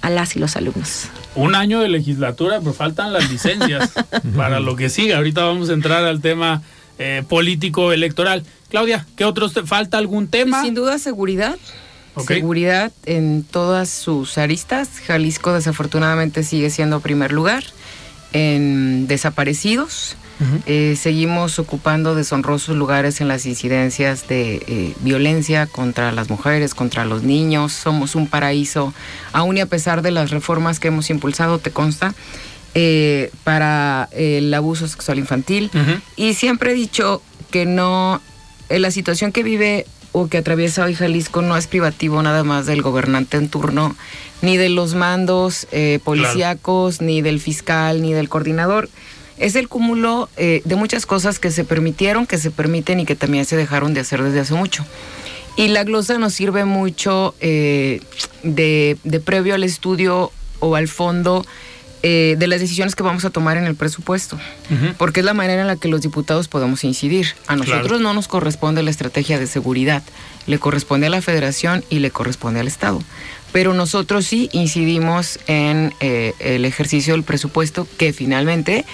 a 0.00 0.10
las 0.10 0.34
y 0.34 0.40
los 0.40 0.56
alumnos. 0.56 1.04
Un 1.36 1.54
año 1.54 1.78
de 1.78 1.88
legislatura, 1.88 2.58
pero 2.58 2.72
faltan 2.72 3.12
las 3.12 3.30
licencias 3.30 3.92
para 4.36 4.58
lo 4.58 4.74
que 4.74 4.88
sigue. 4.88 5.14
Ahorita 5.14 5.44
vamos 5.44 5.70
a 5.70 5.72
entrar 5.72 6.02
al 6.04 6.20
tema 6.20 6.62
eh, 6.98 7.22
político 7.28 7.92
electoral. 7.92 8.42
Claudia, 8.70 9.06
¿qué 9.14 9.24
otros 9.24 9.54
te 9.54 9.62
falta 9.62 9.98
algún 9.98 10.26
tema? 10.26 10.62
Sin 10.62 10.74
duda 10.74 10.98
seguridad. 10.98 11.56
Seguridad 12.26 12.92
en 13.06 13.44
todas 13.44 13.88
sus 13.88 14.38
aristas. 14.38 14.88
Jalisco 15.06 15.52
desafortunadamente 15.52 16.42
sigue 16.42 16.70
siendo 16.70 17.00
primer 17.00 17.32
lugar 17.32 17.64
en 18.32 19.06
desaparecidos. 19.06 20.16
Eh, 20.66 20.94
seguimos 20.96 21.58
ocupando 21.58 22.14
deshonrosos 22.14 22.76
lugares 22.76 23.20
en 23.20 23.26
las 23.26 23.44
incidencias 23.44 24.28
de 24.28 24.62
eh, 24.68 24.94
violencia 25.00 25.66
contra 25.66 26.12
las 26.12 26.30
mujeres, 26.30 26.74
contra 26.74 27.04
los 27.04 27.24
niños. 27.24 27.72
Somos 27.72 28.14
un 28.14 28.28
paraíso, 28.28 28.94
aún 29.32 29.56
y 29.56 29.60
a 29.60 29.66
pesar 29.66 30.00
de 30.00 30.12
las 30.12 30.30
reformas 30.30 30.78
que 30.78 30.88
hemos 30.88 31.10
impulsado, 31.10 31.58
te 31.58 31.72
consta, 31.72 32.14
eh, 32.74 33.32
para 33.42 34.08
el 34.12 34.54
abuso 34.54 34.86
sexual 34.86 35.18
infantil. 35.18 35.72
Y 36.14 36.34
siempre 36.34 36.70
he 36.70 36.74
dicho 36.74 37.20
que 37.50 37.66
no, 37.66 38.20
la 38.68 38.92
situación 38.92 39.32
que 39.32 39.42
vive 39.42 39.86
o 40.12 40.28
que 40.28 40.38
atraviesa 40.38 40.84
hoy 40.84 40.94
Jalisco 40.94 41.42
no 41.42 41.56
es 41.56 41.66
privativo 41.66 42.22
nada 42.22 42.44
más 42.44 42.66
del 42.66 42.82
gobernante 42.82 43.36
en 43.36 43.48
turno, 43.48 43.94
ni 44.42 44.56
de 44.56 44.68
los 44.68 44.94
mandos 44.94 45.66
eh, 45.72 46.00
policíacos, 46.02 47.00
ni 47.00 47.22
del 47.22 47.40
fiscal, 47.40 48.02
ni 48.02 48.12
del 48.12 48.28
coordinador. 48.28 48.88
Es 49.38 49.54
el 49.54 49.68
cúmulo 49.68 50.28
eh, 50.36 50.62
de 50.64 50.76
muchas 50.76 51.06
cosas 51.06 51.38
que 51.38 51.50
se 51.50 51.64
permitieron, 51.64 52.26
que 52.26 52.38
se 52.38 52.50
permiten 52.50 53.00
y 53.00 53.06
que 53.06 53.14
también 53.14 53.44
se 53.44 53.56
dejaron 53.56 53.94
de 53.94 54.00
hacer 54.00 54.22
desde 54.22 54.40
hace 54.40 54.54
mucho. 54.54 54.84
Y 55.56 55.68
la 55.68 55.84
glosa 55.84 56.18
nos 56.18 56.34
sirve 56.34 56.64
mucho 56.64 57.34
eh, 57.40 58.00
de, 58.42 58.96
de 59.04 59.20
previo 59.20 59.54
al 59.54 59.64
estudio 59.64 60.32
o 60.60 60.74
al 60.76 60.88
fondo 60.88 61.44
eh, 62.02 62.36
de 62.38 62.46
las 62.46 62.60
decisiones 62.60 62.94
que 62.94 63.02
vamos 63.02 63.24
a 63.24 63.30
tomar 63.30 63.56
en 63.56 63.64
el 63.64 63.74
presupuesto, 63.74 64.38
porque 64.96 65.20
es 65.20 65.26
la 65.26 65.34
manera 65.34 65.62
en 65.62 65.66
la 65.66 65.76
que 65.76 65.88
los 65.88 66.02
diputados 66.02 66.48
podemos 66.48 66.84
incidir. 66.84 67.34
A 67.46 67.56
nosotros 67.56 68.00
no 68.00 68.14
nos 68.14 68.28
corresponde 68.28 68.82
la 68.82 68.90
estrategia 68.90 69.38
de 69.38 69.46
seguridad, 69.46 70.02
le 70.46 70.58
corresponde 70.58 71.08
a 71.08 71.10
la 71.10 71.22
federación 71.22 71.84
y 71.90 71.98
le 71.98 72.10
corresponde 72.10 72.60
al 72.60 72.68
Estado. 72.68 73.02
Pero 73.52 73.72
nosotros 73.72 74.26
sí 74.26 74.50
incidimos 74.52 75.40
en 75.46 75.94
eh, 76.00 76.34
el 76.38 76.64
ejercicio 76.64 77.14
del 77.14 77.22
presupuesto 77.22 77.88
que 77.96 78.12
finalmente 78.12 78.84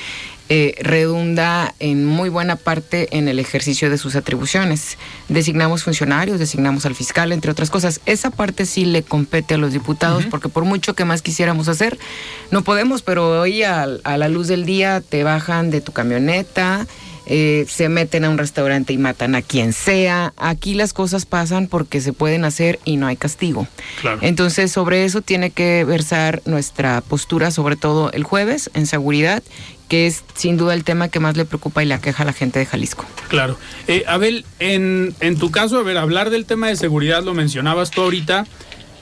eh, 0.49 0.75
redunda 0.81 1.75
en 1.79 2.05
muy 2.05 2.29
buena 2.29 2.57
parte 2.57 3.09
en 3.17 3.29
el 3.29 3.39
ejercicio 3.39 3.89
de 3.89 3.97
sus 3.97 4.15
atribuciones. 4.15 4.99
Designamos 5.29 5.85
funcionarios, 5.85 6.39
designamos 6.39 6.85
al 6.85 6.95
fiscal, 6.95 7.33
entre 7.33 7.51
otras 7.51 7.71
cosas. 7.71 8.01
Esa 8.05 8.31
parte 8.31 8.67
sí 8.67 8.85
le 8.85 9.03
compete 9.03 9.55
a 9.55 9.59
los 9.59 9.73
diputados, 9.73 10.27
porque 10.27 10.49
por 10.49 10.65
mucho 10.65 10.95
que 10.95 11.05
más 11.05 11.23
quisiéramos 11.23 11.69
hacer, 11.69 11.99
no 12.51 12.63
podemos, 12.63 13.03
pero 13.03 13.41
hoy 13.41 13.63
a, 13.63 13.87
a 14.05 14.19
la 14.19 14.29
luz 14.29 14.49
del 14.49 14.67
día 14.67 15.01
te 15.01 15.25
bajan 15.25 15.71
de 15.71 15.81
tu 15.81 15.93
camioneta, 15.93 16.87
eh, 17.27 17.65
se 17.69 17.89
meten 17.89 18.25
a 18.25 18.31
un 18.31 18.37
restaurante 18.37 18.93
y 18.93 18.99
matan 18.99 19.35
a 19.35 19.43
quien 19.43 19.73
sea. 19.73 20.35
Aquí 20.37 20.75
las 20.75 20.93
cosas 20.93 21.25
pasan 21.25 21.69
porque 21.69 22.01
se 22.01 22.13
pueden 22.13 22.45
hacer 22.45 22.79
y 22.85 22.97
no 22.97 23.07
hay 23.07 23.17
castigo. 23.17 23.67
Entonces, 24.21 24.71
sobre 24.71 25.05
eso 25.05 25.23
tiene 25.23 25.51
que 25.51 25.85
versar 25.85 26.43
nuestra 26.45 27.01
postura, 27.01 27.51
sobre 27.51 27.77
todo 27.77 28.13
el 28.13 28.25
jueves, 28.25 28.71
en 28.75 28.87
seguridad, 28.87 29.43
que 29.89 30.07
es 30.07 30.25
sin 30.35 30.57
duda 30.57 30.75
el 30.75 30.85
tema 30.85 31.09
que 31.09 31.21
más 31.21 31.37
le 31.37 31.45
preocupa 31.45 31.83
y 31.83 31.87
le 31.87 31.95
aqueja 31.95 32.23
a 32.23 32.27
la 32.27 32.33
gente 32.33 32.59
de 32.59 32.67
Jalisco. 32.67 33.05
Claro. 33.29 33.59
Eh, 33.87 34.05
Abel, 34.07 34.45
en, 34.59 35.15
en 35.21 35.39
tu 35.39 35.51
caso, 35.51 35.79
a 35.79 35.83
ver, 35.83 35.99
hablar 35.99 36.31
del 36.31 36.47
tema 36.47 36.69
de 36.69 36.77
seguridad, 36.77 37.23
lo 37.23 37.35
mencionabas 37.35 37.91
tú 37.91 38.03
ahorita. 38.03 38.47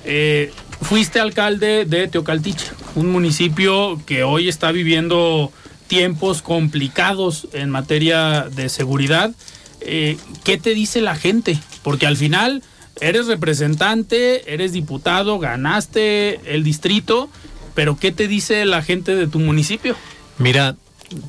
Eh, 0.05 0.53
fuiste 0.81 1.21
alcalde 1.21 1.85
de 1.85 2.09
Teocaltiche, 2.09 2.67
un 2.95 3.11
municipio 3.11 4.01
que 4.05 4.25
hoy 4.25 4.49
está 4.49 4.73
viviendo 4.73 5.53
tiempos 5.87 6.43
complicados 6.43 7.49
en 7.53 7.71
materia 7.71 8.49
de 8.51 8.69
seguridad. 8.69 9.33
Eh, 9.81 10.17
¿Qué 10.45 10.57
te 10.59 10.75
dice 10.75 11.01
la 11.01 11.15
gente? 11.15 11.59
Porque 11.83 12.07
al 12.07 12.17
final 12.17 12.63
eres 13.01 13.27
representante, 13.27 14.53
eres 14.53 14.73
diputado, 14.73 15.39
ganaste 15.39 16.41
el 16.55 16.65
distrito, 16.65 17.29
pero 17.75 17.97
¿qué 17.97 18.13
te 18.13 18.29
dice 18.29 18.65
la 18.65 18.83
gente 18.83 19.15
de 19.15 19.27
tu 19.27 19.39
municipio? 19.39 19.97
Mira, 20.39 20.77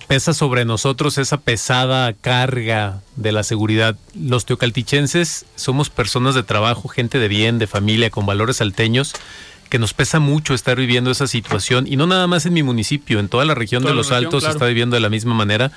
pesa 0.08 0.34
sobre 0.34 0.66
nosotros 0.66 1.18
esa 1.18 1.38
pesada 1.38 2.14
carga 2.14 3.01
de 3.16 3.32
la 3.32 3.43
seguridad. 3.43 3.97
Los 4.16 4.45
teocaltichenses 4.45 5.45
somos 5.56 5.89
personas 5.89 6.36
de 6.36 6.43
trabajo, 6.43 6.88
gente 6.88 7.20
de 7.20 7.28
bien, 7.28 7.60
de 7.60 7.68
familia, 7.68 8.10
con 8.10 8.26
valores 8.26 8.58
salteños 8.58 9.14
que 9.70 9.80
nos 9.80 9.95
pesa 9.95 10.20
mucho 10.20 10.54
estar 10.54 10.78
viviendo 10.78 11.10
esa 11.10 11.26
situación 11.26 11.88
y 11.88 11.95
no 11.95 12.06
nada 12.06 12.28
más 12.28 12.45
en 12.45 12.54
mi 12.54 12.62
municipio, 12.62 13.20
en 13.20 13.28
toda 13.28 13.43
la 13.43 13.56
región 13.56 13.84
de 13.84 13.91
Los 13.95 14.12
Altos 14.12 14.43
se 14.43 14.51
está 14.51 14.68
viviendo 14.68 14.95
de 14.95 14.99
la 14.99 15.10
misma 15.10 15.34
manera, 15.34 15.72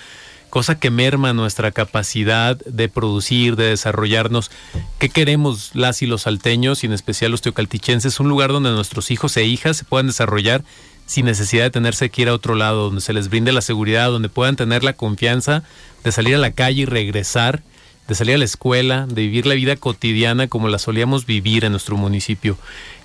cosa 0.50 0.78
que 0.78 0.90
merma 0.90 1.32
nuestra 1.32 1.70
capacidad 1.70 2.58
de 2.58 2.90
producir, 2.90 3.56
de 3.56 3.68
desarrollarnos. 3.68 4.50
¿Qué 4.98 5.08
queremos 5.08 5.70
las 5.72 6.02
y 6.02 6.06
los 6.06 6.22
salteños 6.22 6.84
y 6.84 6.88
en 6.88 6.92
especial 6.92 7.30
los 7.30 7.40
teocaltichenses? 7.40 8.20
Un 8.20 8.28
lugar 8.28 8.52
donde 8.52 8.70
nuestros 8.70 9.10
hijos 9.10 9.34
e 9.38 9.44
hijas 9.44 9.78
se 9.78 9.84
puedan 9.84 10.08
desarrollar 10.08 10.62
sin 11.06 11.26
necesidad 11.26 11.64
de 11.64 11.70
tenerse 11.70 12.10
que 12.10 12.22
ir 12.22 12.28
a 12.28 12.34
otro 12.34 12.54
lado, 12.54 12.84
donde 12.84 13.00
se 13.00 13.12
les 13.12 13.28
brinde 13.30 13.52
la 13.52 13.62
seguridad, 13.62 14.10
donde 14.10 14.28
puedan 14.28 14.56
tener 14.56 14.84
la 14.84 14.92
confianza 14.92 15.62
de 16.04 16.12
salir 16.12 16.34
a 16.34 16.38
la 16.38 16.52
calle 16.52 16.82
y 16.82 16.84
regresar 16.84 17.62
de 18.08 18.14
salir 18.14 18.36
a 18.36 18.38
la 18.38 18.44
escuela, 18.44 19.06
de 19.06 19.22
vivir 19.22 19.46
la 19.46 19.54
vida 19.54 19.76
cotidiana 19.76 20.46
como 20.46 20.68
la 20.68 20.78
solíamos 20.78 21.26
vivir 21.26 21.64
en 21.64 21.72
nuestro 21.72 21.96
municipio. 21.96 22.56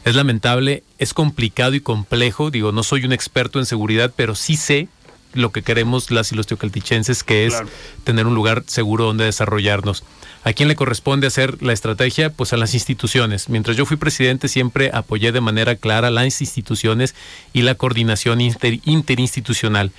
Es 0.06 0.16
lamentable, 0.16 0.84
es 1.00 1.14
complicado 1.14 1.74
y 1.74 1.82
complejo, 1.82 2.52
digo, 2.52 2.72
no 2.72 2.84
soy 2.84 3.06
un 3.06 3.14
experto 3.14 3.60
en 3.60 3.66
seguridad, 3.66 4.14
pero 4.16 4.36
sí 4.36 4.56
sé 4.56 4.88
lo 5.34 5.52
que 5.52 5.64
queremos 5.64 6.12
las 6.12 6.32
y 6.32 6.36
los 6.36 6.46
teocaltichenses, 6.46 7.24
que 7.24 7.48
es 7.48 7.56
tener 8.04 8.28
un 8.28 8.36
lugar 8.36 8.64
seguro 8.68 9.06
donde 9.06 9.26
desarrollarnos. 9.26 10.04
¿A 10.44 10.54
quién 10.54 10.68
le 10.70 10.76
corresponde 10.76 11.28
hacer 11.28 11.62
la 11.62 11.72
estrategia? 11.72 12.32
Pues 12.32 12.52
a 12.52 12.58
las 12.58 12.74
instituciones. 12.74 13.48
Mientras 13.48 13.78
yo 13.78 13.86
fui 13.86 13.98
presidente 13.98 14.48
siempre 14.48 14.90
apoyé 14.94 15.32
de 15.32 15.42
manera 15.42 15.76
clara 15.76 16.10
las 16.10 16.42
instituciones 16.42 17.14
y 17.54 17.62
la 17.62 17.76
coordinación 17.76 18.42
interinstitucional. 18.42 19.92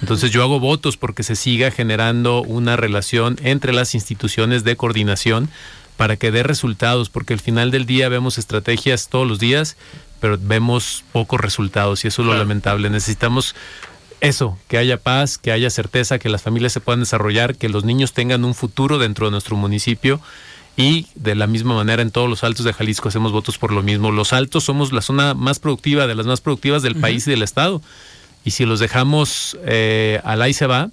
Entonces 0.00 0.30
yo 0.30 0.42
hago 0.42 0.58
votos 0.58 0.96
porque 0.96 1.22
se 1.22 1.36
siga 1.36 1.70
generando 1.70 2.40
una 2.40 2.76
relación 2.76 3.38
entre 3.42 3.74
las 3.74 3.94
instituciones 3.94 4.64
de 4.64 4.76
coordinación 4.76 5.50
para 5.98 6.16
que 6.16 6.30
dé 6.30 6.42
resultados, 6.42 7.10
porque 7.10 7.34
al 7.34 7.40
final 7.40 7.70
del 7.70 7.84
día 7.84 8.08
vemos 8.08 8.38
estrategias 8.38 9.10
todos 9.10 9.28
los 9.28 9.38
días, 9.38 9.76
pero 10.18 10.38
vemos 10.40 11.04
pocos 11.12 11.38
resultados 11.38 12.04
y 12.04 12.08
eso 12.08 12.22
es 12.22 12.28
lo 12.28 12.38
lamentable. 12.38 12.88
Necesitamos 12.88 13.54
eso, 14.20 14.58
que 14.68 14.78
haya 14.78 14.98
paz, 14.98 15.38
que 15.38 15.52
haya 15.52 15.70
certeza, 15.70 16.18
que 16.18 16.28
las 16.28 16.42
familias 16.42 16.72
se 16.72 16.80
puedan 16.80 17.00
desarrollar, 17.00 17.56
que 17.56 17.68
los 17.68 17.84
niños 17.84 18.12
tengan 18.12 18.44
un 18.44 18.54
futuro 18.54 18.98
dentro 18.98 19.26
de 19.26 19.32
nuestro 19.32 19.56
municipio. 19.56 20.20
Y 20.76 21.06
de 21.14 21.34
la 21.34 21.46
misma 21.46 21.74
manera 21.74 22.00
en 22.00 22.10
todos 22.10 22.28
los 22.28 22.44
altos 22.44 22.64
de 22.64 22.72
Jalisco 22.72 23.08
hacemos 23.08 23.32
votos 23.32 23.58
por 23.58 23.72
lo 23.72 23.82
mismo. 23.82 24.12
Los 24.12 24.32
altos 24.32 24.64
somos 24.64 24.92
la 24.92 25.02
zona 25.02 25.34
más 25.34 25.58
productiva, 25.58 26.06
de 26.06 26.14
las 26.14 26.26
más 26.26 26.40
productivas 26.40 26.82
del 26.82 26.96
país 26.96 27.26
y 27.26 27.30
del 27.30 27.42
estado. 27.42 27.82
Y 28.44 28.52
si 28.52 28.64
los 28.64 28.80
dejamos 28.80 29.58
eh, 29.64 30.20
al 30.24 30.40
ahí 30.40 30.54
se 30.54 30.66
va, 30.66 30.90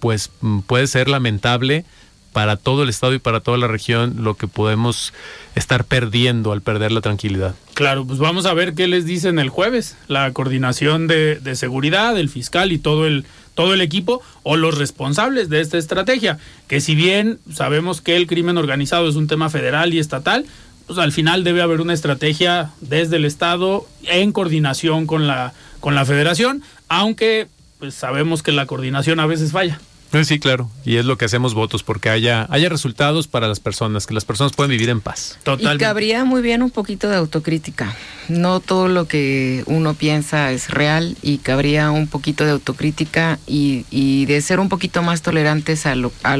pues 0.00 0.30
mm, 0.40 0.60
puede 0.60 0.86
ser 0.86 1.08
lamentable 1.08 1.84
para 2.32 2.56
todo 2.56 2.82
el 2.82 2.88
estado 2.88 3.14
y 3.14 3.18
para 3.18 3.40
toda 3.40 3.58
la 3.58 3.66
región 3.66 4.22
lo 4.22 4.34
que 4.34 4.46
podemos 4.46 5.12
estar 5.54 5.84
perdiendo 5.84 6.52
al 6.52 6.62
perder 6.62 6.92
la 6.92 7.00
tranquilidad. 7.00 7.54
Claro, 7.74 8.06
pues 8.06 8.18
vamos 8.18 8.46
a 8.46 8.54
ver 8.54 8.74
qué 8.74 8.86
les 8.86 9.04
dicen 9.04 9.38
el 9.38 9.48
jueves, 9.48 9.96
la 10.08 10.32
coordinación 10.32 11.06
de, 11.06 11.40
seguridad, 11.54 12.18
el 12.18 12.28
fiscal 12.28 12.72
y 12.72 12.78
todo 12.78 13.06
el, 13.06 13.24
todo 13.54 13.74
el 13.74 13.80
equipo 13.80 14.22
o 14.42 14.56
los 14.56 14.78
responsables 14.78 15.48
de 15.48 15.60
esta 15.60 15.78
estrategia, 15.78 16.38
que 16.68 16.80
si 16.80 16.94
bien 16.94 17.38
sabemos 17.52 18.00
que 18.00 18.16
el 18.16 18.26
crimen 18.26 18.58
organizado 18.58 19.08
es 19.08 19.16
un 19.16 19.26
tema 19.26 19.50
federal 19.50 19.92
y 19.94 19.98
estatal, 19.98 20.46
pues 20.86 20.98
al 20.98 21.12
final 21.12 21.44
debe 21.44 21.62
haber 21.62 21.80
una 21.80 21.94
estrategia 21.94 22.70
desde 22.80 23.16
el 23.16 23.24
Estado 23.24 23.86
en 24.02 24.32
coordinación 24.32 25.06
con 25.06 25.26
la, 25.26 25.52
con 25.80 25.94
la 25.94 26.04
federación 26.04 26.62
aunque 26.90 27.46
pues 27.78 27.94
sabemos 27.94 28.42
que 28.42 28.52
la 28.52 28.66
coordinación 28.66 29.20
a 29.20 29.26
veces 29.26 29.52
falla. 29.52 29.80
Eh, 30.12 30.24
sí, 30.24 30.40
claro, 30.40 30.68
y 30.84 30.96
es 30.96 31.04
lo 31.04 31.16
que 31.16 31.24
hacemos 31.24 31.54
votos, 31.54 31.84
porque 31.84 32.10
haya, 32.10 32.46
haya 32.50 32.68
resultados 32.68 33.28
para 33.28 33.46
las 33.46 33.60
personas, 33.60 34.06
que 34.06 34.14
las 34.14 34.24
personas 34.24 34.52
puedan 34.52 34.70
vivir 34.70 34.88
en 34.88 35.00
paz. 35.00 35.38
Totalmente. 35.44 35.84
Y 35.84 35.86
cabría 35.86 36.24
muy 36.24 36.42
bien 36.42 36.62
un 36.62 36.70
poquito 36.70 37.08
de 37.08 37.16
autocrítica. 37.16 37.94
No 38.28 38.58
todo 38.58 38.88
lo 38.88 39.06
que 39.06 39.62
uno 39.66 39.94
piensa 39.94 40.50
es 40.50 40.68
real 40.68 41.16
y 41.22 41.38
cabría 41.38 41.90
un 41.92 42.08
poquito 42.08 42.44
de 42.44 42.50
autocrítica 42.50 43.38
y, 43.46 43.86
y 43.90 44.26
de 44.26 44.40
ser 44.40 44.58
un 44.58 44.68
poquito 44.68 45.02
más 45.02 45.22
tolerantes 45.22 45.86
a, 45.86 45.94
lo, 45.94 46.12
a, 46.24 46.38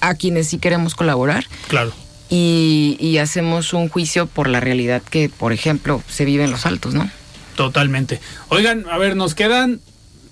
a, 0.00 0.14
quienes 0.14 0.48
sí 0.48 0.58
queremos 0.58 0.94
colaborar. 0.94 1.46
Claro. 1.66 1.92
Y, 2.30 2.96
y 3.00 3.18
hacemos 3.18 3.72
un 3.72 3.88
juicio 3.88 4.26
por 4.26 4.48
la 4.48 4.60
realidad 4.60 5.02
que, 5.02 5.28
por 5.28 5.52
ejemplo, 5.52 6.02
se 6.08 6.24
vive 6.24 6.44
en 6.44 6.52
los 6.52 6.66
altos, 6.66 6.94
¿no? 6.94 7.10
Totalmente. 7.56 8.20
Oigan, 8.48 8.86
a 8.90 8.96
ver, 8.96 9.16
nos 9.16 9.34
quedan 9.34 9.80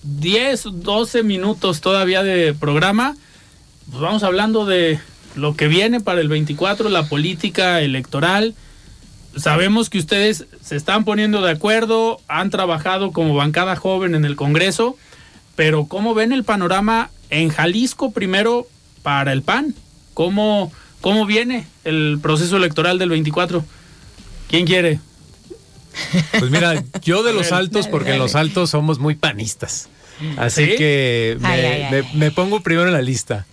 10, 0.03 0.83
12 0.83 1.23
minutos 1.23 1.81
todavía 1.81 2.23
de 2.23 2.55
programa. 2.55 3.17
Pues 3.91 4.01
vamos 4.01 4.23
hablando 4.23 4.65
de 4.65 5.01
lo 5.35 5.57
que 5.57 5.69
viene 5.69 6.01
para 6.01 6.21
el 6.21 6.29
24, 6.29 6.89
la 6.89 7.09
política 7.09 7.81
electoral. 7.81 8.55
Sabemos 9.37 9.91
que 9.91 9.99
ustedes 9.99 10.47
se 10.61 10.77
están 10.77 11.05
poniendo 11.05 11.41
de 11.43 11.53
acuerdo, 11.53 12.21
han 12.29 12.51
trabajado 12.51 13.13
como 13.13 13.35
bancada 13.35 13.77
joven 13.77 14.15
en 14.15 14.25
el 14.25 14.37
Congreso, 14.37 14.97
pero 15.55 15.87
¿cómo 15.87 16.15
ven 16.15 16.33
el 16.33 16.45
panorama 16.45 17.11
en 17.31 17.49
Jalisco 17.49 18.11
primero 18.11 18.67
para 19.03 19.33
el 19.33 19.43
PAN? 19.43 19.75
¿Cómo, 20.15 20.73
cómo 21.01 21.27
viene 21.27 21.67
el 21.85 22.19
proceso 22.21 22.57
electoral 22.57 22.99
del 22.99 23.11
24? 23.11 23.65
¿Quién 24.49 24.67
quiere? 24.67 24.99
Pues 26.39 26.51
mira, 26.51 26.83
yo 27.03 27.23
de 27.23 27.33
los 27.33 27.53
altos, 27.53 27.89
porque 27.89 28.13
en 28.13 28.19
los 28.19 28.35
altos 28.35 28.71
somos 28.71 28.99
muy 28.99 29.15
panistas. 29.15 29.89
Así 30.37 30.77
que 30.77 31.39
me, 32.15 32.31
pongo 32.31 32.61
primero 32.61 32.89
en 32.89 32.93
la 32.93 33.03
lista. 33.03 33.47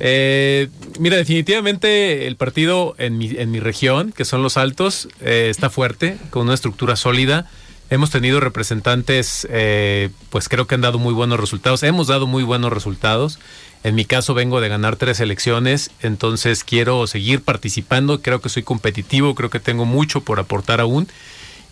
Eh, 0.00 0.68
mira, 0.98 1.16
definitivamente 1.16 2.26
el 2.26 2.36
partido 2.36 2.94
en 2.98 3.18
mi, 3.18 3.28
en 3.36 3.50
mi 3.50 3.60
región, 3.60 4.12
que 4.12 4.24
son 4.24 4.42
los 4.42 4.56
altos, 4.56 5.08
eh, 5.20 5.48
está 5.50 5.70
fuerte, 5.70 6.16
con 6.30 6.42
una 6.42 6.54
estructura 6.54 6.96
sólida. 6.96 7.48
Hemos 7.90 8.10
tenido 8.10 8.40
representantes, 8.40 9.46
eh, 9.50 10.08
pues 10.30 10.48
creo 10.48 10.66
que 10.66 10.74
han 10.74 10.80
dado 10.80 10.98
muy 10.98 11.12
buenos 11.12 11.38
resultados. 11.38 11.82
Hemos 11.82 12.06
dado 12.06 12.26
muy 12.26 12.42
buenos 12.42 12.72
resultados. 12.72 13.38
En 13.84 13.94
mi 13.94 14.06
caso 14.06 14.32
vengo 14.32 14.60
de 14.60 14.68
ganar 14.70 14.96
tres 14.96 15.20
elecciones, 15.20 15.90
entonces 16.00 16.64
quiero 16.64 17.06
seguir 17.06 17.42
participando. 17.42 18.22
Creo 18.22 18.40
que 18.40 18.48
soy 18.48 18.62
competitivo, 18.62 19.34
creo 19.34 19.50
que 19.50 19.60
tengo 19.60 19.84
mucho 19.84 20.22
por 20.22 20.40
aportar 20.40 20.80
aún. 20.80 21.06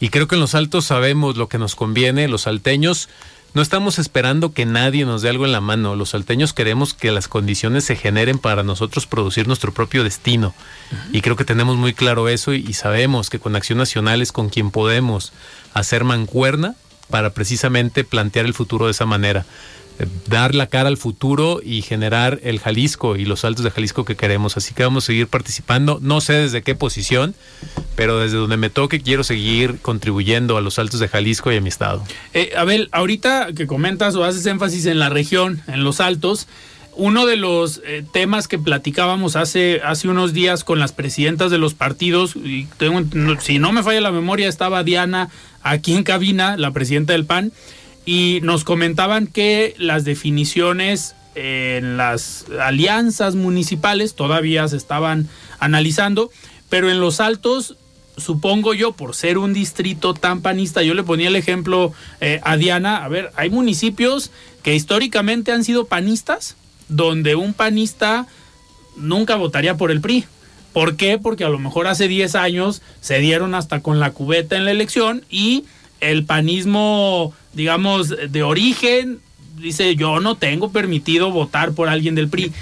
Y 0.00 0.08
creo 0.08 0.26
que 0.26 0.34
en 0.34 0.40
los 0.40 0.54
altos 0.54 0.86
sabemos 0.86 1.36
lo 1.36 1.48
que 1.48 1.58
nos 1.58 1.76
conviene, 1.76 2.26
los 2.26 2.42
salteños. 2.42 3.08
No 3.52 3.62
estamos 3.62 3.98
esperando 3.98 4.52
que 4.52 4.64
nadie 4.64 5.04
nos 5.04 5.22
dé 5.22 5.28
algo 5.28 5.44
en 5.44 5.52
la 5.52 5.60
mano, 5.60 5.96
los 5.96 6.10
salteños 6.10 6.52
queremos 6.52 6.94
que 6.94 7.10
las 7.10 7.26
condiciones 7.26 7.84
se 7.84 7.96
generen 7.96 8.38
para 8.38 8.62
nosotros 8.62 9.06
producir 9.06 9.48
nuestro 9.48 9.74
propio 9.74 10.04
destino. 10.04 10.54
Y 11.12 11.20
creo 11.20 11.34
que 11.34 11.44
tenemos 11.44 11.76
muy 11.76 11.92
claro 11.92 12.28
eso 12.28 12.54
y, 12.54 12.72
sabemos 12.72 13.28
que 13.28 13.40
con 13.40 13.56
Acción 13.56 13.78
Nacional 13.78 14.22
es 14.22 14.30
con 14.30 14.48
quien 14.48 14.70
podemos 14.70 15.32
hacer 15.74 16.04
mancuerna 16.04 16.76
para 17.10 17.30
precisamente 17.30 18.04
plantear 18.04 18.46
el 18.46 18.54
futuro 18.54 18.86
de 18.86 18.92
esa 18.92 19.04
manera 19.04 19.44
dar 20.28 20.54
la 20.54 20.66
cara 20.66 20.88
al 20.88 20.96
futuro 20.96 21.60
y 21.64 21.82
generar 21.82 22.40
el 22.42 22.60
Jalisco 22.60 23.16
y 23.16 23.24
los 23.24 23.44
altos 23.44 23.64
de 23.64 23.70
Jalisco 23.70 24.04
que 24.04 24.16
queremos. 24.16 24.56
Así 24.56 24.74
que 24.74 24.82
vamos 24.82 25.04
a 25.04 25.06
seguir 25.06 25.26
participando. 25.26 25.98
No 26.00 26.20
sé 26.20 26.34
desde 26.34 26.62
qué 26.62 26.74
posición, 26.74 27.34
pero 27.96 28.18
desde 28.18 28.36
donde 28.36 28.56
me 28.56 28.70
toque 28.70 29.00
quiero 29.00 29.24
seguir 29.24 29.78
contribuyendo 29.80 30.56
a 30.56 30.60
los 30.60 30.78
altos 30.78 31.00
de 31.00 31.08
Jalisco 31.08 31.52
y 31.52 31.56
a 31.56 31.60
mi 31.60 31.68
estado. 31.68 32.02
Eh, 32.34 32.52
Abel, 32.56 32.88
ahorita 32.92 33.48
que 33.54 33.66
comentas 33.66 34.14
o 34.14 34.24
haces 34.24 34.46
énfasis 34.46 34.86
en 34.86 34.98
la 34.98 35.08
región, 35.08 35.62
en 35.66 35.84
los 35.84 36.00
altos, 36.00 36.46
uno 36.96 37.26
de 37.26 37.36
los 37.36 37.80
eh, 37.86 38.04
temas 38.12 38.48
que 38.48 38.58
platicábamos 38.58 39.36
hace, 39.36 39.80
hace 39.84 40.08
unos 40.08 40.32
días 40.32 40.64
con 40.64 40.78
las 40.78 40.92
presidentas 40.92 41.50
de 41.50 41.58
los 41.58 41.74
partidos, 41.74 42.36
y 42.36 42.66
tengo, 42.76 43.02
si 43.40 43.58
no 43.58 43.72
me 43.72 43.82
falla 43.82 44.00
la 44.00 44.12
memoria, 44.12 44.48
estaba 44.48 44.82
Diana 44.82 45.30
aquí 45.62 45.94
en 45.94 46.02
cabina, 46.02 46.56
la 46.56 46.72
presidenta 46.72 47.12
del 47.12 47.24
PAN, 47.24 47.52
y 48.04 48.40
nos 48.42 48.64
comentaban 48.64 49.26
que 49.26 49.74
las 49.78 50.04
definiciones 50.04 51.14
en 51.34 51.96
las 51.96 52.46
alianzas 52.60 53.34
municipales 53.34 54.14
todavía 54.14 54.66
se 54.68 54.76
estaban 54.76 55.28
analizando, 55.58 56.30
pero 56.68 56.90
en 56.90 57.00
los 57.00 57.20
altos, 57.20 57.76
supongo 58.16 58.74
yo, 58.74 58.92
por 58.92 59.14
ser 59.14 59.38
un 59.38 59.52
distrito 59.52 60.14
tan 60.14 60.40
panista, 60.40 60.82
yo 60.82 60.94
le 60.94 61.02
ponía 61.02 61.28
el 61.28 61.36
ejemplo 61.36 61.92
eh, 62.20 62.40
a 62.42 62.56
Diana, 62.56 63.04
a 63.04 63.08
ver, 63.08 63.30
hay 63.36 63.50
municipios 63.50 64.30
que 64.62 64.74
históricamente 64.74 65.52
han 65.52 65.64
sido 65.64 65.86
panistas, 65.86 66.56
donde 66.88 67.36
un 67.36 67.54
panista 67.54 68.26
nunca 68.96 69.36
votaría 69.36 69.76
por 69.76 69.90
el 69.90 70.00
PRI. 70.00 70.24
¿Por 70.72 70.96
qué? 70.96 71.18
Porque 71.18 71.44
a 71.44 71.48
lo 71.48 71.58
mejor 71.58 71.86
hace 71.86 72.06
10 72.06 72.34
años 72.36 72.82
se 73.00 73.18
dieron 73.18 73.54
hasta 73.54 73.80
con 73.80 73.98
la 73.98 74.12
cubeta 74.12 74.56
en 74.56 74.64
la 74.64 74.70
elección 74.70 75.24
y 75.28 75.64
el 76.00 76.24
panismo, 76.24 77.34
digamos, 77.54 78.08
de 78.08 78.42
origen, 78.42 79.20
dice 79.56 79.96
yo 79.96 80.20
no 80.20 80.36
tengo 80.36 80.70
permitido 80.70 81.30
votar 81.30 81.72
por 81.72 81.88
alguien 81.88 82.14
del 82.14 82.28
PRI. 82.28 82.52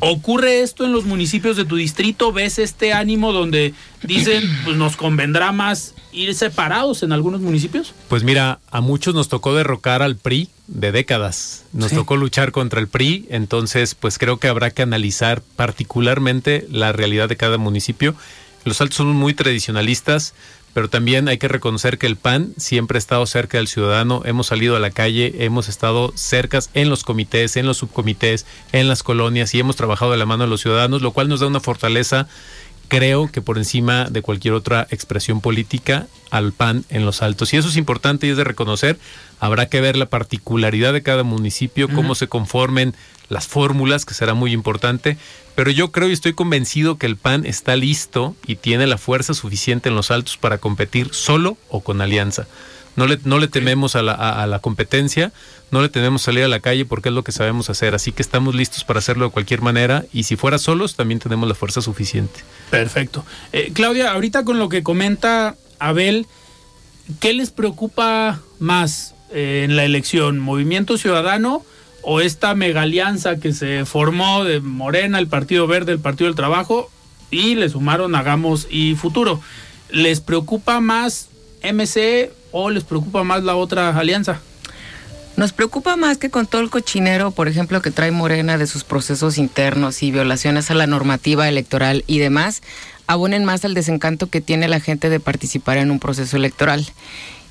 ¿Ocurre 0.00 0.62
esto 0.62 0.84
en 0.84 0.92
los 0.92 1.04
municipios 1.04 1.56
de 1.56 1.64
tu 1.64 1.76
distrito? 1.76 2.32
¿Ves 2.32 2.58
este 2.58 2.92
ánimo 2.92 3.32
donde 3.32 3.74
dicen 4.02 4.42
pues 4.64 4.76
nos 4.76 4.96
convendrá 4.96 5.52
más 5.52 5.94
ir 6.12 6.34
separados 6.34 7.02
en 7.02 7.12
algunos 7.12 7.40
municipios? 7.40 7.94
Pues 8.08 8.24
mira, 8.24 8.58
a 8.70 8.80
muchos 8.80 9.14
nos 9.14 9.28
tocó 9.28 9.54
derrocar 9.54 10.02
al 10.02 10.16
PRI 10.16 10.48
de 10.66 10.90
décadas. 10.90 11.64
Nos 11.72 11.92
tocó 11.92 12.16
luchar 12.16 12.50
contra 12.50 12.80
el 12.80 12.88
PRI, 12.88 13.26
entonces 13.30 13.94
pues 13.94 14.18
creo 14.18 14.38
que 14.38 14.48
habrá 14.48 14.70
que 14.70 14.82
analizar 14.82 15.42
particularmente 15.56 16.66
la 16.70 16.92
realidad 16.92 17.28
de 17.28 17.36
cada 17.36 17.58
municipio. 17.58 18.14
Los 18.64 18.80
altos 18.80 18.96
son 18.96 19.08
muy 19.08 19.34
tradicionalistas, 19.34 20.34
pero 20.74 20.90
también 20.90 21.28
hay 21.28 21.38
que 21.38 21.48
reconocer 21.48 21.96
que 21.96 22.06
el 22.06 22.16
PAN 22.16 22.52
siempre 22.58 22.96
ha 22.96 22.98
estado 22.98 23.24
cerca 23.24 23.58
del 23.58 23.68
ciudadano, 23.68 24.22
hemos 24.24 24.48
salido 24.48 24.76
a 24.76 24.80
la 24.80 24.90
calle, 24.90 25.32
hemos 25.38 25.68
estado 25.68 26.12
cerca 26.16 26.58
en 26.74 26.90
los 26.90 27.04
comités, 27.04 27.56
en 27.56 27.66
los 27.66 27.78
subcomités, 27.78 28.44
en 28.72 28.88
las 28.88 29.02
colonias 29.02 29.54
y 29.54 29.60
hemos 29.60 29.76
trabajado 29.76 30.10
de 30.10 30.18
la 30.18 30.26
mano 30.26 30.44
de 30.44 30.50
los 30.50 30.60
ciudadanos, 30.60 31.00
lo 31.00 31.12
cual 31.12 31.28
nos 31.28 31.40
da 31.40 31.46
una 31.46 31.60
fortaleza 31.60 32.28
creo 32.88 33.30
que 33.30 33.40
por 33.40 33.58
encima 33.58 34.04
de 34.10 34.22
cualquier 34.22 34.54
otra 34.54 34.86
expresión 34.90 35.40
política 35.40 36.06
al 36.30 36.52
PAN 36.52 36.84
en 36.90 37.04
los 37.04 37.22
altos. 37.22 37.52
Y 37.52 37.56
eso 37.56 37.68
es 37.68 37.76
importante 37.76 38.26
y 38.26 38.30
es 38.30 38.36
de 38.36 38.44
reconocer. 38.44 38.98
Habrá 39.40 39.66
que 39.66 39.80
ver 39.80 39.96
la 39.96 40.06
particularidad 40.06 40.92
de 40.92 41.02
cada 41.02 41.22
municipio, 41.22 41.88
cómo 41.88 42.14
se 42.14 42.28
conformen 42.28 42.94
las 43.28 43.46
fórmulas, 43.46 44.04
que 44.04 44.14
será 44.14 44.34
muy 44.34 44.52
importante. 44.52 45.16
Pero 45.54 45.70
yo 45.70 45.92
creo 45.92 46.08
y 46.08 46.12
estoy 46.12 46.34
convencido 46.34 46.98
que 46.98 47.06
el 47.06 47.16
PAN 47.16 47.46
está 47.46 47.76
listo 47.76 48.34
y 48.46 48.56
tiene 48.56 48.86
la 48.86 48.98
fuerza 48.98 49.34
suficiente 49.34 49.88
en 49.88 49.94
los 49.94 50.10
altos 50.10 50.36
para 50.36 50.58
competir 50.58 51.10
solo 51.12 51.56
o 51.68 51.80
con 51.80 52.00
alianza. 52.00 52.46
No 52.96 53.06
le, 53.06 53.18
no 53.24 53.38
le 53.38 53.48
tememos 53.48 53.96
a 53.96 54.02
la, 54.02 54.12
a, 54.12 54.46
la, 54.46 54.60
competencia, 54.60 55.32
no 55.72 55.82
le 55.82 55.88
tememos 55.88 56.22
salir 56.22 56.44
a 56.44 56.48
la 56.48 56.60
calle 56.60 56.84
porque 56.84 57.08
es 57.08 57.14
lo 57.14 57.24
que 57.24 57.32
sabemos 57.32 57.68
hacer. 57.68 57.94
Así 57.94 58.12
que 58.12 58.22
estamos 58.22 58.54
listos 58.54 58.84
para 58.84 58.98
hacerlo 58.98 59.26
de 59.26 59.30
cualquier 59.32 59.62
manera 59.62 60.04
y 60.12 60.24
si 60.24 60.36
fuera 60.36 60.58
solos 60.58 60.94
también 60.94 61.18
tenemos 61.18 61.48
la 61.48 61.56
fuerza 61.56 61.82
suficiente. 61.82 62.40
Perfecto. 62.70 63.24
Eh, 63.52 63.72
Claudia, 63.74 64.12
ahorita 64.12 64.44
con 64.44 64.60
lo 64.60 64.68
que 64.68 64.84
comenta 64.84 65.56
Abel, 65.80 66.26
¿qué 67.18 67.32
les 67.32 67.50
preocupa 67.50 68.40
más 68.60 69.14
eh, 69.32 69.62
en 69.64 69.76
la 69.76 69.84
elección? 69.84 70.38
¿Movimiento 70.38 70.96
Ciudadano? 70.96 71.64
O 72.04 72.20
esta 72.20 72.54
mega 72.54 72.82
alianza 72.82 73.36
que 73.36 73.52
se 73.52 73.84
formó 73.84 74.44
de 74.44 74.60
Morena, 74.60 75.18
el 75.18 75.26
Partido 75.26 75.66
Verde, 75.66 75.92
el 75.92 76.00
Partido 76.00 76.26
del 76.26 76.36
Trabajo 76.36 76.90
y 77.30 77.54
le 77.54 77.68
sumaron 77.68 78.14
Hagamos 78.14 78.66
y 78.70 78.94
Futuro. 78.94 79.40
¿Les 79.90 80.20
preocupa 80.20 80.80
más 80.80 81.28
MC 81.62 82.30
o 82.52 82.70
les 82.70 82.84
preocupa 82.84 83.24
más 83.24 83.42
la 83.42 83.56
otra 83.56 83.96
alianza? 83.98 84.40
Nos 85.36 85.52
preocupa 85.52 85.96
más 85.96 86.18
que 86.18 86.30
con 86.30 86.46
todo 86.46 86.60
el 86.60 86.70
cochinero, 86.70 87.32
por 87.32 87.48
ejemplo, 87.48 87.82
que 87.82 87.90
trae 87.90 88.12
Morena 88.12 88.56
de 88.56 88.68
sus 88.68 88.84
procesos 88.84 89.36
internos 89.36 90.02
y 90.04 90.12
violaciones 90.12 90.70
a 90.70 90.74
la 90.74 90.86
normativa 90.86 91.48
electoral 91.48 92.04
y 92.06 92.18
demás, 92.18 92.62
abonen 93.08 93.44
más 93.44 93.64
al 93.64 93.74
desencanto 93.74 94.28
que 94.28 94.40
tiene 94.40 94.68
la 94.68 94.78
gente 94.78 95.10
de 95.10 95.18
participar 95.18 95.78
en 95.78 95.90
un 95.90 95.98
proceso 95.98 96.36
electoral. 96.36 96.86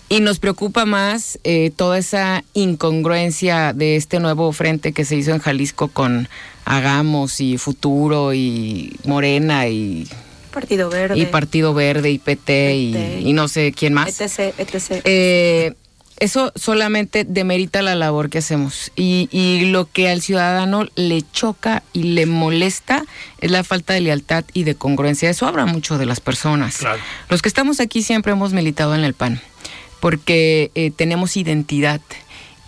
Y 0.09 0.19
nos 0.19 0.39
preocupa 0.39 0.85
más 0.85 1.39
eh, 1.43 1.71
toda 1.75 1.97
esa 1.97 2.43
incongruencia 2.53 3.73
de 3.73 3.95
este 3.95 4.19
nuevo 4.19 4.51
frente 4.51 4.91
que 4.91 5.05
se 5.05 5.15
hizo 5.15 5.31
en 5.31 5.39
Jalisco 5.39 5.87
con 5.87 6.27
Hagamos 6.65 7.39
y 7.39 7.57
Futuro 7.57 8.33
y 8.33 8.95
Morena 9.05 9.67
y 9.67 10.07
Partido 10.53 10.89
Verde. 10.89 11.17
Y 11.17 11.25
Partido 11.25 11.73
Verde 11.73 12.11
y 12.11 12.19
PT, 12.19 12.75
y, 12.75 13.33
no 13.33 13.47
sé 13.47 13.73
quién 13.75 13.93
más. 13.93 14.21
etc, 14.21 14.53
etc. 14.59 15.01
Eh, 15.03 15.73
eso 16.19 16.53
solamente 16.55 17.25
demerita 17.25 17.81
la 17.81 17.95
labor 17.95 18.29
que 18.29 18.37
hacemos. 18.37 18.91
Y, 18.95 19.27
y, 19.31 19.65
lo 19.71 19.89
que 19.91 20.09
al 20.09 20.21
ciudadano 20.21 20.87
le 20.95 21.23
choca 21.33 21.83
y 21.91 22.03
le 22.03 22.27
molesta 22.27 23.03
es 23.41 23.51
la 23.51 23.63
falta 23.63 23.93
de 23.93 24.01
lealtad 24.01 24.45
y 24.53 24.63
de 24.63 24.75
congruencia. 24.75 25.29
Eso 25.29 25.47
habla 25.47 25.65
mucho 25.65 25.97
de 25.97 26.05
las 26.05 26.19
personas. 26.19 26.79
Los 27.29 27.41
que 27.41 27.49
estamos 27.49 27.79
aquí 27.79 28.03
siempre 28.03 28.31
hemos 28.31 28.53
militado 28.53 28.93
en 28.95 29.03
el 29.03 29.13
PAN 29.13 29.41
porque 30.03 30.69
eh, 30.75 30.91
tenemos 30.91 31.37
identidad 31.37 32.01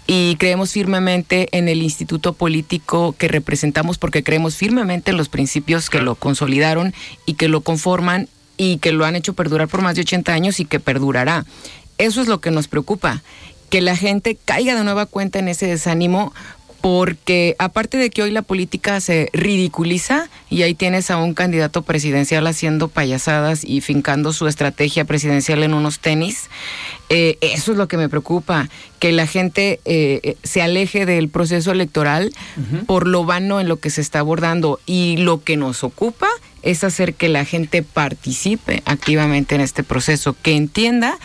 y 0.07 0.37
creemos 0.37 0.71
firmemente 0.71 1.49
en 1.51 1.67
el 1.67 1.83
instituto 1.83 2.31
político 2.31 3.13
que 3.17 3.27
representamos 3.27 3.97
porque 3.97 4.23
creemos 4.23 4.55
firmemente 4.55 5.11
en 5.11 5.17
los 5.17 5.27
principios 5.27 5.89
que 5.89 5.99
lo 5.99 6.15
consolidaron 6.15 6.93
y 7.25 7.33
que 7.33 7.49
lo 7.49 7.59
conforman 7.59 8.29
y 8.55 8.77
que 8.77 8.93
lo 8.93 9.03
han 9.03 9.17
hecho 9.17 9.33
perdurar 9.33 9.67
por 9.67 9.81
más 9.81 9.95
de 9.95 10.03
80 10.03 10.31
años 10.31 10.61
y 10.61 10.65
que 10.65 10.79
perdurará. 10.79 11.45
Eso 11.97 12.21
es 12.21 12.29
lo 12.29 12.39
que 12.39 12.51
nos 12.51 12.69
preocupa, 12.69 13.21
que 13.69 13.81
la 13.81 13.97
gente 13.97 14.37
caiga 14.45 14.73
de 14.73 14.85
nueva 14.85 15.05
cuenta 15.05 15.37
en 15.37 15.49
ese 15.49 15.67
desánimo 15.67 16.33
porque 16.85 17.55
aparte 17.57 17.97
de 17.97 18.11
que 18.11 18.21
hoy 18.21 18.29
la 18.29 18.43
política 18.43 18.99
se 18.99 19.31
ridiculiza 19.33 20.29
y 20.51 20.61
ahí 20.61 20.75
tienes 20.75 21.09
a 21.09 21.17
un 21.17 21.33
candidato 21.33 21.81
presidencial 21.81 22.45
haciendo 22.45 22.89
payasadas 22.89 23.63
y 23.65 23.81
fincando 23.81 24.31
su 24.33 24.47
estrategia 24.47 25.03
presidencial 25.03 25.63
en 25.63 25.73
unos 25.73 25.97
tenis, 25.97 26.43
eh, 27.09 27.39
eso 27.41 27.71
es 27.71 27.79
lo 27.79 27.87
que 27.87 27.97
me 27.97 28.07
preocupa, 28.07 28.69
que 28.99 29.11
la 29.13 29.25
gente 29.25 29.79
eh, 29.85 30.37
se 30.43 30.61
aleje 30.61 31.07
del 31.07 31.27
proceso 31.27 31.71
electoral 31.71 32.31
por 32.85 33.07
lo 33.07 33.25
vano 33.25 33.59
en 33.59 33.67
lo 33.67 33.77
que 33.79 33.89
se 33.89 34.01
está 34.01 34.19
abordando. 34.19 34.79
Y 34.85 35.17
lo 35.17 35.43
que 35.43 35.57
nos 35.57 35.83
ocupa 35.83 36.27
es 36.61 36.83
hacer 36.83 37.15
que 37.15 37.29
la 37.29 37.45
gente 37.45 37.81
participe 37.81 38.83
activamente 38.85 39.55
en 39.55 39.61
este 39.61 39.81
proceso, 39.81 40.35
que 40.39 40.55
entienda 40.55 41.17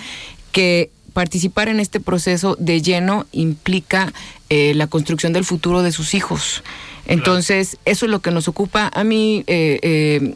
que 0.53 0.91
participar 1.13 1.69
en 1.69 1.81
este 1.81 2.01
proceso 2.01 2.57
de 2.59 2.83
lleno 2.83 3.27
implica 3.33 4.13
eh, 4.49 4.75
la 4.75 4.87
construcción 4.87 5.33
del 5.33 5.45
futuro 5.45 5.83
de 5.83 5.93
sus 5.93 6.15
hijos. 6.15 6.63
Entonces, 7.07 7.79
eso 7.85 8.07
es 8.07 8.11
lo 8.11 8.21
que 8.21 8.31
nos 8.31 8.47
ocupa. 8.49 8.91
A 8.95 9.05
mí, 9.05 9.43
eh, 9.47 9.81
eh, 9.83 10.35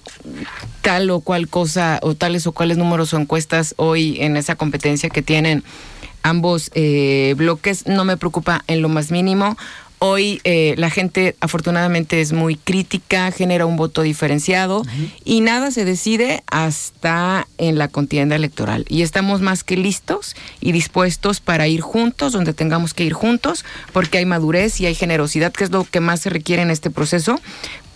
tal 0.83 1.11
o 1.11 1.21
cual 1.21 1.49
cosa, 1.49 2.01
o 2.03 2.15
tales 2.15 2.47
o 2.47 2.53
cuales 2.53 2.77
números 2.77 3.15
o 3.15 3.19
encuestas 3.19 3.75
hoy 3.77 4.21
en 4.21 4.37
esa 4.37 4.57
competencia 4.57 5.11
que 5.11 5.23
tienen 5.23 5.63
ambos 6.23 6.71
bloques, 7.37 7.87
no 7.87 8.05
me 8.05 8.17
preocupa 8.17 8.65
en 8.67 8.81
lo 8.81 8.89
más 8.89 9.11
mínimo. 9.11 9.57
Hoy 10.07 10.43
eh, 10.45 10.75
la 10.77 10.91
gente 10.91 11.35
afortunadamente 11.41 12.21
es 12.21 12.35
muy 12.35 12.57
crítica, 12.57 13.31
genera 13.31 13.65
un 13.65 13.79
voto 13.79 14.03
diferenciado 14.03 14.83
y 15.25 15.41
nada 15.41 15.71
se 15.71 15.87
decide 15.87 16.43
hasta 16.47 17.49
en 17.57 17.79
la 17.79 17.89
contienda 17.89 18.37
electoral. 18.37 18.85
Y 18.91 19.01
estamos 19.01 19.41
más 19.41 19.65
que 19.65 19.79
listos 19.79 20.37
y 20.61 20.73
dispuestos 20.73 21.41
para 21.41 21.69
ir 21.69 21.81
juntos, 21.81 22.35
donde 22.35 22.53
tengamos 22.53 22.93
que 22.93 23.05
ir 23.05 23.15
juntos, 23.15 23.65
porque 23.95 24.19
hay 24.19 24.27
madurez 24.27 24.79
y 24.79 24.85
hay 24.85 24.95
generosidad, 24.95 25.55
que 25.55 25.65
es 25.65 25.71
lo 25.71 25.85
que 25.85 26.01
más 26.01 26.21
se 26.21 26.29
requiere 26.29 26.61
en 26.61 26.71
este 26.71 26.91
proceso, 26.91 27.41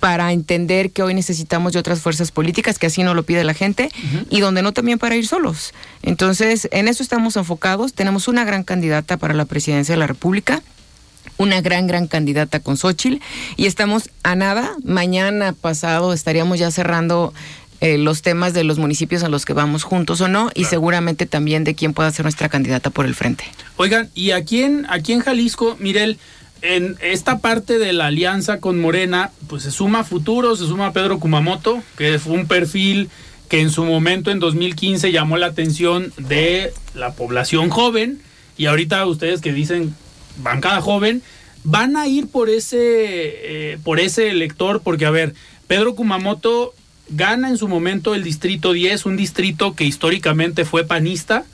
para 0.00 0.32
entender 0.32 0.92
que 0.92 1.02
hoy 1.02 1.12
necesitamos 1.12 1.74
de 1.74 1.78
otras 1.78 2.00
fuerzas 2.00 2.30
políticas, 2.30 2.78
que 2.78 2.86
así 2.86 3.02
no 3.02 3.12
lo 3.12 3.24
pide 3.24 3.44
la 3.44 3.52
gente, 3.52 3.90
y 4.30 4.40
donde 4.40 4.62
no 4.62 4.72
también 4.72 4.98
para 4.98 5.14
ir 5.14 5.26
solos. 5.26 5.74
Entonces, 6.02 6.70
en 6.72 6.88
eso 6.88 7.02
estamos 7.02 7.36
enfocados. 7.36 7.92
Tenemos 7.92 8.28
una 8.28 8.44
gran 8.44 8.64
candidata 8.64 9.18
para 9.18 9.34
la 9.34 9.44
presidencia 9.44 9.92
de 9.92 9.98
la 9.98 10.06
República 10.06 10.62
una 11.38 11.60
gran, 11.60 11.86
gran 11.86 12.06
candidata 12.06 12.60
con 12.60 12.76
Xochitl 12.76 13.22
y 13.56 13.66
estamos 13.66 14.10
a 14.22 14.36
nada. 14.36 14.74
Mañana 14.84 15.54
pasado 15.54 16.12
estaríamos 16.12 16.58
ya 16.58 16.70
cerrando 16.70 17.32
eh, 17.80 17.96
los 17.96 18.22
temas 18.22 18.52
de 18.54 18.64
los 18.64 18.78
municipios 18.78 19.22
en 19.22 19.30
los 19.30 19.44
que 19.44 19.52
vamos 19.52 19.84
juntos 19.84 20.20
o 20.20 20.28
no 20.28 20.50
y 20.54 20.64
seguramente 20.64 21.26
también 21.26 21.62
de 21.62 21.74
quién 21.74 21.94
pueda 21.94 22.10
ser 22.10 22.24
nuestra 22.24 22.48
candidata 22.48 22.90
por 22.90 23.06
el 23.06 23.14
frente. 23.14 23.44
Oigan, 23.76 24.10
y 24.14 24.32
aquí 24.32 24.62
en, 24.62 24.84
aquí 24.90 25.12
en 25.12 25.20
Jalisco, 25.20 25.76
Mirel, 25.78 26.18
en 26.60 26.96
esta 27.00 27.38
parte 27.38 27.78
de 27.78 27.92
la 27.92 28.06
alianza 28.06 28.58
con 28.58 28.80
Morena, 28.80 29.30
pues 29.46 29.62
se 29.62 29.70
suma 29.70 30.02
Futuro, 30.02 30.56
se 30.56 30.66
suma 30.66 30.92
Pedro 30.92 31.20
Kumamoto, 31.20 31.82
que 31.96 32.18
fue 32.18 32.32
un 32.32 32.46
perfil 32.46 33.10
que 33.48 33.60
en 33.60 33.70
su 33.70 33.84
momento, 33.84 34.30
en 34.30 34.40
2015, 34.40 35.12
llamó 35.12 35.36
la 35.36 35.46
atención 35.46 36.12
de 36.18 36.72
la 36.94 37.12
población 37.12 37.70
joven, 37.70 38.20
y 38.56 38.66
ahorita 38.66 39.06
ustedes 39.06 39.40
que 39.40 39.52
dicen 39.52 39.94
bancada 40.38 40.80
joven, 40.80 41.22
van 41.64 41.96
a 41.96 42.06
ir 42.06 42.28
por 42.28 42.48
ese, 42.48 42.78
eh, 42.78 43.78
por 43.84 44.00
ese 44.00 44.30
elector, 44.30 44.80
porque 44.82 45.06
a 45.06 45.10
ver, 45.10 45.34
Pedro 45.66 45.94
Kumamoto 45.94 46.74
gana 47.10 47.48
en 47.48 47.58
su 47.58 47.68
momento 47.68 48.14
el 48.14 48.24
distrito 48.24 48.72
10, 48.72 49.06
un 49.06 49.16
distrito 49.16 49.74
que 49.74 49.84
históricamente 49.84 50.64
fue 50.64 50.84
panista, 50.84 51.44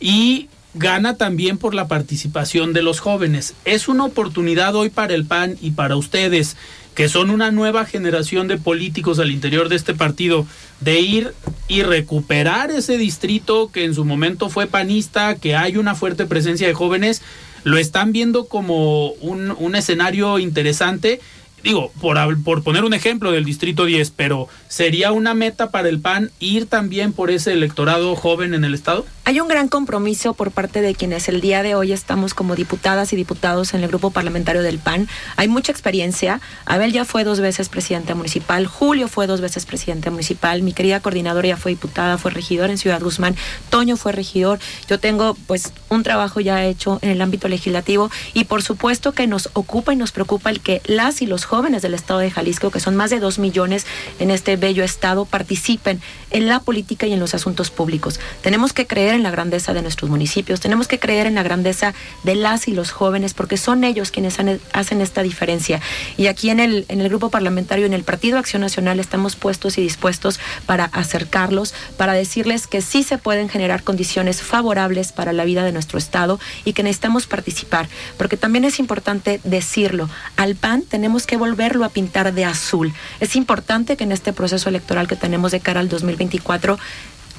y 0.00 0.48
gana 0.74 1.16
también 1.16 1.56
por 1.56 1.74
la 1.74 1.88
participación 1.88 2.72
de 2.72 2.82
los 2.82 3.00
jóvenes. 3.00 3.54
Es 3.64 3.88
una 3.88 4.04
oportunidad 4.04 4.74
hoy 4.74 4.90
para 4.90 5.14
el 5.14 5.24
PAN 5.24 5.56
y 5.60 5.70
para 5.70 5.96
ustedes, 5.96 6.56
que 6.94 7.08
son 7.08 7.30
una 7.30 7.50
nueva 7.50 7.86
generación 7.86 8.48
de 8.48 8.58
políticos 8.58 9.18
al 9.18 9.30
interior 9.30 9.68
de 9.68 9.76
este 9.76 9.94
partido, 9.94 10.46
de 10.80 11.00
ir 11.00 11.32
y 11.68 11.82
recuperar 11.82 12.70
ese 12.70 12.98
distrito 12.98 13.70
que 13.72 13.84
en 13.84 13.94
su 13.94 14.04
momento 14.04 14.50
fue 14.50 14.66
panista, 14.66 15.36
que 15.36 15.56
hay 15.56 15.76
una 15.76 15.94
fuerte 15.94 16.26
presencia 16.26 16.66
de 16.66 16.74
jóvenes, 16.74 17.22
lo 17.64 17.78
están 17.78 18.12
viendo 18.12 18.46
como 18.46 19.08
un, 19.14 19.50
un 19.50 19.74
escenario 19.74 20.38
interesante 20.38 21.20
digo, 21.64 21.90
por, 22.00 22.18
por 22.44 22.62
poner 22.62 22.84
un 22.84 22.92
ejemplo 22.92 23.32
del 23.32 23.46
Distrito 23.46 23.86
10, 23.86 24.10
pero 24.10 24.48
¿sería 24.68 25.12
una 25.12 25.32
meta 25.32 25.70
para 25.70 25.88
el 25.88 25.98
PAN 25.98 26.30
ir 26.38 26.66
también 26.66 27.14
por 27.14 27.30
ese 27.30 27.52
electorado 27.52 28.14
joven 28.14 28.52
en 28.52 28.64
el 28.64 28.74
Estado? 28.74 29.06
Hay 29.24 29.40
un 29.40 29.48
gran 29.48 29.68
compromiso 29.68 30.34
por 30.34 30.50
parte 30.50 30.82
de 30.82 30.94
quienes 30.94 31.26
el 31.30 31.40
día 31.40 31.62
de 31.62 31.74
hoy 31.74 31.92
estamos 31.92 32.34
como 32.34 32.54
diputadas 32.54 33.14
y 33.14 33.16
diputados 33.16 33.72
en 33.72 33.82
el 33.82 33.88
grupo 33.88 34.10
parlamentario 34.10 34.62
del 34.62 34.78
PAN. 34.78 35.08
Hay 35.36 35.48
mucha 35.48 35.72
experiencia. 35.72 36.42
Abel 36.66 36.92
ya 36.92 37.06
fue 37.06 37.24
dos 37.24 37.40
veces 37.40 37.70
presidente 37.70 38.14
municipal, 38.14 38.66
Julio 38.66 39.08
fue 39.08 39.26
dos 39.26 39.40
veces 39.40 39.64
presidente 39.64 40.10
municipal, 40.10 40.60
mi 40.60 40.74
querida 40.74 41.00
coordinadora 41.00 41.48
ya 41.48 41.56
fue 41.56 41.72
diputada, 41.72 42.18
fue 42.18 42.30
regidor 42.30 42.68
en 42.68 42.76
Ciudad 42.76 43.00
Guzmán, 43.00 43.36
Toño 43.70 43.96
fue 43.96 44.12
regidor. 44.12 44.58
Yo 44.86 45.00
tengo 45.00 45.34
pues 45.46 45.72
un 45.88 46.02
trabajo 46.02 46.40
ya 46.40 46.62
hecho 46.62 46.98
en 47.00 47.08
el 47.08 47.22
ámbito 47.22 47.48
legislativo 47.48 48.10
y 48.34 48.44
por 48.44 48.62
supuesto 48.62 49.12
que 49.12 49.26
nos 49.26 49.48
ocupa 49.54 49.94
y 49.94 49.96
nos 49.96 50.12
preocupa 50.12 50.50
el 50.50 50.60
que 50.60 50.82
las 50.84 51.22
y 51.22 51.26
los 51.26 51.46
jóvenes 51.46 51.53
del 51.62 51.94
estado 51.94 52.18
de 52.18 52.32
Jalisco, 52.32 52.72
que 52.72 52.80
son 52.80 52.96
más 52.96 53.10
de 53.10 53.20
dos 53.20 53.38
millones 53.38 53.86
en 54.18 54.32
este 54.32 54.56
bello 54.56 54.82
estado, 54.82 55.24
participen 55.24 56.00
en 56.32 56.48
la 56.48 56.58
política 56.58 57.06
y 57.06 57.12
en 57.12 57.20
los 57.20 57.32
asuntos 57.32 57.70
públicos. 57.70 58.18
Tenemos 58.42 58.72
que 58.72 58.88
creer 58.88 59.14
en 59.14 59.22
la 59.22 59.30
grandeza 59.30 59.72
de 59.72 59.80
nuestros 59.80 60.10
municipios, 60.10 60.58
tenemos 60.58 60.88
que 60.88 60.98
creer 60.98 61.28
en 61.28 61.36
la 61.36 61.44
grandeza 61.44 61.94
de 62.24 62.34
las 62.34 62.66
y 62.66 62.72
los 62.72 62.90
jóvenes, 62.90 63.34
porque 63.34 63.56
son 63.56 63.84
ellos 63.84 64.10
quienes 64.10 64.36
hacen 64.72 65.00
esta 65.00 65.22
diferencia. 65.22 65.80
Y 66.16 66.26
aquí 66.26 66.50
en 66.50 66.58
el, 66.58 66.86
en 66.88 67.00
el 67.00 67.08
grupo 67.08 67.30
parlamentario, 67.30 67.86
en 67.86 67.94
el 67.94 68.02
Partido 68.02 68.38
Acción 68.38 68.62
Nacional, 68.62 68.98
estamos 68.98 69.36
puestos 69.36 69.78
y 69.78 69.82
dispuestos 69.82 70.40
para 70.66 70.86
acercarlos, 70.86 71.72
para 71.96 72.14
decirles 72.14 72.66
que 72.66 72.82
sí 72.82 73.04
se 73.04 73.16
pueden 73.16 73.48
generar 73.48 73.84
condiciones 73.84 74.42
favorables 74.42 75.12
para 75.12 75.32
la 75.32 75.44
vida 75.44 75.62
de 75.62 75.70
nuestro 75.70 75.98
estado 75.98 76.40
y 76.64 76.72
que 76.72 76.82
necesitamos 76.82 77.28
participar, 77.28 77.88
porque 78.18 78.36
también 78.36 78.64
es 78.64 78.80
importante 78.80 79.40
decirlo, 79.44 80.10
al 80.36 80.56
PAN 80.56 80.82
tenemos 80.82 81.28
que 81.28 81.36
volverlo 81.44 81.84
a 81.84 81.90
pintar 81.90 82.32
de 82.32 82.46
azul. 82.46 82.94
Es 83.20 83.36
importante 83.36 83.98
que 83.98 84.04
en 84.04 84.12
este 84.12 84.32
proceso 84.32 84.70
electoral 84.70 85.06
que 85.06 85.14
tenemos 85.14 85.52
de 85.52 85.60
cara 85.60 85.80
al 85.80 85.90
2024 85.90 86.78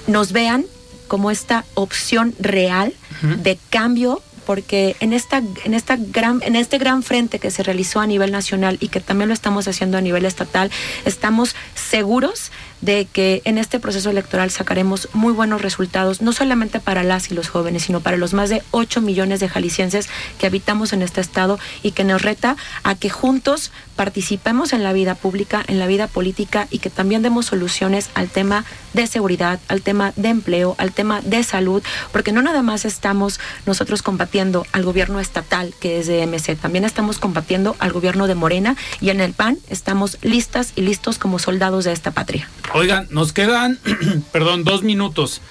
nos 0.06 0.32
vean 0.32 0.64
como 1.08 1.32
esta 1.32 1.66
opción 1.74 2.36
real 2.40 2.94
de 3.22 3.58
cambio 3.72 4.22
porque 4.46 4.96
en 5.00 5.12
esta 5.14 5.42
en 5.64 5.74
esta 5.74 5.98
gran 5.98 6.40
en 6.44 6.56
este 6.56 6.78
gran 6.78 7.02
frente 7.02 7.40
que 7.40 7.50
se 7.50 7.64
realizó 7.64 8.00
a 8.00 8.06
nivel 8.06 8.32
nacional 8.32 8.78
y 8.80 8.90
que 8.90 9.00
también 9.00 9.28
lo 9.28 9.34
estamos 9.34 9.68
haciendo 9.68 9.98
a 9.98 10.02
nivel 10.02 10.24
estatal 10.26 10.70
estamos 11.06 11.56
seguros 11.74 12.52
de 12.82 13.08
que 13.12 13.42
en 13.46 13.58
este 13.58 13.80
proceso 13.80 14.10
electoral 14.10 14.52
sacaremos 14.52 15.10
muy 15.14 15.34
buenos 15.34 15.62
resultados, 15.62 16.22
no 16.22 16.34
solamente 16.34 16.80
para 16.80 17.04
las 17.04 17.32
y 17.32 17.34
los 17.34 17.50
jóvenes, 17.50 17.84
sino 17.84 18.02
para 18.02 18.18
los 18.18 18.34
más 18.34 18.50
de 18.50 18.64
8 18.72 19.02
millones 19.02 19.40
de 19.40 19.50
jaliscienses 19.50 20.08
que 20.40 20.48
habitamos 20.48 20.94
en 20.94 21.02
este 21.02 21.22
estado 21.22 21.60
y 21.84 21.92
que 21.92 22.04
nos 22.04 22.22
reta 22.22 22.58
a 22.84 22.96
que 22.96 23.10
juntos 23.10 23.72
participemos 23.96 24.74
en 24.74 24.84
la 24.84 24.94
vida 24.94 25.16
pública, 25.16 25.64
en 25.68 25.80
la 25.80 25.88
vida 25.88 26.08
política 26.08 26.68
y 26.70 26.80
que 26.80 26.90
también 26.90 27.22
demos 27.22 27.46
soluciones 27.46 28.10
al 28.14 28.30
tema 28.30 28.66
de 28.94 29.08
seguridad, 29.08 29.60
al 29.68 29.82
tema 29.82 30.14
de 30.16 30.30
empleo, 30.30 30.76
al 30.78 30.92
tema 30.92 31.22
de 31.22 31.44
salud, 31.44 31.82
porque 32.12 32.32
no 32.32 32.42
nada 32.42 32.62
más 32.62 32.86
estamos 32.86 33.40
nosotros 33.66 34.02
combatiendo 34.02 34.66
al 34.72 34.84
gobierno 34.84 35.20
estatal 35.20 35.74
que 35.80 36.00
es 36.00 36.08
de 36.08 36.26
MC, 36.26 36.56
también 36.56 36.86
estamos 36.86 37.20
combatiendo 37.20 37.76
al 37.80 37.92
gobierno 37.94 38.28
de 38.28 38.36
Morena 38.36 38.76
y 39.00 39.10
en 39.10 39.22
el 39.22 39.34
PAN 39.34 39.58
estamos 39.70 40.18
listas 40.22 40.74
y 40.76 40.82
listos 40.82 41.18
como 41.18 41.40
soldados 41.40 41.86
de 41.86 41.94
esta 41.94 42.12
patria. 42.12 42.48
Oigan, 42.74 43.08
nos 43.12 43.34
quedan, 43.34 43.80
perdón, 44.32 44.64
dos 44.64 44.84
minutos. 44.84 45.42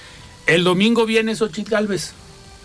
El 0.47 0.65
domingo 0.65 1.07
viene 1.07 1.35
Xochitl 1.35 1.71
Galvez. 1.71 2.13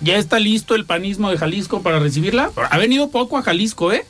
¿Ya 0.02 0.18
está 0.18 0.40
listo 0.40 0.76
el 0.76 0.86
panismo 0.86 1.30
de 1.30 1.38
Jalisco 1.38 1.82
para 1.82 2.00
recibirla? 2.00 2.52
Ha 2.70 2.78
venido 2.78 3.10
poco 3.10 3.38
a 3.38 3.42
Jalisco, 3.42 3.92
¿eh? 3.92 4.06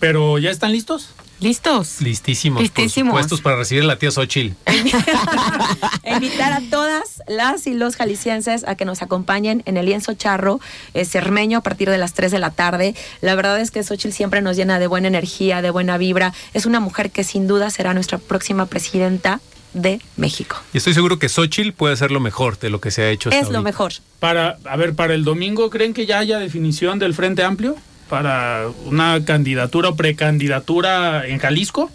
Pero 0.00 0.38
¿ya 0.38 0.50
están 0.50 0.72
listos? 0.72 1.10
¿Listos? 1.40 2.00
Listísimos, 2.00 2.62
Listísimos. 2.62 3.12
por 3.12 3.22
supuesto, 3.22 3.42
para 3.42 3.56
recibir 3.56 3.82
a 3.82 3.86
la 3.86 3.96
tía 3.96 4.10
Xochitl. 4.10 4.54
Invitar 6.04 6.52
a 6.52 6.60
todas 6.70 7.22
las 7.26 7.66
y 7.66 7.74
los 7.74 7.96
jaliscienses 7.96 8.64
a 8.66 8.76
que 8.76 8.84
nos 8.84 9.02
acompañen 9.02 9.62
en 9.66 9.76
el 9.76 9.86
lienzo 9.86 10.14
charro 10.14 10.60
eh, 10.94 11.04
cermeño 11.04 11.58
a 11.58 11.60
partir 11.62 11.90
de 11.90 11.98
las 11.98 12.14
3 12.14 12.32
de 12.32 12.38
la 12.38 12.50
tarde. 12.50 12.94
La 13.20 13.34
verdad 13.34 13.60
es 13.60 13.70
que 13.70 13.82
Xochitl 13.82 14.14
siempre 14.14 14.42
nos 14.42 14.56
llena 14.56 14.78
de 14.78 14.86
buena 14.86 15.08
energía, 15.08 15.60
de 15.60 15.70
buena 15.70 15.98
vibra. 15.98 16.32
Es 16.54 16.66
una 16.66 16.80
mujer 16.80 17.10
que 17.10 17.24
sin 17.24 17.46
duda 17.46 17.68
será 17.70 17.92
nuestra 17.92 18.18
próxima 18.18 18.66
presidenta 18.66 19.40
de 19.74 20.00
México. 20.16 20.56
Y 20.72 20.78
estoy 20.78 20.94
seguro 20.94 21.18
que 21.18 21.28
Xochitl 21.28 21.72
puede 21.72 21.96
ser 21.96 22.10
lo 22.10 22.20
mejor 22.20 22.58
de 22.58 22.70
lo 22.70 22.80
que 22.80 22.90
se 22.90 23.02
ha 23.02 23.10
hecho. 23.10 23.30
es 23.30 23.50
lo 23.50 23.62
mejor. 23.62 23.92
Para, 24.20 24.58
a 24.64 24.76
ver, 24.76 24.94
para 24.94 25.14
el 25.14 25.24
domingo, 25.24 25.68
¿creen 25.68 25.92
que 25.92 26.06
ya 26.06 26.18
haya 26.18 26.38
definición 26.38 26.98
del 26.98 27.14
Frente 27.14 27.42
Amplio 27.42 27.76
para 28.08 28.68
una 28.86 29.24
candidatura 29.24 29.90
o 29.90 29.96
precandidatura 29.96 31.26
en 31.26 31.38
Jalisco? 31.38 31.90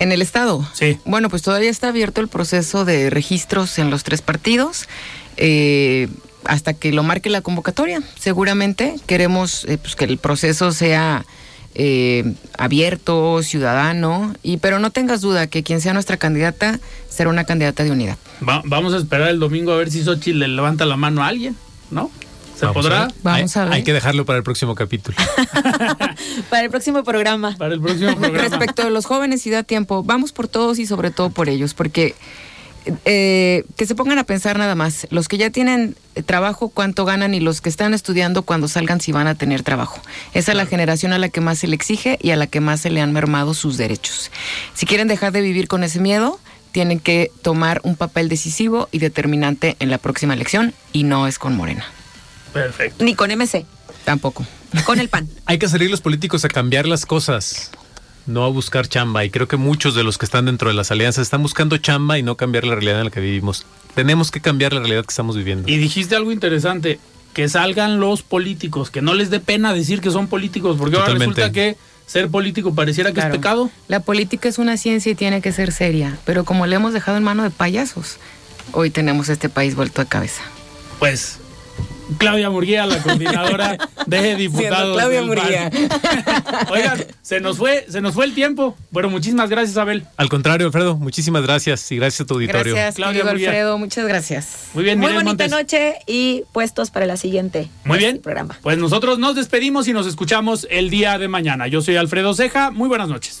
En 0.00 0.12
el 0.12 0.22
estado. 0.22 0.66
Sí. 0.74 0.98
Bueno, 1.04 1.28
pues 1.28 1.42
todavía 1.42 1.70
está 1.70 1.88
abierto 1.88 2.20
el 2.20 2.28
proceso 2.28 2.84
de 2.84 3.10
registros 3.10 3.78
en 3.78 3.90
los 3.90 4.04
tres 4.04 4.22
partidos. 4.22 4.88
Eh, 5.36 6.08
hasta 6.44 6.74
que 6.74 6.92
lo 6.92 7.02
marque 7.02 7.30
la 7.30 7.42
convocatoria. 7.42 8.02
Seguramente 8.18 8.96
queremos 9.06 9.64
eh, 9.64 9.78
pues, 9.78 9.96
que 9.96 10.04
el 10.04 10.18
proceso 10.18 10.72
sea 10.72 11.26
eh, 11.74 12.32
abierto, 12.56 13.42
ciudadano, 13.42 14.34
y 14.42 14.56
pero 14.56 14.78
no 14.78 14.90
tengas 14.90 15.20
duda 15.20 15.46
que 15.46 15.62
quien 15.62 15.80
sea 15.80 15.92
nuestra 15.92 16.16
candidata 16.16 16.80
será 17.18 17.30
una 17.30 17.42
candidata 17.42 17.82
de 17.82 17.90
unidad. 17.90 18.16
vamos 18.40 18.94
a 18.94 18.98
esperar 18.98 19.28
el 19.30 19.40
domingo 19.40 19.72
a 19.72 19.76
ver 19.76 19.90
si 19.90 20.04
Xochitl 20.04 20.38
le 20.38 20.46
levanta 20.46 20.86
la 20.86 20.96
mano 20.96 21.24
a 21.24 21.26
alguien, 21.26 21.56
¿no? 21.90 22.12
¿Se 22.54 22.64
podrá? 22.68 23.08
Vamos 23.24 23.56
a 23.56 23.64
ver. 23.64 23.74
Hay 23.74 23.82
que 23.82 23.92
dejarlo 23.92 24.24
para 24.24 24.36
el 24.36 24.44
próximo 24.44 24.76
capítulo. 24.76 25.16
para 26.50 26.62
el 26.62 26.70
próximo 26.70 27.02
programa. 27.02 27.56
Para 27.58 27.74
el 27.74 27.80
próximo 27.80 28.14
programa. 28.20 28.48
Respecto 28.48 28.82
a 28.82 28.90
los 28.90 29.04
jóvenes, 29.04 29.42
si 29.42 29.50
da 29.50 29.64
tiempo, 29.64 30.04
vamos 30.04 30.30
por 30.30 30.46
todos 30.46 30.78
y 30.78 30.86
sobre 30.86 31.10
todo 31.10 31.30
por 31.30 31.48
ellos, 31.48 31.74
porque 31.74 32.14
eh, 33.04 33.64
que 33.76 33.84
se 33.84 33.96
pongan 33.96 34.20
a 34.20 34.24
pensar 34.24 34.56
nada 34.56 34.76
más, 34.76 35.08
los 35.10 35.26
que 35.26 35.38
ya 35.38 35.50
tienen 35.50 35.96
trabajo, 36.24 36.68
cuánto 36.68 37.04
ganan 37.04 37.34
y 37.34 37.40
los 37.40 37.60
que 37.60 37.68
están 37.68 37.94
estudiando 37.94 38.42
cuando 38.42 38.68
salgan 38.68 39.00
si 39.00 39.10
van 39.10 39.26
a 39.26 39.34
tener 39.34 39.64
trabajo. 39.64 40.00
Esa 40.34 40.52
es 40.52 40.56
la 40.56 40.66
generación 40.66 41.12
a 41.12 41.18
la 41.18 41.30
que 41.30 41.40
más 41.40 41.58
se 41.58 41.66
le 41.66 41.74
exige 41.74 42.16
y 42.22 42.30
a 42.30 42.36
la 42.36 42.46
que 42.46 42.60
más 42.60 42.80
se 42.80 42.90
le 42.90 43.00
han 43.00 43.12
mermado 43.12 43.54
sus 43.54 43.76
derechos. 43.76 44.30
Si 44.74 44.86
quieren 44.86 45.08
dejar 45.08 45.32
de 45.32 45.40
vivir 45.40 45.66
con 45.66 45.82
ese 45.82 45.98
miedo, 45.98 46.38
tienen 46.72 47.00
que 47.00 47.30
tomar 47.42 47.80
un 47.84 47.96
papel 47.96 48.28
decisivo 48.28 48.88
y 48.92 48.98
determinante 48.98 49.76
en 49.80 49.90
la 49.90 49.98
próxima 49.98 50.34
elección 50.34 50.74
y 50.92 51.02
no 51.02 51.26
es 51.26 51.38
con 51.38 51.56
Morena. 51.56 51.84
Perfecto. 52.52 53.04
Ni 53.04 53.14
con 53.14 53.30
MC. 53.30 53.64
Tampoco. 54.04 54.46
Con 54.84 55.00
el 55.00 55.08
PAN. 55.08 55.28
Hay 55.46 55.58
que 55.58 55.68
salir 55.68 55.90
los 55.90 56.00
políticos 56.00 56.44
a 56.44 56.48
cambiar 56.48 56.86
las 56.86 57.06
cosas 57.06 57.70
no 58.28 58.44
a 58.44 58.48
buscar 58.48 58.86
chamba. 58.86 59.24
Y 59.24 59.30
creo 59.30 59.48
que 59.48 59.56
muchos 59.56 59.94
de 59.94 60.04
los 60.04 60.18
que 60.18 60.26
están 60.26 60.44
dentro 60.44 60.68
de 60.68 60.74
las 60.74 60.90
alianzas 60.90 61.22
están 61.22 61.42
buscando 61.42 61.78
chamba 61.78 62.18
y 62.18 62.22
no 62.22 62.36
cambiar 62.36 62.64
la 62.64 62.74
realidad 62.74 62.98
en 62.98 63.06
la 63.06 63.10
que 63.10 63.20
vivimos. 63.20 63.66
Tenemos 63.94 64.30
que 64.30 64.40
cambiar 64.40 64.72
la 64.72 64.80
realidad 64.80 65.02
que 65.02 65.10
estamos 65.10 65.36
viviendo. 65.36 65.68
Y 65.68 65.78
dijiste 65.78 66.14
algo 66.14 66.30
interesante, 66.30 67.00
que 67.34 67.48
salgan 67.48 67.98
los 68.00 68.22
políticos, 68.22 68.90
que 68.90 69.02
no 69.02 69.14
les 69.14 69.30
dé 69.30 69.40
pena 69.40 69.72
decir 69.72 70.00
que 70.00 70.10
son 70.10 70.28
políticos, 70.28 70.76
porque 70.78 70.96
ahora 70.96 71.14
resulta 71.14 71.50
que 71.50 71.76
ser 72.08 72.28
político 72.28 72.74
pareciera 72.74 73.12
que 73.12 73.20
es 73.20 73.26
pecado. 73.26 73.70
La 73.86 74.00
política 74.00 74.48
es 74.48 74.58
una 74.58 74.76
ciencia 74.76 75.12
y 75.12 75.14
tiene 75.14 75.40
que 75.40 75.52
ser 75.52 75.70
seria, 75.70 76.18
pero 76.24 76.44
como 76.44 76.66
le 76.66 76.74
hemos 76.74 76.92
dejado 76.92 77.18
en 77.18 77.22
mano 77.22 77.44
de 77.44 77.50
payasos, 77.50 78.16
hoy 78.72 78.90
tenemos 78.90 79.28
este 79.28 79.48
país 79.48 79.76
vuelto 79.76 80.02
de 80.02 80.08
cabeza. 80.08 80.42
Pues 80.98 81.38
Claudia 82.16 82.48
Murguía, 82.50 82.86
la 82.86 83.02
coordinadora 83.02 83.76
de 84.06 84.36
diputados. 84.36 84.96
Claudia 84.96 85.18
del 85.20 85.26
Murguía. 85.26 85.70
Oigan, 86.70 87.04
se 87.22 87.40
nos 87.40 87.58
fue, 87.58 87.86
se 87.88 88.00
nos 88.00 88.14
fue 88.14 88.24
el 88.24 88.34
tiempo. 88.34 88.76
Bueno, 88.90 89.10
muchísimas 89.10 89.50
gracias, 89.50 89.76
Abel. 89.76 90.04
Al 90.16 90.28
contrario, 90.28 90.66
Alfredo, 90.66 90.96
muchísimas 90.96 91.42
gracias 91.42 91.90
y 91.92 91.96
gracias 91.96 92.22
a 92.22 92.26
tu 92.26 92.34
auditorio. 92.34 92.74
Gracias, 92.74 92.94
Claudia 92.96 93.24
Murguía. 93.24 93.48
Alfredo. 93.50 93.78
Muchas 93.78 94.06
gracias. 94.08 94.68
Muy 94.74 94.84
bien, 94.84 94.98
Muy 94.98 95.08
Miren 95.10 95.24
bonita 95.24 95.44
Montes. 95.44 95.50
noche 95.50 95.94
y 96.06 96.44
puestos 96.52 96.90
para 96.90 97.06
la 97.06 97.16
siguiente. 97.16 97.68
Muy 97.84 97.98
bien. 97.98 98.20
Programa. 98.22 98.58
Pues 98.62 98.78
nosotros 98.78 99.18
nos 99.18 99.36
despedimos 99.36 99.86
y 99.88 99.92
nos 99.92 100.06
escuchamos 100.06 100.66
el 100.70 100.90
día 100.90 101.18
de 101.18 101.28
mañana. 101.28 101.66
Yo 101.68 101.82
soy 101.82 101.96
Alfredo 101.96 102.34
Ceja. 102.34 102.70
Muy 102.70 102.88
buenas 102.88 103.08
noches. 103.08 103.40